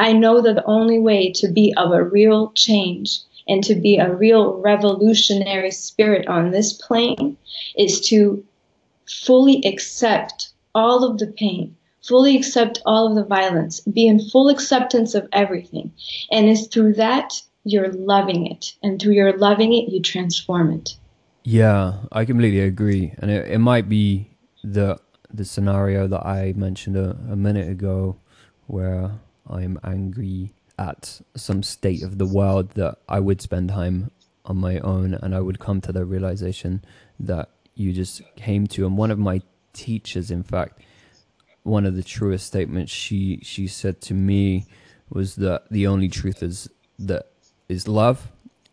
I 0.00 0.12
know 0.12 0.42
that 0.42 0.56
the 0.56 0.64
only 0.64 0.98
way 0.98 1.30
to 1.36 1.46
be 1.48 1.72
of 1.76 1.92
a 1.92 2.02
real 2.02 2.50
change 2.56 3.20
and 3.48 3.62
to 3.64 3.74
be 3.74 3.96
a 3.98 4.14
real 4.14 4.54
revolutionary 4.54 5.70
spirit 5.70 6.26
on 6.28 6.50
this 6.50 6.72
plane 6.72 7.36
is 7.76 8.00
to 8.08 8.44
fully 9.06 9.62
accept 9.64 10.50
all 10.74 11.04
of 11.04 11.18
the 11.18 11.26
pain, 11.26 11.76
fully 12.02 12.36
accept 12.36 12.82
all 12.84 13.06
of 13.08 13.14
the 13.14 13.24
violence, 13.24 13.80
be 13.80 14.06
in 14.06 14.20
full 14.20 14.48
acceptance 14.48 15.14
of 15.14 15.28
everything. 15.32 15.92
And 16.30 16.48
it's 16.48 16.66
through 16.66 16.94
that 16.94 17.40
you're 17.66 17.92
loving 17.92 18.46
it. 18.46 18.74
And 18.82 19.00
through 19.00 19.14
your 19.14 19.36
loving 19.36 19.72
it, 19.72 19.90
you 19.90 20.00
transform 20.00 20.72
it. 20.72 20.96
Yeah, 21.42 21.94
I 22.12 22.24
completely 22.24 22.60
agree. 22.60 23.12
And 23.18 23.30
it, 23.30 23.50
it 23.50 23.58
might 23.58 23.88
be 23.88 24.30
the 24.64 24.98
the 25.32 25.44
scenario 25.44 26.06
that 26.06 26.24
I 26.24 26.54
mentioned 26.56 26.96
a, 26.96 27.10
a 27.30 27.36
minute 27.36 27.68
ago 27.68 28.16
where 28.68 29.10
I'm 29.48 29.78
angry 29.84 30.54
at 30.78 31.20
some 31.34 31.62
state 31.62 32.02
of 32.02 32.18
the 32.18 32.26
world 32.26 32.70
that 32.72 32.98
I 33.08 33.20
would 33.20 33.40
spend 33.40 33.70
time 33.70 34.10
on 34.44 34.56
my 34.56 34.78
own 34.80 35.14
and 35.14 35.34
I 35.34 35.40
would 35.40 35.58
come 35.58 35.80
to 35.82 35.92
the 35.92 36.04
realization 36.04 36.84
that 37.18 37.48
you 37.74 37.92
just 37.92 38.22
came 38.36 38.66
to. 38.68 38.86
And 38.86 38.96
one 38.96 39.10
of 39.10 39.18
my 39.18 39.42
teachers 39.72 40.30
in 40.30 40.42
fact 40.42 40.80
one 41.62 41.84
of 41.84 41.96
the 41.96 42.02
truest 42.02 42.46
statements 42.46 42.90
she 42.90 43.40
she 43.42 43.66
said 43.66 44.00
to 44.00 44.14
me 44.14 44.64
was 45.10 45.36
that 45.36 45.64
the 45.70 45.86
only 45.86 46.08
truth 46.08 46.42
is 46.42 46.70
that 46.98 47.26
is 47.68 47.88
love 47.88 48.30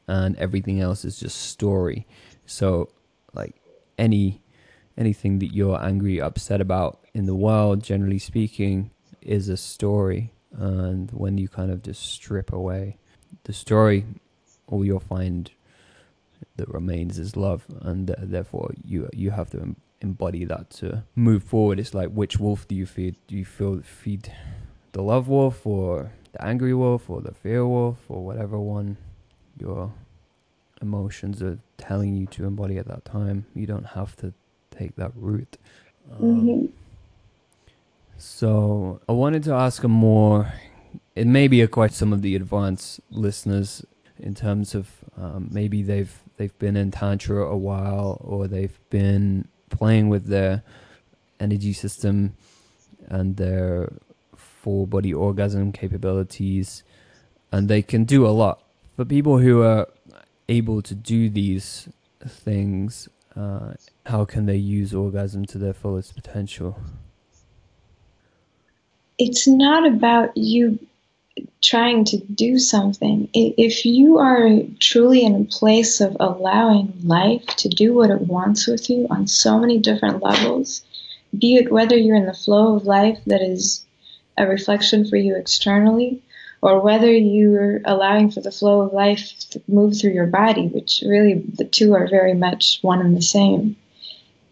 and 0.07 0.35
everything 0.37 0.79
else 0.79 1.03
is 1.03 1.19
just 1.19 1.41
story. 1.41 2.05
So 2.45 2.89
like 3.33 3.55
any 3.97 4.41
anything 4.97 5.39
that 5.39 5.53
you're 5.53 5.81
angry 5.81 6.21
upset 6.21 6.61
about 6.61 6.99
in 7.13 7.25
the 7.25 7.35
world 7.35 7.83
generally 7.83 8.19
speaking 8.19 8.91
is 9.21 9.49
a 9.49 9.57
story 9.57 10.31
and 10.53 11.11
when 11.11 11.37
you 11.37 11.47
kind 11.47 11.71
of 11.71 11.81
just 11.81 12.13
strip 12.13 12.53
away 12.53 12.97
the 13.43 13.53
story, 13.53 14.05
all 14.67 14.85
you'll 14.85 14.99
find 14.99 15.51
that 16.55 16.69
remains 16.69 17.17
is 17.19 17.35
love, 17.35 17.65
and 17.81 18.07
th- 18.07 18.19
therefore 18.21 18.73
you 18.83 19.09
you 19.13 19.31
have 19.31 19.49
to 19.51 19.59
em- 19.61 19.75
embody 20.01 20.45
that 20.45 20.69
to 20.69 21.03
move 21.15 21.43
forward. 21.43 21.79
It's 21.79 21.93
like 21.93 22.09
which 22.09 22.39
wolf 22.39 22.67
do 22.67 22.75
you 22.75 22.85
feed? 22.85 23.15
Do 23.27 23.35
you 23.35 23.45
feel 23.45 23.81
feed 23.81 24.31
the 24.91 25.01
love 25.01 25.27
wolf, 25.27 25.65
or 25.65 26.11
the 26.31 26.45
angry 26.45 26.73
wolf, 26.73 27.09
or 27.09 27.21
the 27.21 27.33
fear 27.33 27.65
wolf, 27.65 27.97
or 28.09 28.23
whatever 28.23 28.59
one 28.59 28.97
your 29.59 29.91
emotions 30.81 31.41
are 31.41 31.59
telling 31.77 32.15
you 32.15 32.27
to 32.27 32.45
embody 32.45 32.77
at 32.77 32.87
that 32.87 33.05
time? 33.05 33.45
You 33.55 33.65
don't 33.65 33.87
have 33.87 34.15
to 34.17 34.33
take 34.71 34.95
that 34.97 35.11
route. 35.15 35.57
Um, 36.11 36.19
mm-hmm. 36.21 36.65
So 38.17 39.01
I 39.07 39.11
wanted 39.11 39.43
to 39.43 39.53
ask 39.53 39.83
a 39.83 39.87
more, 39.87 40.53
it 41.15 41.27
may 41.27 41.47
be 41.47 41.61
a 41.61 41.67
quite 41.67 41.93
some 41.93 42.13
of 42.13 42.21
the 42.21 42.35
advanced 42.35 42.99
listeners 43.09 43.85
in 44.19 44.35
terms 44.35 44.75
of 44.75 44.89
um, 45.17 45.49
maybe 45.51 45.83
they've 45.83 46.13
they've 46.37 46.57
been 46.59 46.75
in 46.75 46.91
tantra 46.91 47.45
a 47.45 47.57
while 47.57 48.17
or 48.21 48.47
they've 48.47 48.79
been 48.89 49.47
playing 49.69 50.09
with 50.09 50.27
their 50.27 50.63
energy 51.39 51.73
system 51.73 52.35
and 53.07 53.37
their 53.37 53.91
full 54.35 54.85
body 54.87 55.13
orgasm 55.13 55.71
capabilities. 55.71 56.83
And 57.51 57.67
they 57.67 57.81
can 57.81 58.03
do 58.03 58.25
a 58.25 58.29
lot. 58.29 58.63
For 58.95 59.05
people 59.05 59.37
who 59.37 59.61
are 59.61 59.87
able 60.49 60.81
to 60.81 60.95
do 60.95 61.29
these 61.29 61.89
things 62.27 63.09
uh, 63.35 63.73
how 64.05 64.25
can 64.25 64.45
they 64.45 64.55
use 64.55 64.93
orgasm 64.93 65.45
to 65.45 65.57
their 65.57 65.73
fullest 65.73 66.15
potential 66.15 66.79
it's 69.17 69.47
not 69.47 69.85
about 69.85 70.35
you 70.35 70.79
trying 71.61 72.03
to 72.05 72.17
do 72.17 72.59
something. 72.59 73.29
If 73.33 73.85
you 73.85 74.17
are 74.17 74.49
truly 74.79 75.23
in 75.23 75.35
a 75.35 75.45
place 75.45 76.01
of 76.01 76.17
allowing 76.19 76.93
life 77.03 77.45
to 77.57 77.69
do 77.69 77.93
what 77.93 78.09
it 78.09 78.21
wants 78.21 78.67
with 78.67 78.89
you 78.89 79.07
on 79.09 79.27
so 79.27 79.57
many 79.57 79.79
different 79.79 80.21
levels, 80.21 80.83
be 81.37 81.55
it 81.55 81.71
whether 81.71 81.97
you're 81.97 82.15
in 82.15 82.25
the 82.25 82.33
flow 82.33 82.75
of 82.75 82.85
life 82.85 83.19
that 83.27 83.41
is 83.41 83.85
a 84.37 84.45
reflection 84.45 85.07
for 85.07 85.15
you 85.15 85.35
externally, 85.35 86.21
or 86.61 86.81
whether 86.81 87.11
you're 87.11 87.81
allowing 87.85 88.31
for 88.31 88.41
the 88.41 88.51
flow 88.51 88.81
of 88.81 88.93
life 88.93 89.33
to 89.51 89.61
move 89.67 89.97
through 89.97 90.11
your 90.11 90.27
body, 90.27 90.67
which 90.67 91.03
really 91.05 91.35
the 91.55 91.65
two 91.65 91.93
are 91.93 92.07
very 92.07 92.33
much 92.33 92.79
one 92.81 92.99
and 92.99 93.15
the 93.15 93.21
same, 93.21 93.75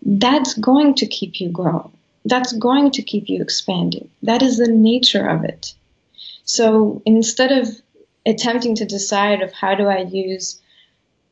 that's 0.04 0.54
going 0.56 0.96
to 0.96 1.06
keep 1.06 1.40
you 1.40 1.50
growing 1.50 1.92
that's 2.26 2.54
going 2.54 2.92
to 2.92 3.02
keep 3.02 3.30
you 3.30 3.42
expanding. 3.42 4.10
That 4.24 4.42
is 4.42 4.58
the 4.58 4.68
nature 4.68 5.28
of 5.28 5.44
it. 5.44 5.74
So 6.44 7.02
instead 7.06 7.52
of 7.52 7.70
attempting 8.26 8.76
to 8.76 8.86
decide 8.86 9.42
of 9.42 9.52
how 9.54 9.76
do 9.76 9.88
I 9.88 10.02
use 10.02 10.62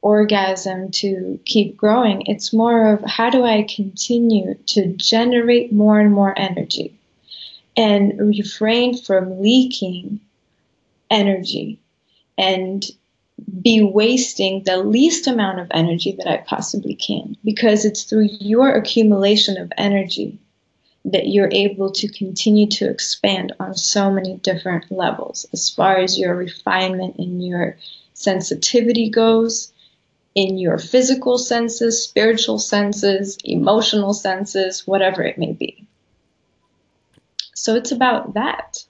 orgasm 0.02 0.92
to 0.92 1.40
keep 1.46 1.78
growing, 1.78 2.24
it's 2.26 2.54
more 2.54 2.94
of 2.94 3.04
how 3.04 3.30
do 3.30 3.44
I 3.44 3.64
continue 3.64 4.56
to 4.68 4.94
generate 4.94 5.72
more 5.72 6.00
and 6.00 6.12
more 6.12 6.34
energy 6.38 6.98
and 7.76 8.20
refrain 8.20 8.98
from 8.98 9.42
leaking 9.42 10.20
energy 11.10 11.80
and 12.38 12.86
be 13.62 13.82
wasting 13.82 14.64
the 14.64 14.78
least 14.78 15.28
amount 15.28 15.60
of 15.60 15.68
energy 15.72 16.14
that 16.14 16.28
I 16.28 16.38
possibly 16.38 16.96
can 16.96 17.38
because 17.44 17.86
it's 17.86 18.04
through 18.04 18.30
your 18.40 18.72
accumulation 18.72 19.58
of 19.58 19.72
energy 19.78 20.40
that 21.06 21.28
you're 21.28 21.50
able 21.52 21.92
to 21.92 22.08
continue 22.08 22.68
to 22.68 22.90
expand 22.90 23.54
on 23.60 23.74
so 23.76 24.12
many 24.12 24.36
different 24.38 24.92
levels 24.92 25.46
as 25.54 25.70
far 25.70 25.98
as 25.98 26.20
your 26.20 26.36
refinement 26.36 27.16
in 27.18 27.40
your 27.42 27.78
sensitivity 28.14 29.10
goes, 29.10 29.72
in 30.36 30.58
your 30.58 30.78
physical 30.78 31.38
senses, 31.38 32.04
spiritual 32.04 32.60
senses, 32.60 33.38
emotional 33.44 34.14
senses, 34.14 34.86
whatever 34.86 35.24
it 35.24 35.38
may 35.38 35.54
be. 35.54 35.86
So 37.56 37.76
it's 37.76 37.92
about 37.92 38.36
that. 38.36 38.84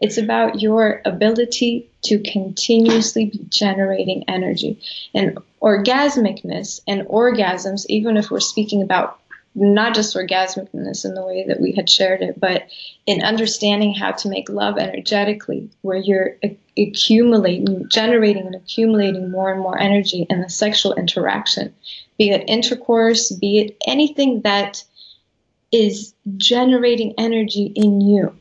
It's 0.00 0.18
about 0.18 0.60
your 0.60 1.00
ability 1.04 1.88
to 2.02 2.18
continuously 2.20 3.26
be 3.26 3.46
generating 3.48 4.24
energy. 4.28 4.80
And 5.14 5.38
orgasmicness 5.62 6.80
and 6.88 7.02
orgasms, 7.06 7.86
even 7.88 8.16
if 8.16 8.30
we're 8.30 8.40
speaking 8.40 8.82
about 8.82 9.18
not 9.54 9.94
just 9.94 10.16
orgasmicness 10.16 11.04
in 11.04 11.14
the 11.14 11.24
way 11.24 11.44
that 11.46 11.60
we 11.60 11.72
had 11.72 11.88
shared 11.88 12.22
it, 12.22 12.40
but 12.40 12.66
in 13.06 13.22
understanding 13.22 13.94
how 13.94 14.10
to 14.10 14.28
make 14.28 14.48
love 14.48 14.78
energetically, 14.78 15.70
where 15.82 15.96
you're 15.96 16.36
accumulating, 16.76 17.88
generating 17.88 18.46
and 18.46 18.56
accumulating 18.56 19.30
more 19.30 19.52
and 19.52 19.60
more 19.60 19.78
energy 19.78 20.26
in 20.28 20.40
the 20.40 20.48
sexual 20.48 20.94
interaction, 20.94 21.72
be 22.18 22.30
it 22.30 22.48
intercourse, 22.48 23.30
be 23.30 23.58
it 23.58 23.76
anything 23.86 24.40
that 24.42 24.82
is 25.70 26.14
generating 26.36 27.14
energy 27.18 27.72
in 27.76 28.00
you. 28.00 28.36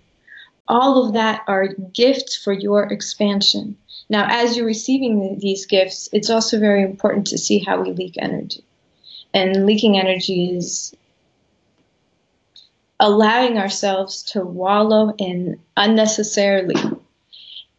All 0.68 1.06
of 1.06 1.14
that 1.14 1.42
are 1.48 1.68
gifts 1.94 2.36
for 2.36 2.54
your 2.54 2.84
expansion. 2.84 3.76
Now, 4.10 4.28
as 4.30 4.56
you're 4.56 4.66
receiving 4.66 5.38
these 5.40 5.66
gifts, 5.66 6.10
it's 6.12 6.30
also 6.30 6.60
very 6.60 6.84
important 6.84 7.28
to 7.28 7.38
see 7.38 7.60
how 7.60 7.82
we 7.82 7.92
leak 7.92 8.16
energy. 8.18 8.64
And 9.34 9.66
leaking 9.66 9.98
energy 9.98 10.56
is 10.56 10.96
allowing 13.00 13.58
ourselves 13.58 14.24
to 14.24 14.42
wallow 14.46 15.14
in 15.18 15.60
unnecessarily 15.76 16.76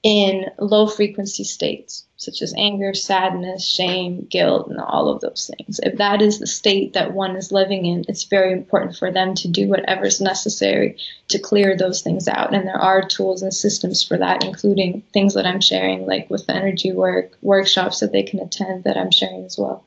in 0.02 0.46
low 0.58 0.86
frequency 0.86 1.44
states 1.44 2.04
such 2.24 2.42
as 2.42 2.54
anger, 2.56 2.94
sadness, 2.94 3.66
shame, 3.66 4.26
guilt, 4.30 4.68
and 4.68 4.80
all 4.80 5.08
of 5.08 5.20
those 5.20 5.50
things. 5.56 5.78
If 5.82 5.98
that 5.98 6.22
is 6.22 6.38
the 6.38 6.46
state 6.46 6.94
that 6.94 7.12
one 7.12 7.36
is 7.36 7.52
living 7.52 7.86
in, 7.86 8.04
it's 8.08 8.24
very 8.24 8.52
important 8.52 8.96
for 8.96 9.12
them 9.12 9.34
to 9.36 9.48
do 9.48 9.68
whatever 9.68 10.06
is 10.06 10.20
necessary 10.20 10.96
to 11.28 11.38
clear 11.38 11.76
those 11.76 12.00
things 12.00 12.26
out. 12.26 12.54
And 12.54 12.66
there 12.66 12.80
are 12.80 13.06
tools 13.06 13.42
and 13.42 13.52
systems 13.52 14.02
for 14.02 14.16
that, 14.16 14.44
including 14.44 15.02
things 15.12 15.34
that 15.34 15.46
I'm 15.46 15.60
sharing, 15.60 16.06
like 16.06 16.30
with 16.30 16.46
the 16.46 16.54
energy 16.54 16.92
work, 16.92 17.36
workshops 17.42 18.00
that 18.00 18.12
they 18.12 18.22
can 18.22 18.40
attend 18.40 18.84
that 18.84 18.96
I'm 18.96 19.10
sharing 19.10 19.44
as 19.44 19.58
well. 19.58 19.84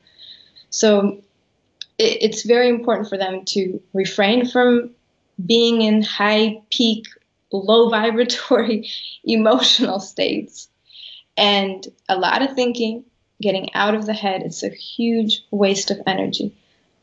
So 0.70 1.22
it, 1.98 2.18
it's 2.20 2.42
very 2.42 2.68
important 2.68 3.08
for 3.08 3.18
them 3.18 3.44
to 3.46 3.80
refrain 3.92 4.46
from 4.46 4.90
being 5.44 5.82
in 5.82 6.02
high 6.02 6.60
peak, 6.70 7.06
low 7.52 7.88
vibratory 7.90 8.90
emotional 9.24 10.00
states 10.00 10.68
and 11.38 11.86
a 12.08 12.18
lot 12.18 12.42
of 12.42 12.54
thinking, 12.54 13.04
getting 13.40 13.72
out 13.72 13.94
of 13.94 14.06
the 14.06 14.12
head. 14.12 14.42
It's 14.42 14.64
a 14.64 14.68
huge 14.68 15.44
waste 15.52 15.90
of 15.92 16.00
energy. 16.06 16.52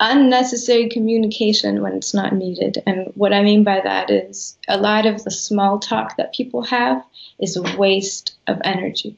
Unnecessary 0.02 0.90
communication 0.90 1.82
when 1.82 1.94
it's 1.94 2.14
not 2.14 2.34
needed. 2.34 2.84
And 2.86 3.14
what 3.16 3.32
I 3.32 3.42
mean 3.42 3.64
by 3.64 3.80
that 3.80 4.12
is 4.12 4.58
a 4.68 4.78
lot 4.78 5.06
of 5.06 5.24
the 5.24 5.32
small 5.32 5.80
talk 5.80 6.18
that 6.18 6.34
people 6.34 6.64
have 6.64 7.02
is 7.40 7.56
a 7.56 7.78
waste 7.78 8.36
of 8.48 8.60
energy. 8.66 9.16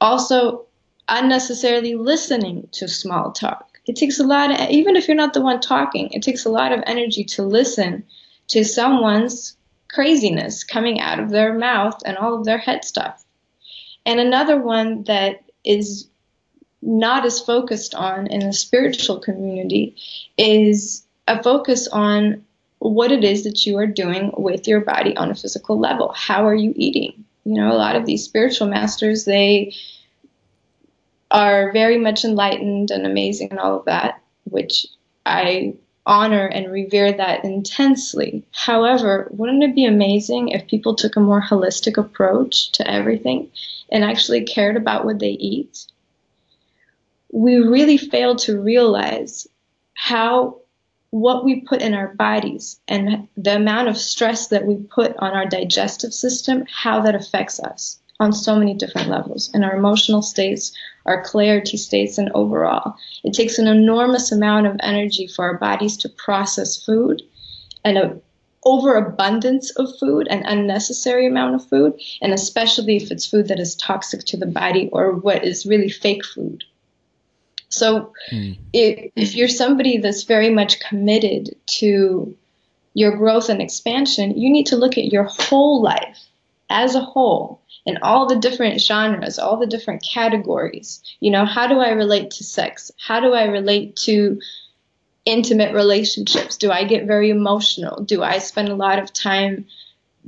Also, 0.00 0.64
unnecessarily 1.08 1.94
listening 1.94 2.68
to 2.72 2.88
small 2.88 3.32
talk. 3.32 3.78
It 3.86 3.96
takes 3.96 4.18
a 4.18 4.24
lot 4.24 4.50
of, 4.50 4.70
even 4.70 4.96
if 4.96 5.08
you're 5.08 5.16
not 5.16 5.34
the 5.34 5.42
one 5.42 5.60
talking, 5.60 6.10
it 6.12 6.22
takes 6.22 6.46
a 6.46 6.50
lot 6.50 6.72
of 6.72 6.82
energy 6.86 7.24
to 7.24 7.42
listen 7.42 8.04
to 8.48 8.64
someone's 8.64 9.56
craziness 9.88 10.64
coming 10.64 11.00
out 11.00 11.18
of 11.18 11.30
their 11.30 11.54
mouth 11.54 12.00
and 12.04 12.16
all 12.16 12.34
of 12.34 12.44
their 12.44 12.58
head 12.58 12.84
stuff. 12.84 13.24
And 14.04 14.20
another 14.20 14.60
one 14.60 15.04
that 15.04 15.44
is 15.64 16.08
not 16.82 17.24
as 17.24 17.40
focused 17.40 17.94
on 17.94 18.26
in 18.28 18.40
the 18.40 18.52
spiritual 18.52 19.18
community 19.18 19.96
is 20.36 21.04
a 21.26 21.42
focus 21.42 21.88
on 21.88 22.44
what 22.78 23.10
it 23.10 23.24
is 23.24 23.44
that 23.44 23.66
you 23.66 23.76
are 23.76 23.86
doing 23.86 24.32
with 24.36 24.68
your 24.68 24.80
body 24.80 25.16
on 25.16 25.30
a 25.30 25.34
physical 25.34 25.78
level. 25.78 26.12
How 26.16 26.46
are 26.46 26.54
you 26.54 26.72
eating? 26.76 27.24
You 27.44 27.54
know, 27.54 27.72
a 27.72 27.74
lot 27.76 27.96
of 27.96 28.06
these 28.06 28.24
spiritual 28.24 28.68
masters, 28.68 29.24
they 29.24 29.74
are 31.30 31.72
very 31.72 31.98
much 31.98 32.24
enlightened 32.24 32.90
and 32.90 33.04
amazing 33.04 33.50
and 33.50 33.58
all 33.58 33.78
of 33.78 33.84
that, 33.86 34.22
which 34.44 34.86
I 35.26 35.74
honor 36.08 36.46
and 36.46 36.72
revere 36.72 37.12
that 37.12 37.44
intensely. 37.44 38.42
However, 38.52 39.28
wouldn't 39.30 39.62
it 39.62 39.74
be 39.74 39.84
amazing 39.84 40.48
if 40.48 40.66
people 40.66 40.94
took 40.94 41.14
a 41.16 41.20
more 41.20 41.42
holistic 41.42 41.96
approach 41.96 42.72
to 42.72 42.90
everything 42.90 43.50
and 43.90 44.02
actually 44.02 44.44
cared 44.44 44.76
about 44.76 45.04
what 45.04 45.20
they 45.20 45.32
eat? 45.32 45.86
We 47.30 47.56
really 47.56 47.98
fail 47.98 48.34
to 48.36 48.60
realize 48.60 49.46
how 49.94 50.60
what 51.10 51.44
we 51.44 51.60
put 51.60 51.82
in 51.82 51.94
our 51.94 52.14
bodies 52.14 52.80
and 52.88 53.28
the 53.36 53.56
amount 53.56 53.88
of 53.88 53.96
stress 53.96 54.48
that 54.48 54.66
we 54.66 54.76
put 54.76 55.16
on 55.18 55.32
our 55.32 55.46
digestive 55.46 56.12
system, 56.12 56.64
how 56.70 57.00
that 57.02 57.14
affects 57.14 57.60
us 57.60 58.00
on 58.20 58.32
so 58.32 58.56
many 58.56 58.74
different 58.74 59.08
levels 59.08 59.50
in 59.54 59.62
our 59.62 59.76
emotional 59.76 60.22
states, 60.22 60.72
our 61.06 61.22
clarity 61.22 61.76
states, 61.76 62.18
and 62.18 62.30
overall. 62.34 62.96
It 63.22 63.32
takes 63.32 63.58
an 63.58 63.68
enormous 63.68 64.32
amount 64.32 64.66
of 64.66 64.76
energy 64.80 65.26
for 65.28 65.44
our 65.44 65.58
bodies 65.58 65.96
to 65.98 66.08
process 66.08 66.82
food 66.82 67.22
and 67.84 67.96
an 67.96 68.20
overabundance 68.64 69.70
of 69.70 69.96
food, 69.98 70.26
an 70.28 70.44
unnecessary 70.44 71.26
amount 71.26 71.54
of 71.54 71.68
food, 71.68 72.00
and 72.20 72.32
especially 72.32 72.96
if 72.96 73.10
it's 73.10 73.26
food 73.26 73.48
that 73.48 73.60
is 73.60 73.76
toxic 73.76 74.24
to 74.24 74.36
the 74.36 74.46
body 74.46 74.88
or 74.92 75.12
what 75.12 75.44
is 75.44 75.64
really 75.64 75.88
fake 75.88 76.24
food. 76.24 76.64
So, 77.70 78.12
mm. 78.32 78.58
if, 78.72 79.12
if 79.14 79.34
you're 79.36 79.48
somebody 79.48 79.98
that's 79.98 80.24
very 80.24 80.50
much 80.50 80.80
committed 80.80 81.54
to 81.78 82.36
your 82.94 83.16
growth 83.16 83.48
and 83.48 83.62
expansion, 83.62 84.36
you 84.36 84.50
need 84.50 84.66
to 84.66 84.76
look 84.76 84.98
at 84.98 85.12
your 85.12 85.24
whole 85.24 85.82
life 85.82 86.18
as 86.70 86.94
a 86.94 87.00
whole 87.00 87.62
in 87.88 87.96
all 88.02 88.26
the 88.26 88.36
different 88.36 88.82
genres, 88.82 89.38
all 89.38 89.56
the 89.56 89.66
different 89.66 90.02
categories. 90.02 91.02
You 91.20 91.30
know, 91.30 91.46
how 91.46 91.66
do 91.66 91.80
I 91.80 91.92
relate 91.92 92.30
to 92.32 92.44
sex? 92.44 92.92
How 92.98 93.18
do 93.18 93.32
I 93.32 93.44
relate 93.44 93.96
to 94.08 94.38
intimate 95.24 95.74
relationships? 95.74 96.58
Do 96.58 96.70
I 96.70 96.84
get 96.84 97.06
very 97.06 97.30
emotional? 97.30 98.04
Do 98.04 98.22
I 98.22 98.38
spend 98.40 98.68
a 98.68 98.74
lot 98.74 98.98
of 98.98 99.10
time 99.14 99.64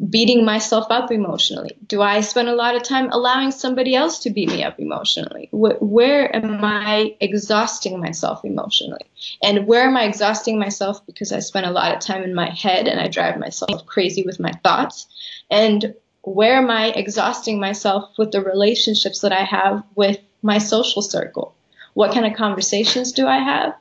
beating 0.08 0.42
myself 0.42 0.86
up 0.88 1.12
emotionally? 1.12 1.76
Do 1.86 2.00
I 2.00 2.22
spend 2.22 2.48
a 2.48 2.54
lot 2.54 2.76
of 2.76 2.82
time 2.82 3.10
allowing 3.12 3.50
somebody 3.50 3.94
else 3.94 4.20
to 4.20 4.30
beat 4.30 4.48
me 4.48 4.64
up 4.64 4.80
emotionally? 4.80 5.50
where 5.52 6.34
am 6.34 6.64
I 6.64 7.14
exhausting 7.20 8.00
myself 8.00 8.42
emotionally? 8.42 9.04
And 9.42 9.66
where 9.66 9.86
am 9.86 9.98
I 9.98 10.04
exhausting 10.04 10.58
myself 10.58 11.04
because 11.04 11.30
I 11.30 11.40
spend 11.40 11.66
a 11.66 11.72
lot 11.72 11.94
of 11.94 12.00
time 12.00 12.22
in 12.22 12.34
my 12.34 12.48
head 12.48 12.88
and 12.88 12.98
I 12.98 13.08
drive 13.08 13.38
myself 13.38 13.84
crazy 13.84 14.22
with 14.22 14.40
my 14.40 14.52
thoughts? 14.64 15.06
And 15.50 15.94
where 16.22 16.56
am 16.56 16.70
I 16.70 16.88
exhausting 16.88 17.58
myself 17.58 18.10
with 18.18 18.32
the 18.32 18.42
relationships 18.42 19.20
that 19.20 19.32
I 19.32 19.44
have 19.44 19.82
with 19.94 20.18
my 20.42 20.58
social 20.58 21.02
circle? 21.02 21.54
What 21.94 22.12
kind 22.12 22.26
of 22.26 22.36
conversations 22.36 23.12
do 23.12 23.26
I 23.26 23.38
have? 23.38 23.74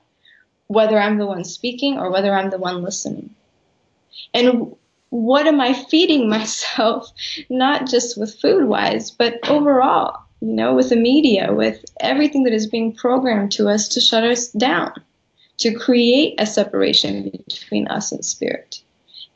Whether 0.67 0.99
I'm 0.99 1.17
the 1.17 1.25
one 1.25 1.43
speaking 1.43 1.97
or 1.97 2.11
whether 2.11 2.33
I'm 2.33 2.49
the 2.49 2.57
one 2.57 2.81
listening. 2.81 3.35
And 4.33 4.75
what 5.09 5.47
am 5.47 5.59
I 5.59 5.73
feeding 5.73 6.29
myself, 6.37 7.11
not 7.49 7.87
just 7.87 8.17
with 8.17 8.39
food 8.39 8.65
wise, 8.65 9.11
but 9.11 9.47
overall, 9.49 10.15
you 10.41 10.53
know, 10.53 10.75
with 10.75 10.89
the 10.89 10.95
media, 10.95 11.53
with 11.53 11.83
everything 11.99 12.43
that 12.43 12.53
is 12.53 12.67
being 12.67 12.95
programmed 12.95 13.51
to 13.53 13.67
us 13.67 13.87
to 13.89 14.01
shut 14.01 14.23
us 14.23 14.49
down, 14.49 14.93
to 15.57 15.73
create 15.73 16.35
a 16.39 16.45
separation 16.45 17.29
between 17.47 17.87
us 17.87 18.11
and 18.11 18.23
spirit. 18.23 18.81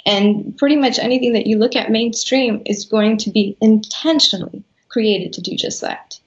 And 0.06 0.58
pretty 0.58 0.76
much 0.76 0.99
anything 0.99 1.34
that 1.34 1.47
you 1.47 1.58
look 1.58 1.76
at 1.76 1.91
mainstream 1.91 2.62
is 2.66 2.86
going 2.86 3.18
to 3.20 3.32
be 3.32 3.58
intentionally 3.62 4.64
created 4.89 5.34
to 5.34 5.41
do 5.41 5.56
just 5.56 5.82
that. 5.82 6.20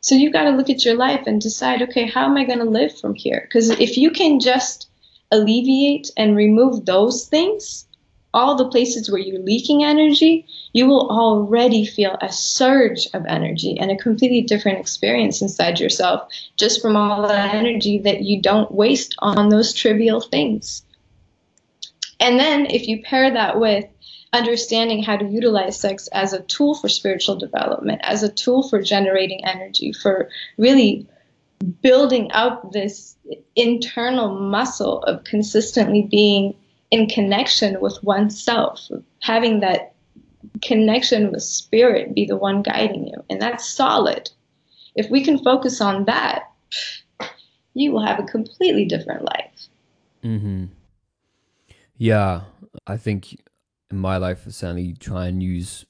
So 0.00 0.14
you've 0.14 0.32
got 0.32 0.44
to 0.44 0.50
look 0.50 0.70
at 0.70 0.84
your 0.84 0.96
life 0.96 1.26
and 1.26 1.40
decide, 1.40 1.82
okay, 1.82 2.06
how 2.06 2.24
am 2.24 2.36
I 2.36 2.44
going 2.44 2.58
to 2.58 2.64
live 2.64 2.98
from 2.98 3.14
here? 3.14 3.42
Because 3.42 3.70
if 3.70 3.96
you 3.96 4.10
can 4.10 4.40
just 4.40 4.88
alleviate 5.30 6.10
and 6.16 6.34
remove 6.34 6.86
those 6.86 7.26
things, 7.26 7.86
all 8.32 8.54
the 8.54 8.68
places 8.68 9.10
where 9.10 9.20
you're 9.20 9.42
leaking 9.42 9.84
energy, 9.84 10.46
you 10.72 10.86
will 10.86 11.10
already 11.10 11.84
feel 11.84 12.16
a 12.20 12.32
surge 12.32 13.08
of 13.12 13.26
energy 13.26 13.76
and 13.78 13.90
a 13.90 13.96
completely 13.96 14.40
different 14.40 14.78
experience 14.78 15.42
inside 15.42 15.80
yourself 15.80 16.28
just 16.56 16.80
from 16.80 16.96
all 16.96 17.26
that 17.26 17.54
energy 17.54 17.98
that 17.98 18.22
you 18.22 18.40
don't 18.40 18.72
waste 18.72 19.14
on 19.18 19.48
those 19.48 19.72
trivial 19.72 20.20
things. 20.20 20.82
And 22.20 22.38
then 22.38 22.66
if 22.66 22.86
you 22.86 23.02
pair 23.02 23.32
that 23.32 23.58
with 23.58 23.86
understanding 24.32 25.02
how 25.02 25.16
to 25.16 25.26
utilize 25.26 25.80
sex 25.80 26.08
as 26.12 26.32
a 26.32 26.42
tool 26.42 26.74
for 26.74 26.88
spiritual 26.88 27.36
development, 27.36 28.00
as 28.04 28.22
a 28.22 28.32
tool 28.32 28.68
for 28.68 28.80
generating 28.80 29.44
energy, 29.44 29.92
for 29.92 30.28
really 30.56 31.06
building 31.82 32.30
up 32.32 32.72
this 32.72 33.16
internal 33.56 34.38
muscle 34.38 35.02
of 35.02 35.24
consistently 35.24 36.06
being 36.10 36.54
in 36.90 37.08
connection 37.08 37.80
with 37.80 37.98
oneself, 38.02 38.88
having 39.20 39.60
that 39.60 39.94
connection 40.62 41.30
with 41.30 41.42
spirit 41.42 42.14
be 42.14 42.24
the 42.24 42.36
one 42.36 42.62
guiding 42.62 43.06
you. 43.06 43.24
And 43.28 43.40
that's 43.40 43.68
solid. 43.68 44.30
If 44.94 45.10
we 45.10 45.24
can 45.24 45.38
focus 45.38 45.80
on 45.80 46.04
that, 46.06 46.44
you 47.74 47.92
will 47.92 48.04
have 48.04 48.18
a 48.18 48.24
completely 48.24 48.84
different 48.84 49.24
life. 49.24 49.68
Mm-hmm. 50.24 50.66
Yeah, 52.02 52.44
I 52.86 52.96
think 52.96 53.42
in 53.90 53.98
my 53.98 54.16
life, 54.16 54.44
I 54.46 54.52
certainly 54.52 54.94
try 54.94 55.26
and 55.26 55.42
use 55.42 55.84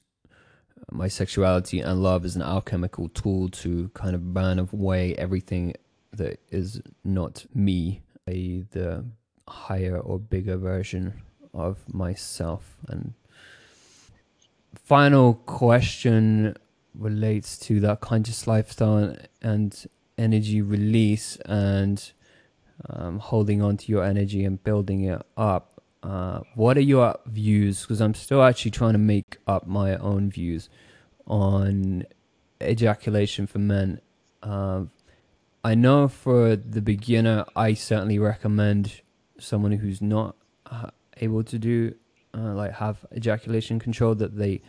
my 0.91 1.07
sexuality 1.07 1.79
and 1.79 2.03
love 2.03 2.25
as 2.25 2.35
an 2.35 2.41
alchemical 2.41 3.07
tool 3.07 3.47
to 3.47 3.89
kind 3.93 4.13
of 4.13 4.33
burn 4.33 4.59
away 4.59 5.15
everything 5.15 5.73
that 6.11 6.41
is 6.49 6.81
not 7.05 7.45
me. 7.55 8.01
I, 8.27 8.65
the 8.71 9.05
higher 9.47 9.97
or 9.97 10.19
bigger 10.19 10.57
version 10.57 11.13
of 11.53 11.77
myself. 11.93 12.75
And 12.89 13.13
final 14.75 15.35
question 15.35 16.57
relates 16.93 17.57
to 17.59 17.79
that 17.79 18.01
conscious 18.01 18.47
lifestyle 18.47 19.15
and 19.41 19.87
energy 20.17 20.61
release 20.61 21.37
and 21.45 22.11
um, 22.89 23.19
holding 23.19 23.61
on 23.61 23.77
to 23.77 23.89
your 23.89 24.03
energy 24.03 24.43
and 24.43 24.61
building 24.61 25.05
it 25.05 25.21
up. 25.37 25.70
Uh, 26.03 26.41
what 26.55 26.77
are 26.77 26.81
your 26.81 27.17
views? 27.25 27.81
Because 27.81 28.01
I'm 28.01 28.13
still 28.13 28.43
actually 28.43 28.71
trying 28.71 28.93
to 28.93 28.99
make 28.99 29.37
up 29.47 29.67
my 29.67 29.95
own 29.97 30.29
views 30.29 30.69
on 31.27 32.05
ejaculation 32.61 33.47
for 33.47 33.59
men. 33.59 34.01
Uh, 34.41 34.85
I 35.63 35.75
know 35.75 36.07
for 36.07 36.55
the 36.55 36.81
beginner, 36.81 37.45
I 37.55 37.75
certainly 37.75 38.17
recommend 38.17 39.01
someone 39.39 39.73
who's 39.73 40.01
not 40.01 40.35
uh, 40.65 40.89
able 41.17 41.43
to 41.43 41.59
do 41.59 41.95
uh, 42.33 42.53
like 42.53 42.73
have 42.73 43.05
ejaculation 43.15 43.79
control 43.79 44.15
that 44.15 44.37
they 44.37 44.61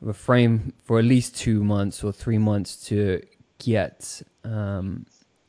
refrain 0.00 0.72
for 0.84 0.98
at 0.98 1.04
least 1.04 1.36
two 1.36 1.62
months 1.62 2.02
or 2.02 2.12
three 2.12 2.38
months 2.38 2.76
to 2.86 3.22
get 3.58 4.22
um, 4.44 5.06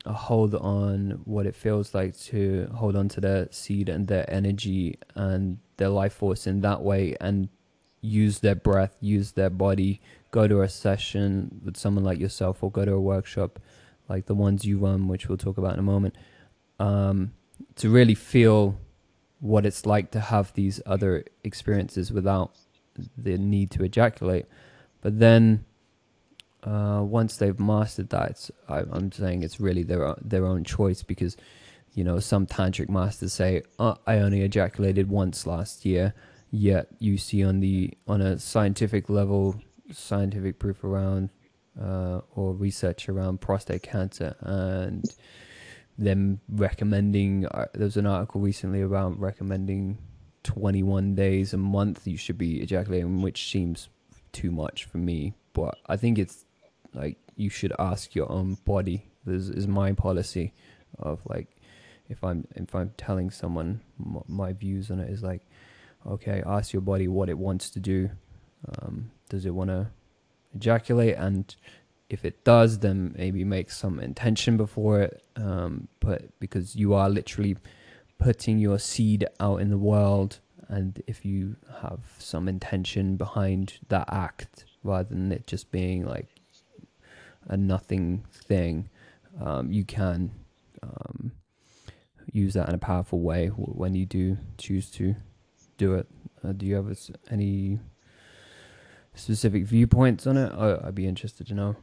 a 0.08 0.14
hold 0.14 0.56
on 0.56 1.22
what 1.26 1.46
it 1.46 1.56
feels 1.56 1.94
like 1.94 2.18
to 2.18 2.68
hold 2.74 2.96
on 2.96 3.10
to 3.10 3.22
their 3.22 3.48
seed 3.52 3.90
and 3.90 4.08
their 4.08 4.30
energy 4.30 4.98
and 5.16 5.60
their 5.78 5.90
life 5.90 6.14
force 6.14 6.48
in 6.48 6.62
that 6.62 6.82
way 6.82 7.16
and 7.20 7.50
use 8.02 8.40
their 8.40 8.56
breath, 8.56 8.96
use 9.02 9.34
their 9.34 9.50
body, 9.50 10.02
go 10.32 10.48
to 10.48 10.62
a 10.62 10.70
session 10.70 11.62
with 11.64 11.78
someone 11.78 12.04
like 12.04 12.20
yourself 12.20 12.64
or 12.64 12.72
go 12.72 12.86
to 12.86 12.94
a 12.94 13.00
workshop 13.00 13.60
like 14.08 14.26
the 14.26 14.36
ones 14.36 14.66
you 14.66 14.78
run, 14.78 15.08
which 15.08 15.28
we'll 15.28 15.38
talk 15.38 15.58
about 15.58 15.74
in 15.74 15.80
a 15.80 15.84
moment, 15.84 16.16
um, 16.80 17.34
to 17.76 17.90
really 17.90 18.16
feel 18.16 18.80
what 19.40 19.66
it's 19.66 19.86
like 19.86 20.12
to 20.12 20.20
have 20.20 20.54
these 20.54 20.82
other 20.86 21.26
experiences 21.44 22.12
without 22.12 22.52
the 23.18 23.38
need 23.38 23.70
to 23.72 23.84
ejaculate. 23.84 24.46
But 25.02 25.20
then 25.20 25.66
uh, 26.68 27.02
once 27.02 27.38
they've 27.38 27.60
mastered 27.60 28.10
that, 28.10 28.50
I, 28.68 28.80
am 28.80 29.12
saying 29.12 29.44
it's 29.44 29.60
really 29.60 29.84
their 29.84 30.16
their 30.22 30.46
own 30.46 30.66
choice 30.66 31.02
because 31.02 31.38
you 31.94 32.04
know 32.04 32.20
some 32.20 32.46
tantric 32.46 32.90
masters 32.90 33.34
say 33.34 33.62
oh, 33.80 33.96
I 34.06 34.18
only 34.20 34.42
ejaculated 34.42 35.10
once 35.10 35.48
last 35.48 35.86
year, 35.86 36.14
yet 36.52 36.88
you 37.00 37.18
see 37.18 37.44
on 37.46 37.62
the 37.62 37.94
on 38.06 38.22
a 38.22 38.38
scientific 38.38 39.10
level, 39.10 39.56
scientific 39.94 40.60
proof 40.60 40.84
around 40.84 41.30
uh, 41.82 42.20
or 42.36 42.54
research 42.54 43.08
around 43.08 43.40
prostate 43.40 43.84
cancer 43.84 44.36
and 44.42 45.06
them 45.98 46.42
recommending. 46.50 47.46
Uh, 47.46 47.68
there 47.74 47.86
was 47.86 47.96
an 47.96 48.06
article 48.06 48.42
recently 48.42 48.82
about 48.82 49.18
recommending 49.18 49.98
21 50.44 51.16
days 51.16 51.54
a 51.54 51.58
month 51.58 52.06
you 52.06 52.18
should 52.18 52.38
be 52.38 52.62
ejaculating, 52.62 53.22
which 53.22 53.50
seems 53.50 53.88
too 54.34 54.52
much 54.52 54.84
for 54.84 54.98
me. 54.98 55.34
But 55.54 55.78
I 55.88 55.96
think 55.96 56.20
it's 56.20 56.46
like 56.98 57.18
you 57.36 57.50
should 57.50 57.74
ask 57.80 58.16
your 58.16 58.32
own 58.32 58.58
body. 58.66 59.06
This 59.26 59.50
is 59.50 59.68
my 59.68 59.94
policy 59.94 60.54
of 61.00 61.20
like 61.26 61.48
if 62.10 62.24
I'm 62.24 62.48
if 62.56 62.74
I'm 62.74 62.92
telling 62.98 63.30
someone 63.30 63.82
my 64.28 64.54
views 64.54 64.92
on 64.92 65.00
it 65.00 65.10
is 65.10 65.24
like, 65.24 65.42
okay, 66.06 66.44
ask 66.46 66.74
your 66.74 66.82
body 66.82 67.08
what 67.08 67.30
it 67.30 67.38
wants 67.38 67.70
to 67.72 67.80
do. 67.80 68.10
Um, 68.82 69.12
does 69.30 69.46
it 69.46 69.54
want 69.54 69.70
to 69.70 69.88
ejaculate? 70.56 71.16
And 71.16 71.54
if 72.10 72.24
it 72.24 72.44
does, 72.44 72.80
then 72.80 73.14
maybe 73.18 73.44
make 73.44 73.70
some 73.70 74.00
intention 74.00 74.58
before 74.58 75.02
it. 75.02 75.24
Um, 75.36 75.88
but 76.00 76.40
because 76.40 76.76
you 76.76 76.94
are 76.94 77.10
literally 77.10 77.58
putting 78.18 78.58
your 78.58 78.80
seed 78.80 79.28
out 79.40 79.62
in 79.62 79.70
the 79.70 79.78
world 79.78 80.40
and 80.70 81.02
if 81.08 81.24
you 81.24 81.56
have 81.82 82.00
some 82.18 82.48
intention 82.48 83.16
behind 83.16 83.80
that 83.90 84.08
act 84.12 84.66
rather 84.84 85.10
than 85.10 85.32
it 85.32 85.48
just 85.48 85.72
being 85.72 86.06
like 86.06 86.28
a 87.48 87.58
nothing 87.58 88.24
thing 88.32 88.90
um, 89.42 89.72
you 89.72 89.84
can 89.84 90.32
um, 90.84 91.32
use 92.32 92.54
that 92.54 92.70
in 92.70 92.76
a 92.76 92.80
powerful 92.80 93.20
way 93.20 93.48
when 93.48 93.94
you 93.94 94.06
do 94.06 94.38
choose 94.58 94.90
to 94.92 95.16
do 95.78 95.94
it. 95.96 96.08
Uh, 96.44 96.52
do 96.52 96.66
you 96.66 96.76
have 96.76 96.94
any 97.30 97.80
specific 99.14 99.66
viewpoints 99.66 100.28
on 100.28 100.38
it? 100.38 100.52
I'd 100.54 100.96
be 100.96 101.08
interested 101.08 101.48
to 101.48 101.54
know. 101.54 101.76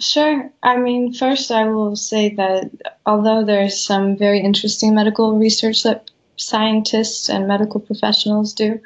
Sure. 0.00 0.50
I 0.62 0.76
mean, 0.76 1.12
first, 1.12 1.50
I 1.50 1.68
will 1.68 1.94
say 1.96 2.34
that 2.34 2.70
although 3.06 3.44
there's 3.44 3.78
some 3.78 4.16
very 4.16 4.40
interesting 4.40 4.94
medical 4.94 5.38
research 5.38 5.84
that 5.84 6.10
scientists 6.36 7.28
and 7.28 7.46
medical 7.46 7.80
professionals 7.80 8.52
do, 8.54 8.80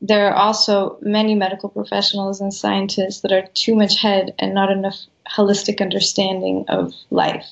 there 0.00 0.30
are 0.30 0.34
also 0.34 0.98
many 1.00 1.34
medical 1.34 1.68
professionals 1.68 2.40
and 2.40 2.54
scientists 2.54 3.20
that 3.20 3.32
are 3.32 3.48
too 3.54 3.74
much 3.74 4.00
head 4.00 4.34
and 4.38 4.54
not 4.54 4.70
enough 4.70 4.98
holistic 5.28 5.80
understanding 5.80 6.64
of 6.68 6.92
life. 7.10 7.48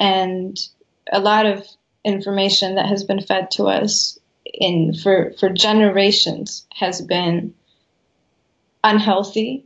And 0.00 0.58
a 1.12 1.20
lot 1.20 1.46
of 1.46 1.66
information 2.04 2.74
that 2.76 2.86
has 2.86 3.04
been 3.04 3.20
fed 3.20 3.50
to 3.52 3.64
us 3.64 4.18
in 4.44 4.94
for, 4.94 5.32
for 5.38 5.48
generations 5.48 6.66
has 6.74 7.00
been 7.00 7.54
unhealthy 8.82 9.64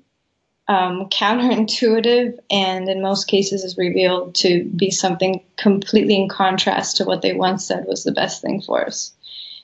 um, 0.68 1.08
counterintuitive 1.08 2.38
and 2.50 2.88
in 2.88 3.00
most 3.00 3.26
cases 3.26 3.64
is 3.64 3.78
revealed 3.78 4.34
to 4.36 4.64
be 4.76 4.90
something 4.90 5.42
completely 5.56 6.14
in 6.14 6.28
contrast 6.28 6.98
to 6.98 7.04
what 7.04 7.22
they 7.22 7.32
once 7.32 7.64
said 7.64 7.86
was 7.86 8.04
the 8.04 8.12
best 8.12 8.42
thing 8.42 8.60
for 8.60 8.84
us. 8.84 9.12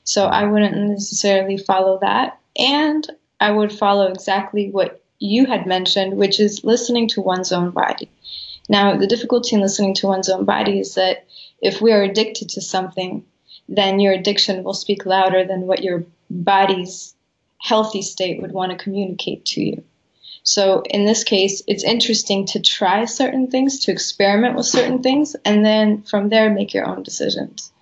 So 0.05 0.27
I 0.27 0.45
wouldn't 0.45 0.77
necessarily 0.77 1.57
follow 1.57 1.99
that. 2.01 2.39
And 2.57 3.09
I 3.41 3.51
would 3.51 3.73
follow 3.73 4.07
exactly 4.07 4.71
what 4.71 5.03
you 5.19 5.47
had 5.47 5.67
mentioned, 5.67 6.17
which 6.17 6.39
is 6.39 6.65
listening 6.65 7.09
to 7.09 7.21
one's 7.21 7.53
own 7.53 7.71
body. 7.71 8.11
Now, 8.69 8.97
the 8.97 9.07
difficulty 9.07 9.57
in 9.57 9.63
listening 9.63 9.95
to 9.95 10.07
one's 10.07 10.29
own 10.29 10.45
body 10.45 10.81
is 10.81 10.95
that 10.95 11.27
if 11.61 11.81
we 11.81 11.93
are 11.93 12.03
addicted 12.03 12.51
to 12.51 12.61
something, 12.61 13.25
then 13.69 14.01
your 14.01 14.13
addiction 14.13 14.63
will 14.63 14.75
speak 14.75 15.07
louder 15.07 15.45
than 15.45 15.63
what 15.63 15.83
your 15.83 16.05
body's 16.31 17.15
healthy 17.61 18.03
state 18.03 18.41
would 18.41 18.53
want 18.53 18.73
to 18.73 18.83
communicate 18.83 19.45
to 19.47 19.63
you. 19.63 19.85
So 20.43 20.83
in 20.91 21.07
this 21.07 21.25
case, 21.25 21.63
it's 21.67 21.85
interesting 21.85 22.45
to 22.49 22.61
try 22.61 23.07
certain 23.07 23.51
things, 23.51 23.81
to 23.81 23.93
experiment 23.93 24.57
with 24.57 24.67
certain 24.67 25.03
things, 25.03 25.35
and 25.47 25.65
then 25.65 26.03
from 26.03 26.29
there 26.29 26.51
make 26.51 26.75
your 26.75 26.87
own 26.87 27.03
decisions. 27.03 27.73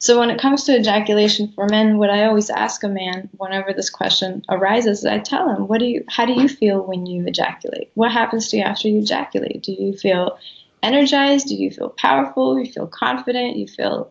So 0.00 0.18
when 0.18 0.30
it 0.30 0.40
comes 0.40 0.64
to 0.64 0.76
ejaculation 0.76 1.48
for 1.48 1.66
men, 1.66 1.98
what 1.98 2.10
I 2.10 2.26
always 2.26 2.50
ask 2.50 2.84
a 2.84 2.88
man 2.88 3.28
whenever 3.36 3.72
this 3.72 3.90
question 3.90 4.42
arises, 4.48 5.04
I 5.04 5.18
tell 5.18 5.48
him, 5.48 5.66
"What 5.66 5.80
do 5.80 5.86
you? 5.86 6.04
How 6.08 6.24
do 6.24 6.32
you 6.32 6.48
feel 6.48 6.82
when 6.82 7.06
you 7.06 7.26
ejaculate? 7.26 7.90
What 7.94 8.12
happens 8.12 8.48
to 8.48 8.56
you 8.56 8.62
after 8.62 8.88
you 8.88 8.98
ejaculate? 8.98 9.62
Do 9.62 9.72
you 9.72 9.92
feel 9.94 10.38
energized? 10.82 11.48
Do 11.48 11.54
you 11.54 11.70
feel 11.70 11.90
powerful? 11.90 12.54
Do 12.54 12.60
you 12.60 12.72
feel 12.72 12.86
confident? 12.86 13.56
You 13.56 13.66
feel 13.66 14.10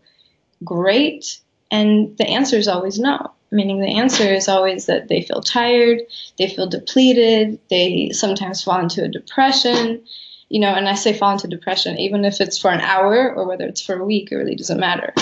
great?" 0.63 1.39
And 1.71 2.17
the 2.17 2.27
answer 2.27 2.57
is 2.57 2.67
always 2.67 2.99
no 2.99 3.31
meaning 3.51 3.79
the 3.79 3.97
answer 3.97 4.23
is 4.23 4.47
always 4.47 4.85
that 4.87 5.07
they 5.07 5.21
feel 5.21 5.41
tired, 5.41 6.01
they 6.37 6.49
feel 6.49 6.67
depleted, 6.67 7.59
they 7.69 8.09
sometimes 8.11 8.63
fall 8.63 8.79
into 8.79 9.03
a 9.03 9.07
depression. 9.07 10.01
You 10.49 10.61
know, 10.61 10.73
and 10.73 10.87
I 10.87 10.95
say 10.95 11.11
fall 11.11 11.33
into 11.33 11.47
depression, 11.47 11.97
even 11.97 12.23
if 12.23 12.39
it's 12.39 12.57
for 12.57 12.71
an 12.71 12.79
hour 12.79 13.33
or 13.33 13.45
whether 13.45 13.65
it's 13.65 13.81
for 13.81 13.99
a 13.99 14.05
week, 14.05 14.31
it 14.31 14.35
really 14.35 14.55
doesn't 14.55 14.79
matter. 14.79 15.13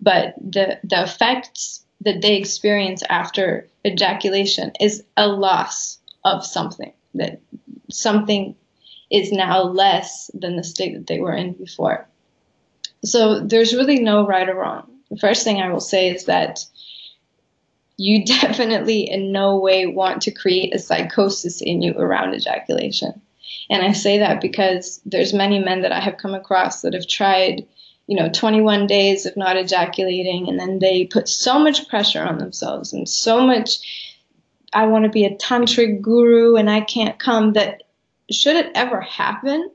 But 0.00 0.34
the 0.38 0.78
the 0.82 1.02
effects 1.02 1.84
that 2.02 2.22
they 2.22 2.36
experience 2.36 3.02
after 3.08 3.68
ejaculation 3.84 4.72
is 4.80 5.04
a 5.16 5.28
loss 5.28 5.98
of 6.24 6.44
something 6.44 6.92
that 7.14 7.40
something 7.90 8.56
is 9.10 9.32
now 9.32 9.62
less 9.62 10.30
than 10.32 10.56
the 10.56 10.64
state 10.64 10.94
that 10.94 11.06
they 11.06 11.20
were 11.20 11.34
in 11.34 11.52
before. 11.52 12.06
So 13.04 13.40
there's 13.40 13.74
really 13.74 14.00
no 14.00 14.26
right 14.26 14.48
or 14.48 14.54
wrong. 14.54 14.90
The 15.10 15.18
first 15.18 15.42
thing 15.42 15.60
I 15.60 15.72
will 15.72 15.80
say 15.80 16.08
is 16.08 16.26
that 16.26 16.64
you 17.96 18.24
definitely 18.40 19.10
in 19.10 19.32
no 19.32 19.58
way 19.58 19.86
want 19.86 20.22
to 20.22 20.30
create 20.30 20.74
a 20.74 20.78
psychosis 20.78 21.60
in 21.60 21.82
you 21.82 21.94
around 21.94 22.34
ejaculation. 22.34 23.20
And 23.68 23.82
I 23.82 23.92
say 23.92 24.18
that 24.18 24.40
because 24.40 25.00
there's 25.04 25.32
many 25.32 25.58
men 25.58 25.82
that 25.82 25.92
I 25.92 26.00
have 26.00 26.16
come 26.16 26.34
across 26.34 26.82
that 26.82 26.94
have 26.94 27.06
tried, 27.06 27.66
you 28.10 28.16
know, 28.16 28.28
21 28.28 28.88
days 28.88 29.24
of 29.24 29.36
not 29.36 29.56
ejaculating 29.56 30.48
and 30.48 30.58
then 30.58 30.80
they 30.80 31.04
put 31.04 31.28
so 31.28 31.60
much 31.60 31.88
pressure 31.88 32.20
on 32.20 32.38
themselves 32.38 32.92
and 32.92 33.08
so 33.08 33.40
much 33.40 33.78
I 34.72 34.86
want 34.88 35.04
to 35.04 35.10
be 35.10 35.24
a 35.24 35.36
tantric 35.36 36.02
guru 36.02 36.56
and 36.56 36.68
I 36.68 36.80
can't 36.80 37.20
come 37.20 37.52
that 37.52 37.84
should 38.28 38.56
it 38.56 38.72
ever 38.74 39.00
happen, 39.00 39.70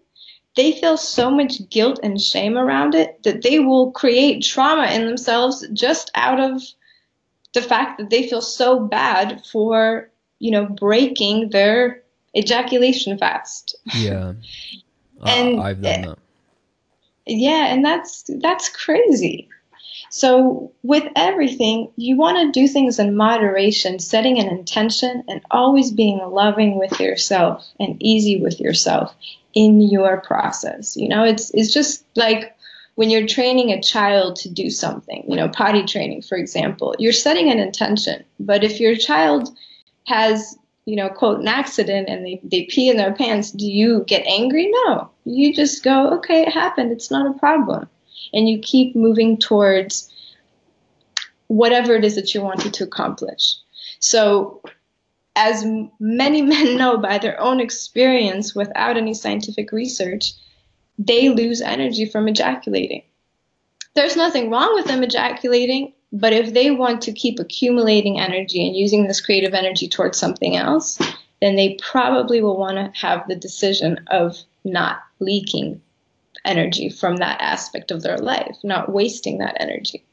they 0.58 0.74
feel 0.74 0.98
so 0.98 1.32
much 1.32 1.70
guilt 1.70 2.02
and 2.04 2.20
shame 2.20 2.58
around 2.58 2.94
it 2.94 3.24
that 3.24 3.42
they 3.42 3.60
will 3.60 3.92
create 3.92 4.44
trauma 4.44 4.88
in 4.88 5.06
themselves 5.06 5.66
just 5.72 6.12
out 6.14 6.42
of 6.42 6.62
the 7.54 7.62
fact 7.62 8.00
that 8.00 8.10
they 8.10 8.28
feel 8.28 8.42
so 8.42 8.82
bad 8.82 9.46
for 9.50 10.10
you 10.40 10.52
know 10.52 10.66
breaking 10.66 11.52
their 11.52 12.04
ejaculation 12.36 13.18
fast. 13.18 13.78
Yeah. 13.96 14.34
And 15.26 15.62
i've 15.62 15.82
done 15.82 16.02
that 16.02 16.20
yeah 17.26 17.68
and 17.74 17.84
that's 17.84 18.24
that's 18.42 18.70
crazy 18.70 19.48
So, 20.10 20.72
with 20.84 21.04
everything, 21.16 21.92
you 21.98 22.16
want 22.16 22.38
to 22.38 22.58
do 22.60 22.68
things 22.68 23.00
in 23.00 23.18
moderation, 23.18 24.00
setting 24.00 24.40
an 24.40 24.48
intention, 24.48 25.24
and 25.28 25.42
always 25.52 25.92
being 25.92 26.20
loving 26.20 26.78
with 26.80 27.00
yourself 27.00 27.66
and 27.80 27.98
easy 28.02 28.40
with 28.42 28.60
yourself 28.60 29.14
in 29.54 29.82
your 29.82 30.22
process. 30.22 30.96
You 30.96 31.10
know, 31.10 31.24
it's 31.26 31.52
it's 31.54 31.74
just 31.74 32.06
like 32.16 32.56
when 32.96 33.10
you're 33.10 33.28
training 33.28 33.72
a 33.72 33.82
child 33.82 34.38
to 34.38 34.50
do 34.50 34.70
something, 34.70 35.26
you 35.28 35.36
know, 35.36 35.50
potty 35.50 35.84
training, 35.84 36.22
for 36.22 36.38
example, 36.38 36.96
you're 37.00 37.12
setting 37.12 37.52
an 37.52 37.60
intention. 37.60 38.24
But 38.40 38.64
if 38.64 38.80
your 38.80 38.96
child 38.96 39.50
has, 40.06 40.58
you 40.86 40.96
know, 40.96 41.10
quote, 41.10 41.40
an 41.40 41.48
accident 41.48 42.08
and 42.10 42.26
they, 42.26 42.40
they 42.44 42.64
pee 42.64 42.90
in 42.90 42.98
their 42.98 43.14
pants, 43.14 43.52
do 43.52 43.66
you 43.66 44.04
get 44.08 44.26
angry? 44.28 44.72
No. 44.86 45.10
You 45.26 45.54
just 45.54 45.84
go, 45.84 46.10
okay, 46.18 46.44
it 46.44 46.54
happened. 46.54 46.92
It's 46.92 47.10
not 47.10 47.28
a 47.28 47.40
problem 47.40 47.90
and 48.34 48.50
you 48.50 48.60
keep 48.60 48.96
moving 48.96 49.38
towards 49.38 50.12
whatever 51.48 51.96
it 51.96 52.04
is 52.04 52.16
that 52.16 52.34
you 52.34 52.42
wanted 52.42 52.74
to 52.74 52.84
accomplish. 52.84 53.56
So, 54.00 54.62
as 55.36 55.66
many 56.00 56.42
men 56.54 56.78
know 56.78 56.98
by 56.98 57.18
their 57.18 57.40
own 57.40 57.60
experience 57.60 58.56
without 58.56 58.98
any 58.98 59.14
scientific 59.14 59.72
research, 59.72 60.34
they 60.98 61.30
lose 61.30 61.62
energy 61.62 62.06
from 62.06 62.28
ejaculating. 62.28 63.04
There's 63.96 64.16
nothing 64.16 64.50
wrong 64.50 64.74
with 64.76 64.86
them 64.86 65.04
ejaculating, 65.04 65.94
but 66.16 66.32
if 66.32 66.54
they 66.54 66.72
want 66.72 67.02
to 67.02 67.12
keep 67.12 67.40
accumulating 67.40 68.20
energy 68.20 68.66
and 68.66 68.76
using 68.76 69.06
this 69.06 69.20
creative 69.20 69.54
energy 69.54 69.90
towards 69.90 70.18
something 70.18 70.56
else, 70.56 70.98
then 71.42 71.58
they 71.58 71.78
probably 71.82 72.42
will 72.42 72.58
want 72.58 72.78
to 72.78 73.00
have 73.00 73.28
the 73.28 73.36
decision 73.36 74.00
of 74.08 74.38
not 74.64 75.00
leaking 75.20 75.82
energy 76.46 76.90
from 76.90 77.18
that 77.18 77.42
aspect 77.42 77.92
of 77.92 78.02
their 78.02 78.18
life, 78.18 78.56
not 78.64 78.94
wasting 78.94 79.40
that 79.40 79.58
energy. 79.60 80.06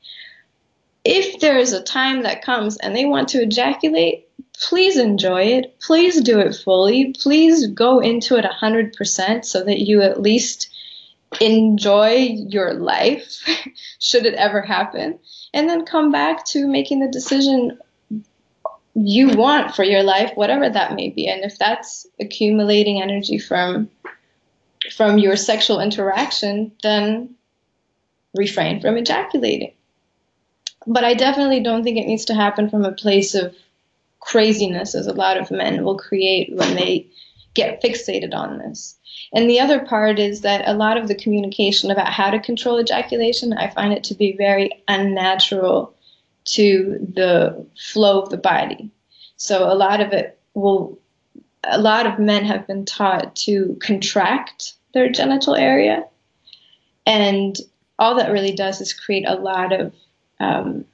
If 1.04 1.38
there 1.38 1.58
is 1.58 1.72
a 1.72 1.82
time 1.82 2.22
that 2.22 2.42
comes 2.42 2.76
and 2.78 2.96
they 2.96 3.04
want 3.04 3.28
to 3.28 3.42
ejaculate, 3.42 4.28
please 4.54 4.96
enjoy 4.96 5.42
it. 5.42 5.78
Please 5.80 6.20
do 6.20 6.40
it 6.40 6.56
fully. 6.56 7.12
Please 7.12 7.68
go 7.68 8.00
into 8.00 8.36
it 8.36 8.44
100% 8.44 9.44
so 9.44 9.62
that 9.62 9.80
you 9.80 10.02
at 10.02 10.20
least 10.20 10.68
enjoy 11.40 12.36
your 12.48 12.74
life, 12.74 13.46
should 13.98 14.26
it 14.26 14.34
ever 14.34 14.60
happen, 14.60 15.18
and 15.54 15.68
then 15.68 15.84
come 15.84 16.12
back 16.12 16.44
to 16.46 16.66
making 16.66 17.00
the 17.00 17.10
decision 17.10 17.78
you 18.94 19.30
want 19.30 19.74
for 19.74 19.84
your 19.84 20.02
life, 20.02 20.32
whatever 20.34 20.68
that 20.68 20.94
may 20.94 21.08
be. 21.08 21.26
And 21.28 21.44
if 21.44 21.58
that's 21.58 22.06
accumulating 22.20 23.00
energy 23.00 23.38
from 23.38 23.88
from 24.90 25.18
your 25.18 25.36
sexual 25.36 25.80
interaction, 25.80 26.72
then 26.82 27.34
refrain 28.34 28.80
from 28.80 28.96
ejaculating. 28.96 29.72
But 30.86 31.04
I 31.04 31.14
definitely 31.14 31.62
don't 31.62 31.84
think 31.84 31.98
it 31.98 32.06
needs 32.06 32.24
to 32.26 32.34
happen 32.34 32.68
from 32.68 32.84
a 32.84 32.92
place 32.92 33.34
of 33.34 33.54
craziness, 34.18 34.94
as 34.94 35.06
a 35.06 35.12
lot 35.12 35.36
of 35.36 35.50
men 35.50 35.84
will 35.84 35.98
create 35.98 36.54
when 36.54 36.74
they 36.74 37.06
get 37.54 37.82
fixated 37.82 38.34
on 38.34 38.58
this. 38.58 38.96
And 39.34 39.48
the 39.48 39.60
other 39.60 39.80
part 39.80 40.18
is 40.18 40.42
that 40.42 40.66
a 40.66 40.74
lot 40.74 40.96
of 40.96 41.08
the 41.08 41.14
communication 41.14 41.90
about 41.90 42.12
how 42.12 42.30
to 42.30 42.40
control 42.40 42.80
ejaculation, 42.80 43.52
I 43.52 43.70
find 43.70 43.92
it 43.92 44.04
to 44.04 44.14
be 44.14 44.36
very 44.36 44.70
unnatural 44.88 45.94
to 46.44 46.98
the 47.14 47.64
flow 47.78 48.20
of 48.20 48.30
the 48.30 48.36
body. 48.36 48.90
So 49.36 49.70
a 49.70 49.74
lot 49.74 50.00
of 50.00 50.12
it 50.12 50.38
will 50.54 50.98
a 51.64 51.80
lot 51.80 52.06
of 52.06 52.18
men 52.18 52.44
have 52.44 52.66
been 52.66 52.84
taught 52.84 53.36
to 53.36 53.78
contract 53.80 54.74
their 54.94 55.08
genital 55.10 55.54
area. 55.54 56.04
And 57.06 57.56
all 57.98 58.16
that 58.16 58.32
really 58.32 58.54
does 58.54 58.80
is 58.80 58.92
create 58.92 59.24
a 59.26 59.36
lot 59.36 59.72
of 59.72 59.94
um, 60.40 60.84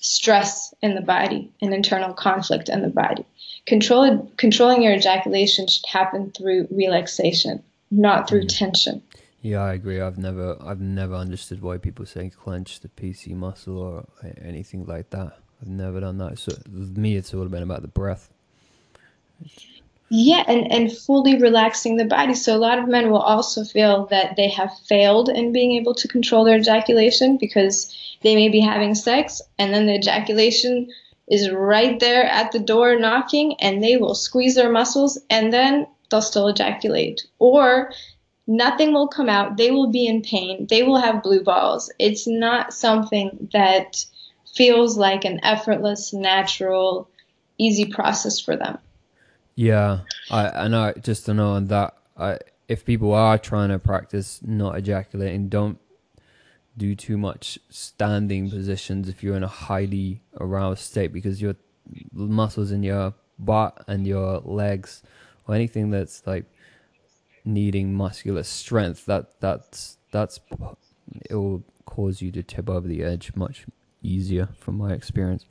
stress 0.00 0.74
in 0.82 0.94
the 0.94 1.00
body 1.00 1.50
and 1.62 1.72
internal 1.72 2.12
conflict 2.12 2.68
in 2.68 2.82
the 2.82 2.88
body. 2.88 3.24
Control, 3.66 4.30
controlling 4.36 4.82
your 4.82 4.94
ejaculation 4.94 5.66
should 5.66 5.86
happen 5.86 6.32
through 6.32 6.66
relaxation, 6.70 7.62
not 7.90 8.28
through 8.28 8.42
mm. 8.42 8.58
tension. 8.58 9.02
Yeah, 9.40 9.62
I 9.62 9.74
agree. 9.74 10.00
I've 10.00 10.18
never, 10.18 10.56
I've 10.60 10.80
never 10.80 11.14
understood 11.14 11.62
why 11.62 11.78
people 11.78 12.06
say 12.06 12.30
clench 12.30 12.80
the 12.80 12.88
PC 12.88 13.34
muscle 13.34 13.78
or 13.78 14.06
anything 14.40 14.86
like 14.86 15.10
that. 15.10 15.38
I've 15.60 15.68
never 15.68 16.00
done 16.00 16.18
that. 16.18 16.38
So 16.38 16.52
with 16.72 16.96
me, 16.96 17.16
it's 17.16 17.34
all 17.34 17.48
been 17.48 17.62
about 17.62 17.82
the 17.82 17.88
breath. 17.88 18.30
Yeah, 20.14 20.44
and, 20.46 20.70
and 20.70 20.92
fully 20.92 21.38
relaxing 21.40 21.96
the 21.96 22.04
body. 22.04 22.34
So 22.34 22.54
a 22.54 22.58
lot 22.58 22.78
of 22.78 22.86
men 22.86 23.10
will 23.10 23.22
also 23.22 23.64
feel 23.64 24.06
that 24.06 24.36
they 24.36 24.48
have 24.48 24.70
failed 24.86 25.28
in 25.28 25.52
being 25.52 25.72
able 25.72 25.94
to 25.94 26.06
control 26.06 26.44
their 26.44 26.58
ejaculation 26.58 27.38
because 27.38 27.92
they 28.22 28.34
may 28.34 28.48
be 28.48 28.60
having 28.60 28.94
sex 28.94 29.40
and 29.58 29.72
then 29.72 29.86
the 29.86 29.94
ejaculation 29.94 30.88
is 31.28 31.50
right 31.50 31.98
there 32.00 32.24
at 32.24 32.52
the 32.52 32.58
door 32.58 32.98
knocking 32.98 33.54
and 33.60 33.82
they 33.82 33.96
will 33.96 34.14
squeeze 34.14 34.54
their 34.54 34.70
muscles 34.70 35.18
and 35.30 35.52
then 35.52 35.86
they'll 36.10 36.22
still 36.22 36.48
ejaculate. 36.48 37.26
Or 37.38 37.92
nothing 38.46 38.92
will 38.92 39.08
come 39.08 39.28
out. 39.28 39.56
They 39.56 39.70
will 39.70 39.90
be 39.90 40.06
in 40.06 40.22
pain. 40.22 40.66
They 40.68 40.82
will 40.82 40.98
have 40.98 41.22
blue 41.22 41.42
balls. 41.42 41.90
It's 41.98 42.26
not 42.26 42.74
something 42.74 43.48
that 43.52 44.04
feels 44.54 44.96
like 44.96 45.24
an 45.24 45.40
effortless, 45.42 46.12
natural, 46.12 47.08
easy 47.58 47.86
process 47.86 48.38
for 48.40 48.56
them. 48.56 48.78
Yeah, 49.54 50.00
I 50.30 50.48
I 50.48 50.68
know. 50.68 50.92
Just 51.02 51.26
to 51.26 51.34
know 51.34 51.60
that 51.60 51.94
I, 52.16 52.38
if 52.68 52.84
people 52.84 53.12
are 53.12 53.38
trying 53.38 53.68
to 53.68 53.78
practice 53.78 54.40
not 54.42 54.76
ejaculating, 54.78 55.48
don't 55.48 55.78
do 56.76 56.94
too 56.94 57.18
much 57.18 57.58
standing 57.68 58.50
positions 58.50 59.08
if 59.08 59.22
you're 59.22 59.36
in 59.36 59.44
a 59.44 59.48
highly 59.48 60.22
aroused 60.40 60.82
state 60.82 61.12
because 61.12 61.42
your 61.42 61.54
muscles 62.12 62.70
in 62.72 62.82
your 62.82 63.12
butt 63.38 63.84
and 63.86 64.06
your 64.06 64.38
legs 64.40 65.02
or 65.46 65.54
anything 65.54 65.90
that's 65.90 66.26
like 66.26 66.46
needing 67.44 67.92
muscular 67.92 68.42
strength 68.42 69.04
that 69.06 69.40
that's 69.40 69.98
that's 70.12 70.40
it 71.28 71.34
will 71.34 71.62
cause 71.84 72.22
you 72.22 72.30
to 72.30 72.42
tip 72.42 72.70
over 72.70 72.86
the 72.86 73.02
edge 73.02 73.32
much 73.34 73.66
easier 74.02 74.48
from 74.58 74.78
my 74.78 74.92
experience. 74.92 75.44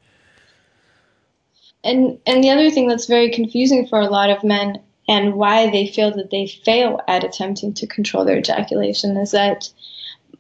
And 1.84 2.20
and 2.26 2.44
the 2.44 2.50
other 2.50 2.70
thing 2.70 2.88
that's 2.88 3.08
very 3.08 3.32
confusing 3.32 3.88
for 3.88 4.00
a 4.00 4.08
lot 4.08 4.30
of 4.30 4.44
men 4.44 4.82
and 5.08 5.34
why 5.34 5.70
they 5.70 5.88
feel 5.88 6.12
that 6.12 6.30
they 6.30 6.48
fail 6.48 7.02
at 7.08 7.24
attempting 7.24 7.74
to 7.76 7.88
control 7.88 8.24
their 8.24 8.38
ejaculation 8.38 9.18
is 9.18 9.32
that 9.32 9.70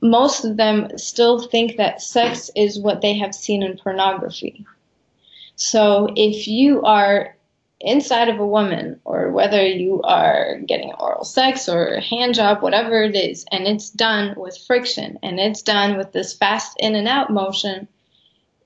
most 0.01 0.43
of 0.45 0.57
them 0.57 0.97
still 0.97 1.39
think 1.39 1.77
that 1.77 2.01
sex 2.01 2.49
is 2.55 2.79
what 2.79 3.01
they 3.01 3.17
have 3.17 3.35
seen 3.35 3.63
in 3.63 3.77
pornography. 3.77 4.65
So 5.55 6.09
if 6.15 6.47
you 6.47 6.81
are 6.83 7.35
inside 7.83 8.29
of 8.29 8.39
a 8.39 8.45
woman, 8.45 8.99
or 9.05 9.31
whether 9.31 9.65
you 9.65 10.01
are 10.03 10.59
getting 10.65 10.93
oral 10.93 11.23
sex 11.23 11.67
or 11.67 11.95
a 11.95 12.01
hand 12.01 12.35
job, 12.35 12.61
whatever 12.61 13.03
it 13.03 13.15
is, 13.15 13.45
and 13.51 13.67
it's 13.67 13.89
done 13.89 14.35
with 14.37 14.57
friction 14.67 15.17
and 15.23 15.39
it's 15.39 15.61
done 15.61 15.97
with 15.97 16.11
this 16.11 16.33
fast 16.33 16.77
in 16.79 16.95
and 16.95 17.07
out 17.07 17.31
motion, 17.31 17.87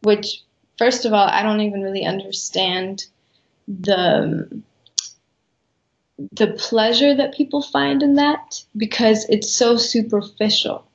which 0.01 0.43
first 0.77 1.05
of 1.05 1.13
all, 1.13 1.27
I 1.27 1.43
don't 1.43 1.61
even 1.61 1.81
really 1.81 2.05
understand 2.05 3.05
the 3.67 4.61
the 6.31 6.47
pleasure 6.47 7.13
that 7.13 7.33
people 7.33 7.61
find 7.61 8.01
in 8.01 8.15
that 8.15 8.63
because 8.77 9.25
it's 9.27 9.53
so 9.53 9.75
superficial. 9.75 10.88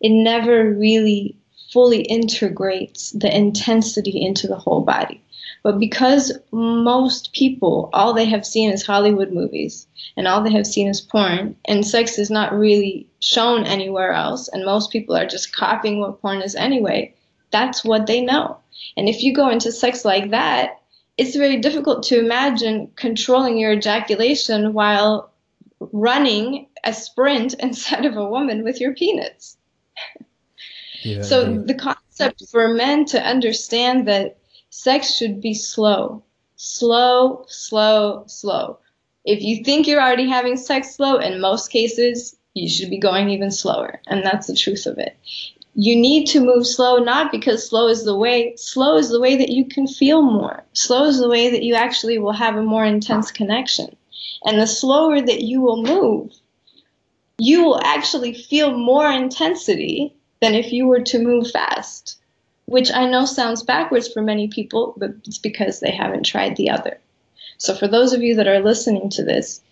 It 0.00 0.10
never 0.10 0.70
really 0.70 1.36
fully 1.72 2.02
integrates 2.02 3.10
the 3.12 3.34
intensity 3.34 4.24
into 4.24 4.46
the 4.46 4.56
whole 4.56 4.80
body. 4.80 5.22
But 5.62 5.78
because 5.78 6.32
most 6.52 7.32
people, 7.32 7.90
all 7.92 8.12
they 8.12 8.24
have 8.26 8.46
seen 8.46 8.70
is 8.70 8.86
Hollywood 8.86 9.32
movies 9.32 9.86
and 10.16 10.26
all 10.26 10.42
they 10.42 10.52
have 10.52 10.66
seen 10.66 10.88
is 10.88 11.00
porn, 11.00 11.56
and 11.64 11.86
sex 11.86 12.18
is 12.18 12.30
not 12.30 12.52
really 12.52 13.06
shown 13.20 13.64
anywhere 13.64 14.12
else, 14.12 14.48
and 14.48 14.64
most 14.64 14.90
people 14.90 15.16
are 15.16 15.26
just 15.26 15.52
copying 15.52 16.00
what 16.00 16.20
porn 16.20 16.42
is 16.42 16.54
anyway, 16.54 17.14
that's 17.50 17.84
what 17.84 18.06
they 18.06 18.20
know. 18.20 18.56
And 18.96 19.08
if 19.08 19.22
you 19.22 19.34
go 19.34 19.48
into 19.48 19.70
sex 19.72 20.04
like 20.04 20.30
that, 20.30 20.80
it's 21.18 21.36
very 21.36 21.58
difficult 21.58 22.04
to 22.04 22.18
imagine 22.18 22.90
controlling 22.96 23.58
your 23.58 23.72
ejaculation 23.72 24.72
while 24.72 25.30
running 25.92 26.68
a 26.84 26.92
sprint 26.92 27.54
inside 27.58 28.04
of 28.04 28.16
a 28.16 28.28
woman 28.28 28.64
with 28.64 28.80
your 28.80 28.94
penis. 28.94 29.57
Yeah, 31.02 31.22
so 31.22 31.48
yeah. 31.48 31.58
the 31.64 31.74
concept 31.74 32.44
for 32.50 32.68
men 32.74 33.04
to 33.06 33.20
understand 33.20 34.08
that 34.08 34.38
sex 34.70 35.14
should 35.14 35.40
be 35.40 35.54
slow, 35.54 36.22
slow, 36.56 37.44
slow, 37.48 38.24
slow. 38.26 38.78
If 39.24 39.42
you 39.42 39.62
think 39.64 39.86
you're 39.86 40.00
already 40.00 40.28
having 40.28 40.56
sex 40.56 40.94
slow, 40.94 41.16
in 41.18 41.40
most 41.40 41.70
cases, 41.70 42.36
you 42.54 42.68
should 42.68 42.90
be 42.90 42.98
going 42.98 43.28
even 43.28 43.50
slower. 43.50 44.00
And 44.06 44.24
that's 44.24 44.46
the 44.46 44.56
truth 44.56 44.86
of 44.86 44.98
it 44.98 45.16
you 45.80 45.94
need 45.94 46.26
to 46.26 46.40
move 46.40 46.66
slow 46.66 46.96
not 46.96 47.30
because 47.30 47.68
slow 47.68 47.86
is 47.86 48.04
the 48.04 48.16
way 48.16 48.52
slow 48.56 48.96
is 48.96 49.10
the 49.10 49.20
way 49.20 49.36
that 49.36 49.50
you 49.50 49.64
can 49.64 49.86
feel 49.86 50.22
more 50.22 50.64
slow 50.72 51.04
is 51.04 51.20
the 51.20 51.28
way 51.28 51.48
that 51.48 51.62
you 51.62 51.74
actually 51.74 52.18
will 52.18 52.32
have 52.32 52.56
a 52.56 52.62
more 52.62 52.84
intense 52.84 53.30
connection 53.30 53.94
and 54.44 54.58
the 54.58 54.66
slower 54.66 55.20
that 55.20 55.42
you 55.42 55.60
will 55.60 55.80
move 55.80 56.32
you 57.38 57.62
will 57.62 57.80
actually 57.82 58.34
feel 58.34 58.76
more 58.76 59.08
intensity 59.08 60.12
than 60.40 60.54
if 60.54 60.72
you 60.72 60.86
were 60.86 61.02
to 61.02 61.18
move 61.18 61.50
fast 61.50 62.18
which 62.68 62.92
I 62.92 63.08
know 63.08 63.24
sounds 63.24 63.62
backwards 63.62 64.12
for 64.12 64.20
many 64.20 64.46
people, 64.46 64.92
but 64.98 65.12
it's 65.24 65.38
because 65.38 65.80
they 65.80 65.90
haven't 65.90 66.26
tried 66.26 66.56
the 66.56 66.68
other. 66.68 66.98
So, 67.56 67.74
for 67.74 67.88
those 67.88 68.12
of 68.12 68.22
you 68.22 68.34
that 68.34 68.46
are 68.46 68.60
listening 68.60 69.08
to 69.10 69.24
this, 69.24 69.62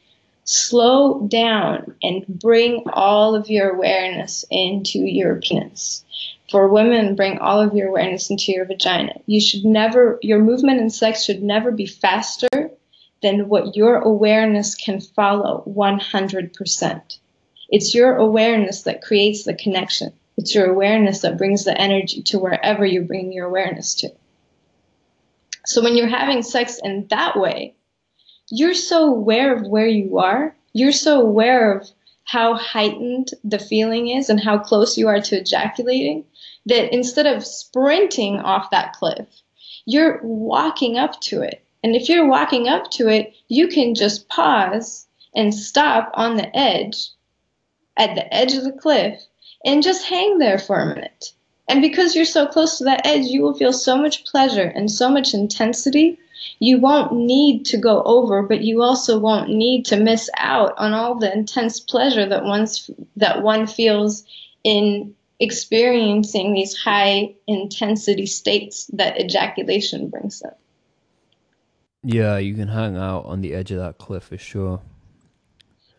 slow 0.44 1.20
down 1.28 1.94
and 2.02 2.24
bring 2.26 2.84
all 2.90 3.34
of 3.34 3.50
your 3.50 3.68
awareness 3.68 4.46
into 4.50 5.00
your 5.00 5.36
penis. 5.36 6.04
For 6.50 6.68
women, 6.68 7.16
bring 7.16 7.38
all 7.38 7.60
of 7.60 7.74
your 7.74 7.88
awareness 7.88 8.30
into 8.30 8.52
your 8.52 8.64
vagina. 8.64 9.12
You 9.26 9.42
should 9.42 9.66
never, 9.66 10.18
your 10.22 10.38
movement 10.38 10.80
in 10.80 10.88
sex 10.88 11.22
should 11.22 11.42
never 11.42 11.72
be 11.72 11.86
faster 11.86 12.70
than 13.22 13.50
what 13.50 13.76
your 13.76 13.96
awareness 13.96 14.74
can 14.74 15.02
follow 15.02 15.64
100%. 15.66 17.18
It's 17.68 17.94
your 17.94 18.16
awareness 18.16 18.82
that 18.82 19.02
creates 19.02 19.44
the 19.44 19.54
connection. 19.54 20.14
It's 20.36 20.54
your 20.54 20.70
awareness 20.70 21.20
that 21.20 21.38
brings 21.38 21.64
the 21.64 21.78
energy 21.78 22.22
to 22.24 22.38
wherever 22.38 22.84
you 22.84 23.02
bring 23.02 23.32
your 23.32 23.46
awareness 23.46 23.94
to. 23.96 24.10
So 25.64 25.82
when 25.82 25.96
you're 25.96 26.08
having 26.08 26.42
sex 26.42 26.78
in 26.82 27.06
that 27.08 27.38
way, 27.38 27.74
you're 28.50 28.74
so 28.74 29.08
aware 29.08 29.56
of 29.56 29.66
where 29.66 29.86
you 29.86 30.18
are. 30.18 30.54
You're 30.72 30.92
so 30.92 31.20
aware 31.20 31.72
of 31.72 31.88
how 32.24 32.54
heightened 32.54 33.30
the 33.44 33.58
feeling 33.58 34.08
is 34.08 34.28
and 34.28 34.40
how 34.40 34.58
close 34.58 34.98
you 34.98 35.08
are 35.08 35.20
to 35.20 35.36
ejaculating 35.38 36.24
that 36.66 36.92
instead 36.92 37.26
of 37.26 37.46
sprinting 37.46 38.40
off 38.40 38.70
that 38.70 38.92
cliff, 38.92 39.26
you're 39.86 40.20
walking 40.22 40.98
up 40.98 41.20
to 41.22 41.42
it. 41.42 41.64
And 41.82 41.94
if 41.94 42.08
you're 42.08 42.28
walking 42.28 42.68
up 42.68 42.90
to 42.92 43.08
it, 43.08 43.32
you 43.48 43.68
can 43.68 43.94
just 43.94 44.28
pause 44.28 45.06
and 45.34 45.54
stop 45.54 46.10
on 46.14 46.36
the 46.36 46.56
edge, 46.56 47.10
at 47.96 48.14
the 48.14 48.34
edge 48.34 48.54
of 48.54 48.64
the 48.64 48.72
cliff, 48.72 49.20
and 49.66 49.82
just 49.82 50.06
hang 50.06 50.38
there 50.38 50.58
for 50.58 50.80
a 50.80 50.86
minute. 50.86 51.32
And 51.68 51.82
because 51.82 52.14
you're 52.14 52.24
so 52.24 52.46
close 52.46 52.78
to 52.78 52.84
that 52.84 53.04
edge, 53.04 53.26
you 53.26 53.42
will 53.42 53.54
feel 53.54 53.72
so 53.72 53.98
much 53.98 54.24
pleasure 54.24 54.72
and 54.74 54.90
so 54.90 55.10
much 55.10 55.34
intensity 55.34 56.18
you 56.58 56.78
won't 56.78 57.12
need 57.12 57.66
to 57.66 57.76
go 57.76 58.02
over, 58.02 58.42
but 58.42 58.62
you 58.62 58.82
also 58.82 59.18
won't 59.18 59.50
need 59.50 59.84
to 59.86 59.96
miss 59.96 60.30
out 60.36 60.74
on 60.78 60.92
all 60.92 61.14
the 61.16 61.32
intense 61.32 61.80
pleasure 61.80 62.26
that 62.26 62.44
one's 62.44 62.90
that 63.16 63.42
one 63.42 63.66
feels 63.66 64.24
in 64.64 65.14
experiencing 65.38 66.54
these 66.54 66.74
high 66.74 67.34
intensity 67.46 68.26
states 68.26 68.86
that 68.94 69.20
ejaculation 69.20 70.08
brings 70.08 70.42
up. 70.42 70.58
Yeah, 72.02 72.38
you 72.38 72.54
can 72.54 72.68
hang 72.68 72.96
out 72.96 73.26
on 73.26 73.40
the 73.42 73.52
edge 73.52 73.70
of 73.70 73.78
that 73.78 73.98
cliff 73.98 74.24
for 74.24 74.38
sure. 74.38 74.80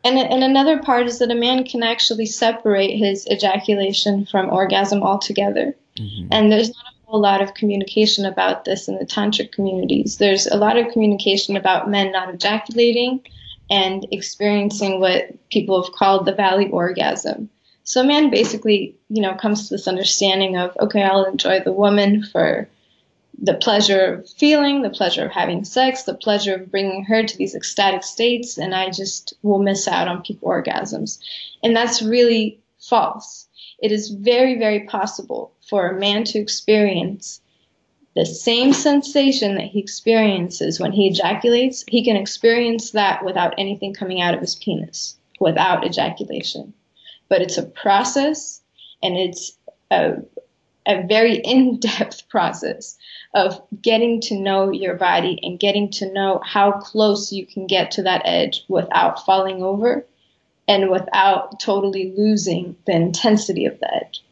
And, 0.07 0.17
and 0.17 0.41
another 0.41 0.79
part 0.79 1.05
is 1.07 1.19
that 1.19 1.31
a 1.31 1.35
man 1.35 1.65
can 1.65 1.83
actually 1.83 2.27
separate 2.27 2.95
his 2.95 3.27
ejaculation 3.27 4.25
from 4.25 4.49
orgasm 4.49 5.03
altogether. 5.03 5.75
Mm-hmm. 5.97 6.29
And 6.31 6.49
there's 6.49 6.69
not 6.69 6.85
a 6.85 7.11
whole 7.11 7.19
lot 7.19 7.41
of 7.41 7.53
communication 7.55 8.25
about 8.25 8.63
this 8.63 8.87
in 8.87 8.97
the 8.99 9.05
tantric 9.05 9.51
communities. 9.51 10.17
There's 10.17 10.47
a 10.47 10.55
lot 10.55 10.77
of 10.77 10.93
communication 10.93 11.57
about 11.57 11.89
men 11.89 12.13
not 12.13 12.33
ejaculating 12.33 13.19
and 13.69 14.07
experiencing 14.11 15.01
what 15.01 15.35
people 15.49 15.83
have 15.83 15.91
called 15.91 16.25
the 16.25 16.33
valley 16.33 16.69
orgasm. 16.69 17.49
So 17.83 17.99
a 17.99 18.05
man 18.05 18.29
basically, 18.29 18.95
you 19.09 19.21
know, 19.21 19.35
comes 19.35 19.67
to 19.67 19.73
this 19.73 19.89
understanding 19.89 20.55
of 20.55 20.75
okay, 20.79 21.03
I'll 21.03 21.25
enjoy 21.25 21.59
the 21.59 21.73
woman 21.73 22.23
for 22.23 22.69
the 23.39 23.53
pleasure 23.53 24.15
of 24.15 24.29
feeling, 24.29 24.81
the 24.81 24.89
pleasure 24.89 25.25
of 25.25 25.31
having 25.31 25.63
sex, 25.63 26.03
the 26.03 26.13
pleasure 26.13 26.55
of 26.55 26.71
bringing 26.71 27.03
her 27.03 27.23
to 27.23 27.37
these 27.37 27.55
ecstatic 27.55 28.03
states, 28.03 28.57
and 28.57 28.73
I 28.73 28.89
just 28.89 29.33
will 29.43 29.59
miss 29.59 29.87
out 29.87 30.07
on 30.07 30.23
peak 30.23 30.41
orgasms. 30.41 31.19
And 31.63 31.75
that's 31.75 32.01
really 32.01 32.59
false 32.79 33.47
it 33.79 33.91
is 33.91 34.09
very, 34.09 34.57
very 34.57 34.81
possible 34.81 35.53
for 35.61 35.87
a 35.87 35.99
man 35.99 36.23
to 36.25 36.39
experience 36.39 37.41
the 38.15 38.25
same 38.25 38.73
sensation 38.73 39.55
that 39.55 39.65
he 39.65 39.79
experiences 39.79 40.79
when 40.79 40.91
he 40.91 41.07
ejaculates. 41.07 41.85
He 41.87 42.03
can 42.03 42.15
experience 42.15 42.91
that 42.91 43.23
without 43.23 43.53
anything 43.57 43.93
coming 43.93 44.21
out 44.21 44.33
of 44.33 44.39
his 44.39 44.55
penis, 44.55 45.15
without 45.39 45.85
ejaculation. 45.85 46.73
But 47.29 47.43
it's 47.43 47.59
a 47.59 47.63
process 47.63 48.61
and 49.03 49.15
it's 49.15 49.55
a, 49.91 50.15
a 50.87 51.05
very 51.05 51.35
in 51.43 51.79
depth 51.79 52.27
process 52.29 52.97
of 53.33 53.61
getting 53.81 54.21
to 54.21 54.39
know 54.39 54.71
your 54.71 54.95
body 54.95 55.39
and 55.43 55.59
getting 55.59 55.91
to 55.91 56.11
know 56.11 56.41
how 56.43 56.71
close 56.71 57.31
you 57.31 57.45
can 57.45 57.67
get 57.67 57.91
to 57.91 58.03
that 58.03 58.21
edge 58.25 58.63
without 58.67 59.23
falling 59.25 59.61
over 59.61 60.05
and 60.67 60.89
without 60.89 61.59
totally 61.59 62.13
losing 62.17 62.75
the 62.85 62.93
intensity 62.93 63.65
of 63.65 63.79
the 63.79 63.93
edge. 63.93 64.23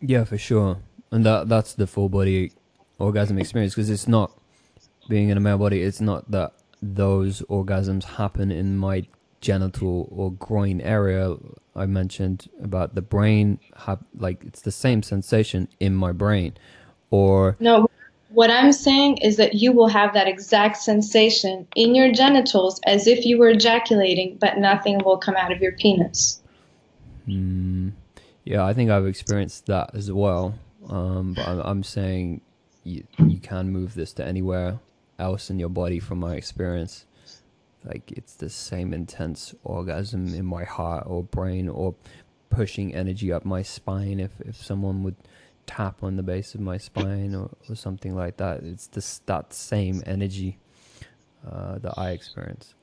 Yeah, 0.00 0.24
for 0.24 0.36
sure. 0.36 0.78
And 1.10 1.24
that 1.24 1.48
that's 1.48 1.74
the 1.74 1.86
full 1.86 2.08
body 2.08 2.52
orgasm 2.98 3.38
experience 3.38 3.74
because 3.74 3.90
it's 3.90 4.08
not 4.08 4.32
being 5.08 5.28
in 5.28 5.36
a 5.36 5.40
male 5.40 5.58
body, 5.58 5.82
it's 5.82 6.00
not 6.00 6.30
that 6.30 6.52
those 6.82 7.42
orgasms 7.42 8.04
happen 8.04 8.50
in 8.50 8.76
my 8.76 9.06
genital 9.44 10.08
or 10.10 10.32
groin 10.32 10.80
area. 10.80 11.36
I 11.76 11.86
mentioned 11.86 12.48
about 12.62 12.94
the 12.94 13.02
brain, 13.02 13.58
have, 13.76 14.02
like 14.16 14.42
it's 14.44 14.62
the 14.62 14.72
same 14.72 15.02
sensation 15.02 15.68
in 15.78 15.94
my 15.94 16.12
brain. 16.12 16.54
Or 17.10 17.56
no, 17.60 17.86
what 18.30 18.50
I'm 18.50 18.72
saying 18.72 19.18
is 19.18 19.36
that 19.36 19.54
you 19.54 19.72
will 19.72 19.88
have 19.88 20.14
that 20.14 20.26
exact 20.26 20.78
sensation 20.78 21.68
in 21.76 21.94
your 21.94 22.10
genitals 22.10 22.80
as 22.86 23.06
if 23.06 23.26
you 23.26 23.38
were 23.38 23.50
ejaculating, 23.50 24.38
but 24.40 24.58
nothing 24.58 24.98
will 25.04 25.18
come 25.18 25.36
out 25.36 25.52
of 25.52 25.60
your 25.60 25.72
penis. 25.72 26.40
Mm, 27.28 27.92
yeah, 28.44 28.64
I 28.64 28.72
think 28.72 28.90
I've 28.90 29.06
experienced 29.06 29.66
that 29.66 29.94
as 29.94 30.10
well. 30.10 30.58
Um, 30.88 31.34
but 31.34 31.46
I'm, 31.46 31.60
I'm 31.60 31.82
saying 31.82 32.40
you, 32.82 33.04
you 33.26 33.38
can 33.38 33.70
move 33.70 33.94
this 33.94 34.12
to 34.14 34.24
anywhere 34.24 34.80
else 35.18 35.50
in 35.50 35.58
your 35.58 35.68
body 35.68 36.00
from 36.00 36.18
my 36.18 36.34
experience. 36.34 37.06
Like 37.84 38.12
it's 38.12 38.34
the 38.34 38.50
same 38.50 38.92
intense 38.94 39.54
orgasm 39.62 40.34
in 40.34 40.46
my 40.46 40.64
heart 40.64 41.04
or 41.06 41.22
brain 41.22 41.68
or 41.68 41.94
pushing 42.50 42.94
energy 42.94 43.32
up 43.32 43.44
my 43.44 43.62
spine 43.62 44.20
if, 44.20 44.32
if 44.40 44.56
someone 44.56 45.02
would– 45.02 45.16
tap 45.66 46.02
on 46.02 46.16
the 46.16 46.22
base 46.22 46.54
of 46.54 46.60
my 46.60 46.78
spine 46.78 47.34
or, 47.34 47.50
or 47.68 47.74
something 47.74 48.14
like 48.14 48.36
that. 48.38 48.62
It's 48.62 48.86
this 48.88 49.20
that 49.26 49.52
same 49.52 50.02
energy 50.06 50.58
uh, 51.48 51.78
that 51.78 51.94
I 51.96 52.10
experience. 52.10 52.74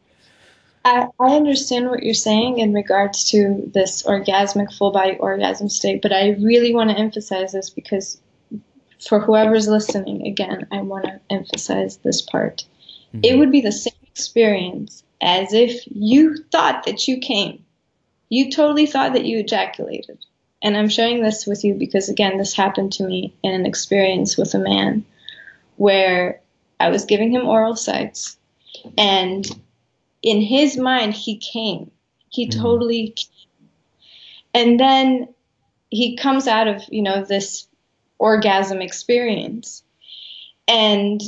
I, 0.84 1.08
I 1.20 1.36
understand 1.36 1.90
what 1.90 2.02
you're 2.02 2.14
saying 2.16 2.58
in 2.58 2.74
regards 2.74 3.30
to 3.32 3.70
this 3.72 4.04
orgasmic 4.04 4.76
full 4.76 4.92
body 4.92 5.16
orgasm 5.18 5.70
state, 5.70 6.02
but 6.02 6.12
I 6.12 6.32
really 6.40 6.74
want 6.74 6.90
to 6.90 6.98
emphasize 6.98 7.52
this 7.52 7.70
because 7.70 8.20
for 9.00 9.20
whoever's 9.20 9.68
listening, 9.68 10.26
again, 10.26 10.68
I 10.72 10.82
want 10.82 11.06
to 11.06 11.20
emphasize 11.30 11.98
this 11.98 12.22
part. 12.22 12.66
Mm-hmm. 13.14 13.20
It 13.24 13.38
would 13.38 13.52
be 13.52 13.62
the 13.62 13.72
same 13.72 13.94
experience 14.14 15.04
as 15.22 15.54
if 15.54 15.84
you 15.88 16.38
thought 16.52 16.86
that 16.86 17.08
you 17.08 17.20
came. 17.20 17.64
You 18.30 18.52
totally 18.52 18.86
thought 18.86 19.14
that 19.14 19.26
you 19.26 19.40
ejaculated. 19.40 20.18
And 20.64 20.78
I'm 20.78 20.90
sharing 20.90 21.22
this 21.22 21.46
with 21.46 21.64
you 21.64 21.74
because, 21.74 22.10
again, 22.10 22.38
this 22.38 22.54
happened 22.54 22.94
to 22.94 23.04
me 23.04 23.34
in 23.44 23.54
an 23.54 23.66
experience 23.66 24.38
with 24.38 24.54
a 24.54 24.60
man 24.60 25.06
where 25.78 26.42
I 26.80 26.90
was 26.90 27.06
giving 27.06 27.32
him 27.32 27.48
oral 27.48 27.76
sex, 27.76 28.38
and 28.98 29.46
in 30.22 30.42
his 30.42 30.78
mind, 30.78 31.14
he 31.14 31.38
came. 31.38 31.92
He 32.30 32.48
mm. 32.48 32.62
totally 32.62 33.10
came. 33.10 33.28
And 34.54 34.80
then 34.80 35.34
he 35.90 36.18
comes 36.18 36.48
out 36.48 36.68
of, 36.68 36.84
you 36.90 37.02
know, 37.02 37.24
this 37.24 37.68
orgasm 38.20 38.82
experience 38.82 39.84
and 40.68 41.22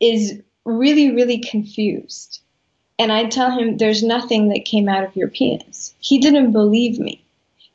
is 0.00 0.42
really, 0.66 1.12
really 1.12 1.38
confused. 1.38 2.40
And 2.98 3.12
I 3.12 3.26
tell 3.26 3.50
him, 3.50 3.78
There's 3.78 4.02
nothing 4.02 4.48
that 4.48 4.64
came 4.64 4.88
out 4.88 5.04
of 5.04 5.16
your 5.16 5.28
penis. 5.28 5.94
He 6.00 6.18
didn't 6.18 6.52
believe 6.52 6.98
me 6.98 7.26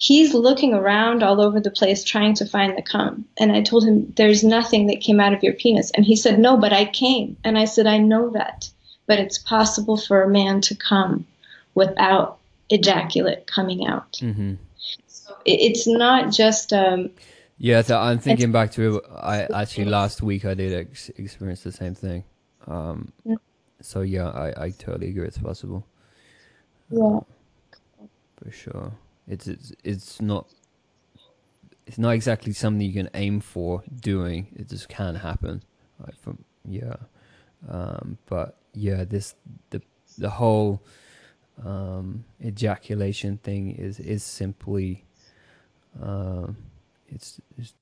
he's 0.02 0.34
looking 0.34 0.74
around 0.74 1.22
all 1.22 1.40
over 1.40 1.60
the 1.60 1.70
place 1.70 2.04
trying 2.04 2.34
to 2.34 2.46
find 2.46 2.76
the 2.76 2.82
cum. 2.82 3.24
And 3.38 3.52
I 3.52 3.62
told 3.62 3.86
him, 3.86 4.12
There's 4.18 4.44
nothing 4.44 4.88
that 4.88 5.00
came 5.00 5.20
out 5.20 5.34
of 5.34 5.44
your 5.44 5.54
penis. 5.54 5.92
And 5.92 6.04
he 6.04 6.16
said, 6.16 6.40
No, 6.40 6.58
but 6.58 6.74
I 6.74 6.86
came. 6.86 7.38
And 7.44 7.58
I 7.58 7.66
said, 7.66 7.88
I 7.88 8.00
know 8.00 8.32
that. 8.32 8.70
But 9.06 9.20
it's 9.20 9.38
possible 9.38 9.98
for 9.98 10.24
a 10.24 10.30
man 10.30 10.62
to 10.62 10.76
come 10.76 11.26
without 11.76 12.40
ejaculate 12.70 13.48
coming 13.48 13.86
out. 13.86 14.14
Mm-hmm. 14.14 14.56
So 15.08 15.38
it's 15.46 15.88
not 15.88 16.32
just. 16.32 16.74
Um, 16.74 17.12
yeah, 17.58 17.84
so 17.84 18.00
I'm 18.00 18.18
thinking 18.18 18.52
back 18.52 18.72
to 18.74 19.02
I 19.16 19.42
actually 19.54 19.86
last 19.86 20.24
week 20.24 20.46
I 20.46 20.56
did 20.56 20.74
ex- 20.74 21.10
experience 21.10 21.62
the 21.62 21.72
same 21.72 21.94
thing. 21.94 22.24
Um, 22.68 23.12
mm. 23.26 23.38
so 23.82 24.02
yeah, 24.02 24.30
I, 24.30 24.66
I 24.66 24.70
totally 24.72 25.10
agree. 25.10 25.28
It's 25.28 25.38
possible. 25.38 25.86
Yeah, 26.90 27.20
for 28.38 28.52
sure. 28.52 28.94
It's 29.28 29.48
it's 29.48 29.74
it's 29.84 30.22
not 30.22 30.48
it's 31.88 31.98
not 31.98 32.12
exactly 32.12 32.54
something 32.54 32.86
you 32.86 32.94
can 32.94 33.10
aim 33.14 33.40
for 33.40 33.84
doing. 34.00 34.48
It 34.56 34.70
just 34.70 34.90
can 34.90 35.16
happen. 35.16 35.64
Like 36.00 36.20
from 36.20 36.44
yeah, 36.66 36.96
um, 37.70 38.18
but 38.28 38.58
yeah, 38.74 39.04
this 39.04 39.36
the 39.70 39.82
the 40.18 40.30
whole 40.30 40.82
um, 41.64 42.26
ejaculation 42.44 43.38
thing 43.38 43.72
is 43.76 44.00
is 44.00 44.24
simply 44.24 45.06
um, 46.02 46.58
it's, 47.08 47.40
it's 47.58 47.74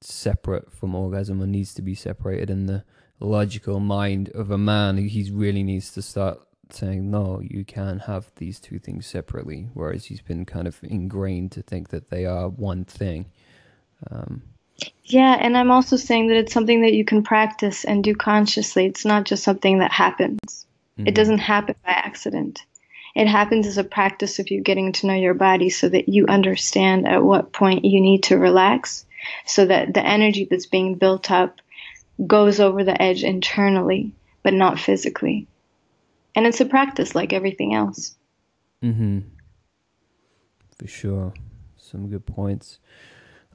separate 0.00 0.72
from 0.72 0.94
orgasm 0.94 1.40
and 1.40 1.52
needs 1.52 1.74
to 1.74 1.82
be 1.82 1.94
separated 1.94 2.50
in 2.50 2.66
the 2.66 2.84
logical 3.24 3.80
mind 3.80 4.30
of 4.30 4.50
a 4.50 4.58
man. 4.58 4.96
He 4.96 5.30
really 5.32 5.62
needs 5.62 5.92
to 5.92 6.02
start 6.02 6.40
saying, 6.70 7.10
no, 7.10 7.40
you 7.42 7.64
can 7.64 8.00
have 8.00 8.30
these 8.36 8.58
two 8.58 8.78
things 8.78 9.06
separately, 9.06 9.68
whereas 9.74 10.06
he's 10.06 10.22
been 10.22 10.44
kind 10.44 10.66
of 10.66 10.78
ingrained 10.82 11.52
to 11.52 11.62
think 11.62 11.90
that 11.90 12.10
they 12.10 12.24
are 12.24 12.48
one 12.48 12.84
thing. 12.84 13.26
Um, 14.10 14.42
yeah, 15.04 15.36
and 15.38 15.56
I'm 15.56 15.70
also 15.70 15.96
saying 15.96 16.28
that 16.28 16.38
it's 16.38 16.52
something 16.52 16.82
that 16.82 16.94
you 16.94 17.04
can 17.04 17.22
practice 17.22 17.84
and 17.84 18.02
do 18.02 18.14
consciously. 18.14 18.86
It's 18.86 19.04
not 19.04 19.24
just 19.24 19.44
something 19.44 19.78
that 19.78 19.92
happens. 19.92 20.66
Mm-hmm. 20.98 21.08
It 21.08 21.14
doesn't 21.14 21.38
happen 21.38 21.74
by 21.84 21.92
accident. 21.92 22.64
It 23.14 23.28
happens 23.28 23.66
as 23.66 23.76
a 23.78 23.84
practice 23.84 24.38
of 24.38 24.50
you 24.50 24.62
getting 24.62 24.92
to 24.92 25.06
know 25.06 25.14
your 25.14 25.34
body 25.34 25.68
so 25.68 25.88
that 25.88 26.08
you 26.08 26.26
understand 26.26 27.06
at 27.06 27.22
what 27.22 27.52
point 27.52 27.84
you 27.84 28.00
need 28.00 28.24
to 28.24 28.38
relax 28.38 29.04
so 29.46 29.66
that 29.66 29.92
the 29.94 30.04
energy 30.04 30.46
that's 30.50 30.66
being 30.66 30.94
built 30.94 31.30
up 31.30 31.60
goes 32.26 32.60
over 32.60 32.84
the 32.84 33.00
edge 33.00 33.24
internally, 33.24 34.12
but 34.42 34.54
not 34.54 34.78
physically. 34.78 35.46
And 36.34 36.46
it's 36.46 36.60
a 36.60 36.64
practice 36.64 37.14
like 37.14 37.32
everything 37.32 37.74
else. 37.74 38.16
Mm-hmm. 38.82 39.20
For 40.78 40.86
sure. 40.86 41.34
Some 41.76 42.08
good 42.08 42.26
points. 42.26 42.78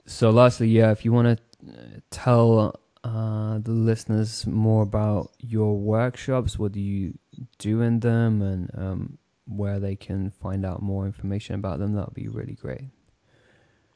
So, 0.06 0.30
lastly, 0.30 0.70
yeah, 0.70 0.92
if 0.92 1.04
you 1.04 1.12
want 1.12 1.38
to 1.38 1.70
uh, 1.70 2.00
tell 2.12 2.80
uh, 3.04 3.60
the 3.60 3.72
listeners 3.72 4.46
more 4.46 4.84
about 4.84 5.32
your 5.40 5.78
workshops, 5.78 6.58
what 6.58 6.72
do 6.72 6.80
you 6.80 7.18
do 7.58 7.82
in 7.82 8.00
them, 8.00 8.42
and 8.42 8.72
um, 8.76 9.18
where 9.48 9.80
they 9.80 9.96
can 9.96 10.32
find 10.32 10.66
out 10.66 10.82
more 10.82 11.06
information 11.06 11.56
about 11.56 11.80
them, 11.80 11.94
that 11.94 12.06
would 12.06 12.14
be 12.14 12.28
really 12.28 12.54
great. 12.54 12.86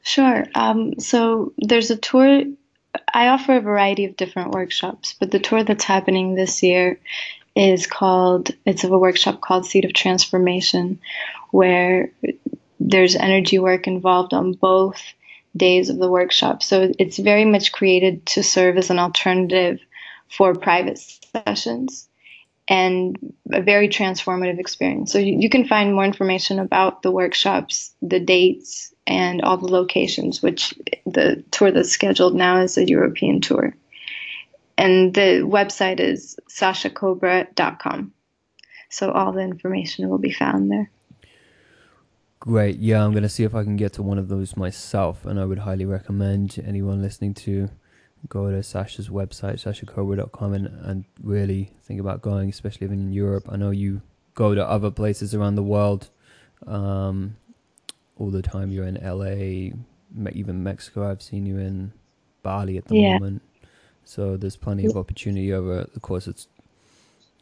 Sure. 0.02 0.44
Um, 0.54 0.98
so, 0.98 1.54
there's 1.56 1.90
a 1.90 1.96
tour 1.96 2.44
I 3.12 3.28
offer 3.28 3.56
a 3.56 3.60
variety 3.60 4.04
of 4.04 4.16
different 4.16 4.52
workshops, 4.52 5.14
but 5.18 5.30
the 5.30 5.38
tour 5.38 5.64
that's 5.64 5.84
happening 5.84 6.34
this 6.34 6.62
year 6.62 6.98
is 7.54 7.86
called 7.86 8.50
it's 8.64 8.84
a 8.84 8.88
workshop 8.88 9.40
called 9.40 9.66
Seed 9.66 9.84
of 9.84 9.92
Transformation, 9.92 10.98
where 11.50 12.10
there's 12.80 13.16
energy 13.16 13.58
work 13.58 13.86
involved 13.86 14.34
on 14.34 14.52
both 14.52 15.02
days 15.56 15.90
of 15.90 15.98
the 15.98 16.10
workshop. 16.10 16.62
So 16.62 16.92
it's 16.98 17.18
very 17.18 17.44
much 17.44 17.72
created 17.72 18.24
to 18.26 18.42
serve 18.42 18.76
as 18.78 18.90
an 18.90 18.98
alternative 18.98 19.80
for 20.28 20.54
private 20.54 20.98
sessions 20.98 22.08
and 22.72 23.34
a 23.52 23.60
very 23.60 23.86
transformative 23.86 24.58
experience. 24.58 25.12
So 25.12 25.18
you, 25.18 25.38
you 25.38 25.50
can 25.50 25.66
find 25.66 25.94
more 25.94 26.06
information 26.06 26.58
about 26.58 27.02
the 27.02 27.10
workshops, 27.10 27.94
the 28.00 28.18
dates, 28.18 28.94
and 29.06 29.42
all 29.42 29.58
the 29.58 29.66
locations, 29.66 30.42
which 30.42 30.72
the 31.04 31.44
tour 31.50 31.70
that's 31.70 31.90
scheduled 31.90 32.34
now 32.34 32.62
is 32.62 32.78
a 32.78 32.88
European 32.88 33.42
tour. 33.42 33.76
And 34.78 35.12
the 35.12 35.42
website 35.44 36.00
is 36.00 36.38
sashacobra.com. 36.48 38.14
So 38.88 39.12
all 39.12 39.32
the 39.32 39.40
information 39.40 40.08
will 40.08 40.16
be 40.16 40.32
found 40.32 40.70
there. 40.70 40.90
Great. 42.40 42.78
Yeah, 42.78 43.04
I'm 43.04 43.10
going 43.10 43.22
to 43.22 43.28
see 43.28 43.44
if 43.44 43.54
I 43.54 43.64
can 43.64 43.76
get 43.76 43.92
to 43.94 44.02
one 44.02 44.18
of 44.18 44.28
those 44.28 44.56
myself. 44.56 45.26
And 45.26 45.38
I 45.38 45.44
would 45.44 45.58
highly 45.58 45.84
recommend 45.84 46.58
anyone 46.66 47.02
listening 47.02 47.34
to 47.34 47.68
go 48.28 48.50
to 48.50 48.62
Sasha's 48.62 49.08
website, 49.08 49.54
sashacobra.com, 49.54 50.54
and, 50.54 50.66
and 50.84 51.04
really 51.22 51.72
think 51.82 52.00
about 52.00 52.22
going, 52.22 52.48
especially 52.48 52.86
even 52.86 53.00
in 53.00 53.12
Europe. 53.12 53.46
I 53.48 53.56
know 53.56 53.70
you 53.70 54.02
go 54.34 54.54
to 54.54 54.66
other 54.66 54.90
places 54.90 55.34
around 55.34 55.56
the 55.56 55.62
world. 55.62 56.08
Um, 56.66 57.36
all 58.22 58.30
the 58.30 58.42
time. 58.42 58.70
You're 58.70 58.86
in 58.86 58.98
LA, 59.02 59.76
even 60.32 60.62
Mexico. 60.62 61.10
I've 61.10 61.22
seen 61.22 61.44
you 61.46 61.58
in 61.58 61.92
Bali 62.42 62.78
at 62.78 62.86
the 62.86 62.96
yeah. 62.96 63.14
moment. 63.14 63.42
So 64.04 64.36
there's 64.36 64.56
plenty 64.56 64.86
of 64.86 64.96
opportunity 64.96 65.52
over 65.52 65.88
the 65.92 66.00
course 66.00 66.26
of 66.26 66.36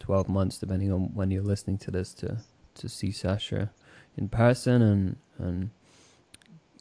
12 0.01 0.29
months, 0.29 0.59
depending 0.59 0.93
on 0.93 1.15
when 1.15 1.31
you're 1.31 1.43
listening 1.43 1.79
to 1.79 1.91
this, 1.91 2.15
to 2.15 2.39
to 2.75 2.89
see 2.89 3.11
Sasha 3.11 3.71
in 4.17 4.29
person 4.29 4.81
and 4.81 5.17
and 5.39 5.71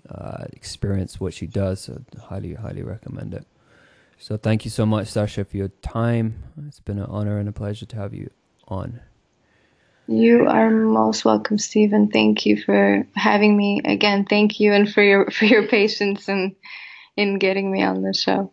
uh, 0.09 0.45
experience 0.53 1.19
what 1.19 1.33
she 1.33 1.47
does. 1.47 1.81
So 1.81 2.01
highly, 2.23 2.53
highly 2.53 2.83
recommend 2.83 3.33
it. 3.33 3.45
So 4.19 4.35
thank 4.35 4.65
you 4.65 4.71
so 4.71 4.85
much, 4.85 5.07
Sasha, 5.07 5.45
for 5.45 5.55
your 5.55 5.69
time. 5.81 6.43
It's 6.67 6.81
been 6.81 6.99
an 6.99 7.05
honor 7.05 7.39
and 7.39 7.47
a 7.47 7.53
pleasure 7.53 7.85
to 7.85 7.95
have 7.95 8.13
you 8.13 8.29
on. 8.67 8.99
You 10.07 10.45
are 10.47 10.69
most 10.69 11.23
welcome, 11.23 11.57
Stephen. 11.57 12.09
Thank 12.09 12.45
you 12.45 12.61
for 12.61 13.07
having 13.15 13.55
me 13.55 13.81
again. 13.85 14.25
Thank 14.25 14.59
you 14.59 14.73
and 14.73 14.91
for 14.91 15.01
your 15.01 15.31
for 15.31 15.45
your 15.45 15.67
patience 15.67 16.27
and 16.27 16.55
in, 17.15 17.29
in 17.29 17.39
getting 17.39 17.71
me 17.71 17.81
on 17.81 18.01
the 18.01 18.13
show. 18.13 18.51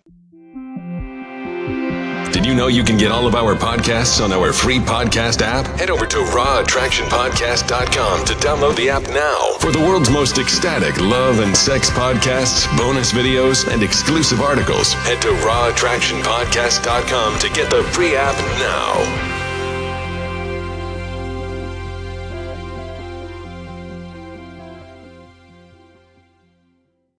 Did 2.37 2.45
you 2.45 2.53
know 2.55 2.67
you 2.67 2.85
can 2.85 2.99
get 2.99 3.11
all 3.11 3.27
of 3.27 3.35
our 3.35 3.55
podcasts 3.55 4.23
on 4.23 4.31
our 4.31 4.53
free 4.53 4.79
podcast 4.79 5.41
app? 5.41 5.65
Head 5.79 5.89
over 5.89 6.05
to 6.05 6.19
rawattractionpodcast.com 6.19 8.25
to 8.27 8.35
download 8.35 8.77
the 8.77 8.91
app 8.91 9.09
now. 9.09 9.57
For 9.59 9.73
the 9.73 9.79
world's 9.79 10.11
most 10.11 10.37
ecstatic 10.37 11.01
love 11.01 11.41
and 11.41 11.57
sex 11.57 11.89
podcasts, 11.89 12.67
bonus 12.77 13.11
videos, 13.11 13.67
and 13.73 13.83
exclusive 13.83 14.43
articles, 14.43 14.93
head 14.93 15.23
to 15.23 15.29
rawattractionpodcast.com 15.29 17.39
to 17.39 17.49
get 17.49 17.71
the 17.71 17.83
free 17.85 18.15
app 18.15 18.37
now. 18.59 19.26